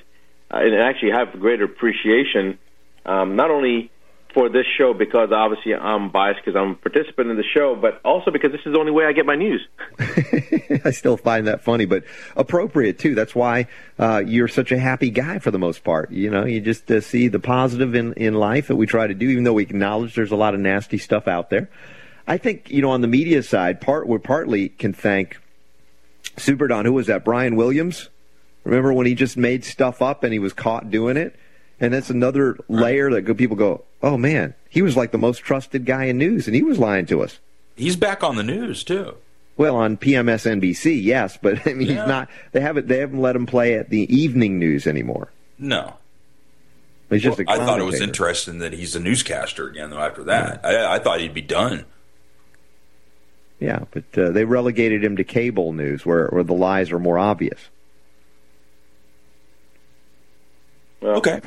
uh, 0.52 0.58
and 0.58 0.74
actually 0.74 1.10
have 1.10 1.32
greater 1.40 1.64
appreciation, 1.64 2.58
um, 3.06 3.34
not 3.34 3.50
only 3.50 3.90
for 4.34 4.48
this 4.48 4.66
show 4.76 4.92
because 4.92 5.30
obviously 5.32 5.74
I'm 5.74 6.10
biased 6.10 6.40
because 6.44 6.60
I'm 6.60 6.72
a 6.72 6.74
participant 6.74 7.30
in 7.30 7.36
the 7.36 7.44
show, 7.44 7.76
but 7.76 8.00
also 8.04 8.32
because 8.32 8.50
this 8.50 8.60
is 8.66 8.72
the 8.72 8.78
only 8.78 8.90
way 8.90 9.06
I 9.06 9.12
get 9.12 9.24
my 9.24 9.36
news. 9.36 9.66
I 10.84 10.90
still 10.90 11.16
find 11.16 11.46
that 11.46 11.62
funny, 11.62 11.84
but 11.84 12.04
appropriate 12.36 12.98
too. 12.98 13.14
That's 13.14 13.34
why 13.34 13.68
uh, 13.98 14.22
you're 14.26 14.48
such 14.48 14.72
a 14.72 14.78
happy 14.78 15.10
guy 15.10 15.38
for 15.38 15.52
the 15.52 15.58
most 15.58 15.84
part. 15.84 16.10
You 16.10 16.30
know, 16.30 16.44
you 16.44 16.60
just 16.60 16.90
uh, 16.90 17.00
see 17.00 17.28
the 17.28 17.38
positive 17.38 17.94
in, 17.94 18.12
in 18.14 18.34
life 18.34 18.68
that 18.68 18.76
we 18.76 18.86
try 18.86 19.06
to 19.06 19.14
do, 19.14 19.28
even 19.28 19.44
though 19.44 19.52
we 19.52 19.62
acknowledge 19.62 20.14
there's 20.14 20.32
a 20.32 20.36
lot 20.36 20.54
of 20.54 20.60
nasty 20.60 20.98
stuff 20.98 21.28
out 21.28 21.50
there. 21.50 21.70
I 22.26 22.38
think, 22.38 22.70
you 22.70 22.82
know, 22.82 22.90
on 22.90 23.02
the 23.02 23.06
media 23.06 23.42
side, 23.42 23.80
part 23.80 24.08
we 24.08 24.18
partly 24.18 24.68
can 24.70 24.92
thank 24.92 25.38
Super 26.36 26.66
Don. 26.66 26.84
Who 26.84 26.92
was 26.92 27.06
that? 27.06 27.24
Brian 27.24 27.54
Williams? 27.54 28.08
Remember 28.64 28.92
when 28.92 29.06
he 29.06 29.14
just 29.14 29.36
made 29.36 29.64
stuff 29.64 30.00
up 30.00 30.24
and 30.24 30.32
he 30.32 30.38
was 30.38 30.52
caught 30.52 30.90
doing 30.90 31.16
it? 31.16 31.36
And 31.80 31.92
that's 31.92 32.08
another 32.08 32.56
layer 32.68 33.10
that 33.10 33.36
people 33.36 33.56
go, 33.56 33.84
oh 34.04 34.16
man, 34.16 34.54
he 34.68 34.82
was 34.82 34.96
like 34.96 35.10
the 35.10 35.18
most 35.18 35.38
trusted 35.38 35.84
guy 35.84 36.04
in 36.04 36.18
news, 36.18 36.46
and 36.46 36.54
he 36.54 36.62
was 36.62 36.78
lying 36.78 37.06
to 37.06 37.22
us. 37.22 37.38
He's 37.74 37.96
back 37.96 38.22
on 38.22 38.36
the 38.36 38.42
news 38.44 38.84
too. 38.84 39.16
Well, 39.56 39.76
on 39.76 39.96
PMSNBC, 39.96 41.02
yes, 41.02 41.38
but 41.40 41.66
I 41.66 41.72
mean, 41.74 41.88
Yeah. 41.88 41.94
he's 42.02 42.08
not. 42.08 42.28
They 42.52 42.60
haven't. 42.60 42.86
They 42.88 42.98
haven't 42.98 43.20
let 43.20 43.34
him 43.34 43.46
play 43.46 43.74
at 43.74 43.88
the 43.90 44.12
evening 44.14 44.58
news 44.58 44.86
anymore. 44.86 45.30
No. 45.58 45.94
He's 47.10 47.22
just 47.22 47.38
Well, 47.38 47.46
a 47.48 47.52
I 47.52 47.64
thought 47.64 47.80
it 47.80 47.84
was 47.84 48.00
interesting 48.00 48.58
that 48.58 48.72
he's 48.72 48.96
a 48.96 49.00
newscaster 49.00 49.68
again. 49.68 49.90
Though 49.90 49.98
after 50.00 50.24
that, 50.24 50.64
I, 50.64 50.96
I 50.96 50.98
thought 50.98 51.20
he'd 51.20 51.34
be 51.34 51.42
done. 51.42 51.84
Yeah, 53.60 53.84
but 53.92 54.04
uh, 54.18 54.30
they 54.30 54.44
relegated 54.44 55.04
him 55.04 55.16
to 55.16 55.24
cable 55.24 55.72
news, 55.72 56.04
where 56.04 56.26
where 56.28 56.42
the 56.42 56.54
lies 56.54 56.90
are 56.90 56.98
more 56.98 57.18
obvious. 57.18 57.60
Well, 61.00 61.16
Okay. 61.18 61.40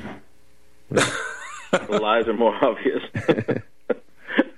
the 1.88 2.00
lies 2.00 2.28
are 2.28 2.34
more 2.34 2.56
obvious. 2.64 3.04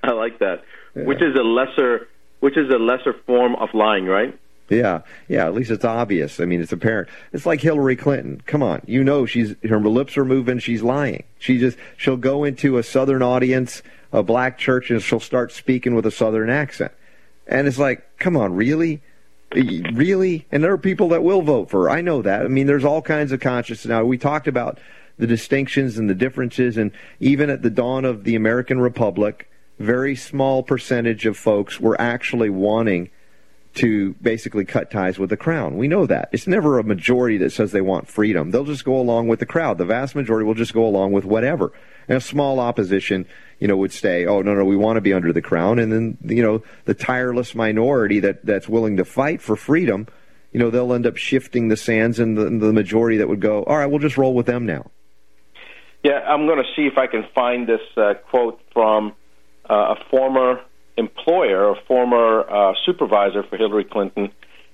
I 0.04 0.12
like 0.12 0.40
that. 0.40 0.64
Which 0.94 1.22
is 1.22 1.36
a 1.36 1.44
lesser, 1.44 2.08
which 2.40 2.58
is 2.58 2.70
a 2.70 2.78
lesser 2.78 3.14
form 3.26 3.56
of 3.56 3.70
lying, 3.74 4.06
right? 4.06 4.38
Yeah, 4.70 5.02
yeah. 5.28 5.46
At 5.46 5.54
least 5.54 5.72
it's 5.72 5.86
obvious. 5.86 6.40
I 6.40 6.46
mean, 6.46 6.62
it's 6.62 6.72
apparent. 6.72 7.10
It's 7.34 7.46
like 7.46 7.62
Hillary 7.62 7.96
Clinton. 7.96 8.42
Come 8.46 8.62
on, 8.62 8.82
you 8.86 9.04
know 9.04 9.26
she's 9.26 9.56
her 9.68 9.80
lips 9.80 10.18
are 10.18 10.26
moving. 10.26 10.60
She's 10.60 10.82
lying. 10.82 11.24
She 11.40 11.58
just 11.58 11.78
she'll 11.98 12.18
go 12.18 12.44
into 12.44 12.78
a 12.78 12.84
Southern 12.84 13.22
audience, 13.24 13.82
a 14.12 14.24
black 14.24 14.58
church, 14.58 14.92
and 14.92 15.02
she'll 15.02 15.20
start 15.20 15.52
speaking 15.52 15.96
with 15.96 16.06
a 16.06 16.12
Southern 16.12 16.50
accent. 16.50 16.92
And 17.48 17.68
it's 17.68 17.80
like, 17.80 18.18
come 18.20 18.38
on, 18.38 18.56
really, 18.56 19.02
really? 19.52 20.46
And 20.52 20.64
there 20.64 20.72
are 20.72 20.78
people 20.78 21.10
that 21.10 21.24
will 21.24 21.42
vote 21.42 21.72
for 21.72 21.84
her. 21.84 21.90
I 21.90 22.02
know 22.02 22.22
that. 22.22 22.46
I 22.46 22.48
mean, 22.48 22.68
there's 22.68 22.86
all 22.86 23.02
kinds 23.02 23.32
of 23.32 23.40
conscience. 23.40 23.86
Now 23.86 24.04
we 24.04 24.20
talked 24.20 24.48
about 24.48 24.80
the 25.20 25.28
distinctions 25.28 25.98
and 25.98 26.10
the 26.10 26.16
differences, 26.16 26.78
and 26.78 26.92
even 27.20 27.50
at 27.50 27.62
the 27.62 27.70
dawn 27.70 28.06
of 28.06 28.24
the 28.24 28.36
American 28.36 28.80
Republic, 28.80 29.50
very 29.78 30.16
small 30.16 30.64
percentage 30.64 31.26
of 31.26 31.38
folks 31.38 31.80
were 31.80 32.00
actually 32.02 32.50
wanting 32.50 33.10
to 33.76 34.14
basically 34.16 34.66
cut 34.66 34.90
ties 34.90 35.20
with 35.20 35.30
the 35.30 35.38
crown. 35.38 35.78
We 35.78 35.88
know 35.88 36.06
that. 36.08 36.30
It's 36.32 36.48
never 36.48 36.80
a 36.80 36.84
majority 36.84 37.38
that 37.38 37.52
says 37.52 37.72
they 37.72 37.82
want 37.82 38.08
freedom. 38.08 38.50
They'll 38.52 38.64
just 38.64 38.84
go 38.84 39.00
along 39.00 39.28
with 39.28 39.40
the 39.40 39.46
crowd. 39.46 39.78
The 39.78 39.86
vast 39.86 40.16
majority 40.16 40.46
will 40.46 40.56
just 40.56 40.74
go 40.74 40.86
along 40.86 41.12
with 41.12 41.24
whatever. 41.24 41.72
And 42.08 42.18
a 42.18 42.22
small 42.22 42.60
opposition, 42.60 43.28
you 43.60 43.68
know, 43.68 43.78
would 43.78 43.94
say, 43.94 44.26
"Oh, 44.26 44.42
no, 44.42 44.56
no, 44.56 44.66
we 44.66 44.76
want 44.76 44.98
to 44.98 45.02
be 45.02 45.14
under 45.14 45.32
the 45.32 45.42
crown." 45.42 45.78
And 45.78 45.92
then, 45.92 46.18
you 46.26 46.42
know, 46.42 46.64
the 46.86 46.96
tireless 46.96 47.54
minority 47.54 48.20
that 48.22 48.46
that's 48.46 48.68
willing 48.68 48.98
to 48.98 49.06
fight 49.06 49.42
for 49.42 49.56
freedom, 49.56 50.08
you 50.52 50.60
know, 50.60 50.72
they'll 50.72 50.94
end 50.94 51.06
up 51.06 51.18
shifting 51.18 51.68
the 51.68 51.78
sands 51.78 52.20
and 52.20 52.38
the, 52.38 52.46
the 52.46 52.74
majority 52.74 53.18
that 53.18 53.30
would 53.30 53.42
go, 53.42 53.64
"All 53.64 53.78
right, 53.78 53.86
we'll 53.86 54.00
just 54.00 54.18
roll 54.18 54.34
with 54.34 54.48
them 54.48 54.66
now." 54.66 54.90
Yeah, 56.04 56.20
I'm 56.20 56.46
going 56.46 56.60
to 56.60 56.70
see 56.76 56.88
if 56.88 56.98
I 56.98 57.08
can 57.08 57.26
find 57.36 57.68
this 57.68 57.82
uh, 57.98 58.14
quote 58.30 58.62
from 58.74 59.14
uh, 59.70 59.96
a 59.96 60.06
former 60.10 60.62
employer, 60.98 61.72
a 61.72 61.76
former 61.88 62.50
uh, 62.50 62.74
supervisor 62.86 63.44
for 63.44 63.58
Hillary 63.58 63.84
Clinton, 63.84 64.32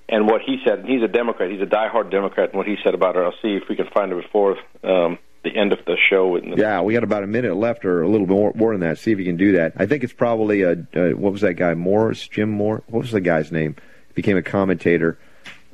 and 0.07 0.28
what 0.28 0.41
he 0.41 0.57
said. 0.65 0.86
He's 0.86 1.01
a 1.01 1.07
Democrat. 1.07 1.49
He's 1.49 1.61
a 1.61 1.65
diehard 1.65 2.11
Democrat, 2.11 2.49
and 2.49 2.57
what 2.57 2.67
he 2.67 2.78
said 2.84 2.93
about 2.93 3.15
her. 3.15 3.26
I'll 3.26 3.39
see 3.41 3.55
if 3.55 3.63
we 3.67 3.76
can 3.76 3.88
find 3.88 4.11
it 4.11 4.21
before 4.21 4.57
um, 4.84 5.17
the 5.43 5.55
end 5.55 5.73
of 5.73 5.80
the 5.86 5.97
show. 5.97 6.38
Yeah, 6.38 6.82
we 6.82 6.93
got 6.93 7.03
about 7.03 7.23
a 7.23 7.28
minute 7.28 7.55
left, 7.55 7.86
or 7.86 8.03
a 8.03 8.07
little 8.07 8.28
more, 8.28 8.51
more 8.55 8.73
than 8.73 8.82
that. 8.82 8.99
See 8.99 9.11
if 9.11 9.17
you 9.17 9.26
can 9.26 9.38
do 9.38 9.53
that. 9.53 9.73
I 9.78 9.88
think 9.88 10.03
it's 10.03 10.13
probably 10.13 10.61
a 10.61 10.71
uh, 10.73 11.09
what 11.11 11.32
was 11.32 11.41
that 11.41 11.55
guy 11.55 11.73
Morris, 11.73 12.28
Jim 12.28 12.51
Moore? 12.51 12.84
What 12.88 13.01
was 13.01 13.11
the 13.11 13.21
guy's 13.21 13.51
name? 13.51 13.76
Became 14.13 14.38
a 14.38 14.43
commentator 14.43 15.17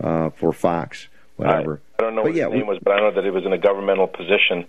uh, 0.02 0.30
for 0.30 0.54
Fox. 0.54 1.10
Whatever. 1.36 1.82
I, 2.00 2.02
I 2.02 2.06
don't 2.06 2.16
know 2.16 2.24
but 2.24 2.32
what 2.32 2.38
yeah, 2.38 2.46
his 2.46 2.54
name 2.54 2.68
we, 2.68 2.74
was, 2.74 2.80
but 2.84 2.92
I 2.92 3.00
know 3.00 3.12
that 3.16 3.26
it 3.26 3.32
was 3.32 3.46
in 3.46 3.54
a 3.54 3.58
governmental 3.58 4.08
position 4.08 4.68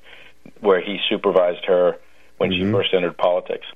where 0.61 0.80
he 0.80 0.99
supervised 1.09 1.64
her 1.66 1.99
when 2.38 2.51
Mm-hmm. 2.51 2.66
she 2.66 2.72
first 2.72 2.95
entered 2.95 3.16
politics. 3.16 3.66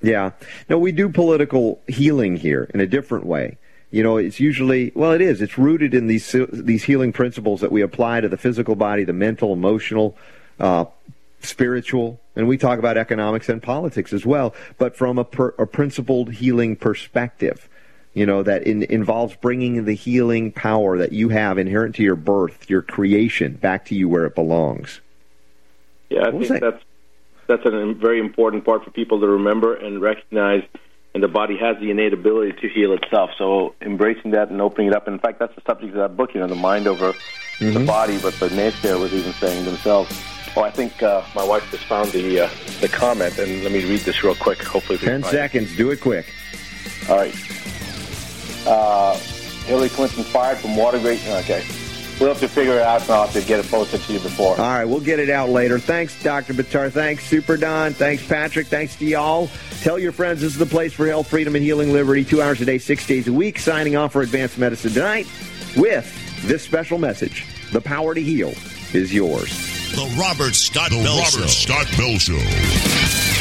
Yeah. 0.00 0.30
No, 0.68 0.78
we 0.78 0.92
do 0.92 1.08
political 1.08 1.80
healing 1.88 2.36
here 2.36 2.68
in 2.74 2.80
a 2.80 2.86
different 2.86 3.26
way. 3.26 3.58
You 3.90 4.02
know, 4.02 4.16
it's 4.16 4.40
usually 4.40 4.90
well, 4.94 5.12
it 5.12 5.20
is. 5.20 5.42
It's 5.42 5.58
rooted 5.58 5.92
in 5.94 6.06
these 6.06 6.34
these 6.52 6.84
healing 6.84 7.12
principles 7.12 7.60
that 7.60 7.70
we 7.70 7.82
apply 7.82 8.20
to 8.22 8.28
the 8.28 8.36
physical 8.38 8.74
body, 8.74 9.04
the 9.04 9.12
mental, 9.12 9.52
emotional, 9.52 10.16
uh, 10.58 10.86
spiritual, 11.40 12.20
and 12.34 12.48
we 12.48 12.56
talk 12.56 12.78
about 12.78 12.96
economics 12.96 13.48
and 13.48 13.62
politics 13.62 14.12
as 14.12 14.24
well, 14.24 14.54
but 14.78 14.96
from 14.96 15.18
a, 15.18 15.24
per, 15.24 15.48
a 15.58 15.66
principled 15.66 16.32
healing 16.32 16.74
perspective. 16.76 17.68
You 18.14 18.26
know 18.26 18.42
that 18.42 18.64
in, 18.64 18.82
involves 18.84 19.36
bringing 19.36 19.84
the 19.84 19.94
healing 19.94 20.52
power 20.52 20.98
that 20.98 21.12
you 21.12 21.28
have 21.30 21.58
inherent 21.58 21.94
to 21.96 22.02
your 22.02 22.16
birth, 22.16 22.68
your 22.68 22.82
creation, 22.82 23.54
back 23.54 23.86
to 23.86 23.94
you 23.94 24.08
where 24.08 24.24
it 24.26 24.34
belongs. 24.34 25.00
Yeah, 26.14 26.26
I 26.26 26.30
What 26.30 26.46
think 26.46 26.60
that? 26.60 26.60
that's 26.60 26.84
that's 27.48 27.66
a 27.66 27.92
very 27.94 28.20
important 28.20 28.64
part 28.64 28.84
for 28.84 28.90
people 28.90 29.20
to 29.20 29.26
remember 29.26 29.74
and 29.74 30.00
recognize. 30.00 30.62
And 31.14 31.22
the 31.22 31.28
body 31.28 31.58
has 31.58 31.76
the 31.78 31.90
innate 31.90 32.14
ability 32.14 32.52
to 32.62 32.68
heal 32.70 32.94
itself. 32.94 33.30
So 33.36 33.74
embracing 33.82 34.30
that 34.30 34.48
and 34.48 34.62
opening 34.62 34.86
it 34.88 34.94
up. 34.94 35.06
In 35.08 35.18
fact, 35.18 35.38
that's 35.40 35.54
the 35.54 35.60
subject 35.66 35.90
of 35.92 35.98
that 35.98 36.16
book. 36.16 36.30
You 36.34 36.40
know, 36.40 36.46
the 36.46 36.54
mind 36.54 36.86
over 36.86 37.12
Mm-hmm. 37.58 37.74
the 37.80 37.84
body. 37.84 38.18
But 38.18 38.32
the 38.40 38.48
naysayer 38.48 38.98
was 38.98 39.12
even 39.12 39.32
saying 39.34 39.66
themselves. 39.66 40.10
Oh, 40.56 40.62
I 40.62 40.70
think 40.70 41.02
uh, 41.02 41.22
my 41.34 41.44
wife 41.44 41.70
just 41.70 41.84
found 41.84 42.10
the 42.12 42.40
uh, 42.40 42.50
the 42.80 42.88
comment, 42.88 43.38
and 43.38 43.62
let 43.62 43.70
me 43.72 43.84
read 43.84 44.00
this 44.00 44.24
real 44.24 44.34
quick. 44.34 44.62
Hopefully, 44.62 44.98
we 45.00 45.06
Ten 45.06 45.20
find 45.22 45.34
it. 45.34 45.36
seconds. 45.36 45.76
Do 45.76 45.90
it 45.90 46.00
quick. 46.00 46.26
All 47.10 47.16
right. 47.16 47.34
Uh, 48.66 49.16
Hillary 49.66 49.90
Clinton 49.90 50.24
fired 50.24 50.58
from 50.58 50.76
Watergate. 50.76 51.20
Okay. 51.28 51.62
We'll 52.22 52.30
have 52.30 52.38
to 52.38 52.48
figure 52.48 52.74
it 52.74 52.82
out, 52.82 53.02
and 53.02 53.10
I'll 53.10 53.24
have 53.26 53.32
to 53.32 53.42
get 53.42 53.58
it 53.58 53.68
posted 53.68 54.00
to 54.02 54.12
you 54.12 54.20
before. 54.20 54.52
All 54.52 54.56
right, 54.58 54.84
we'll 54.84 55.00
get 55.00 55.18
it 55.18 55.28
out 55.28 55.48
later. 55.48 55.80
Thanks, 55.80 56.22
Dr. 56.22 56.54
Buttar. 56.54 56.88
Thanks, 56.88 57.26
Super 57.26 57.56
Don. 57.56 57.94
Thanks, 57.94 58.24
Patrick. 58.24 58.68
Thanks 58.68 58.94
to 58.98 59.04
y'all. 59.04 59.50
Tell 59.80 59.98
your 59.98 60.12
friends 60.12 60.40
this 60.40 60.52
is 60.52 60.58
the 60.58 60.64
place 60.64 60.92
for 60.92 61.04
health, 61.08 61.26
freedom, 61.26 61.56
and 61.56 61.64
healing 61.64 61.92
liberty. 61.92 62.24
Two 62.24 62.40
hours 62.40 62.60
a 62.60 62.64
day, 62.64 62.78
six 62.78 63.04
days 63.08 63.26
a 63.26 63.32
week. 63.32 63.58
Signing 63.58 63.96
off 63.96 64.12
for 64.12 64.22
Advanced 64.22 64.56
Medicine 64.56 64.92
tonight 64.92 65.26
with 65.76 66.46
this 66.46 66.62
special 66.62 66.96
message 66.96 67.44
The 67.72 67.80
power 67.80 68.14
to 68.14 68.22
heal 68.22 68.54
is 68.94 69.12
yours. 69.12 69.50
The 69.90 70.16
Robert 70.16 70.54
Scott 70.54 70.90
Bell 70.90 71.24
Show. 71.24 71.46
Scott 71.46 71.88
Bell 71.98 72.18
Show. 72.18 73.31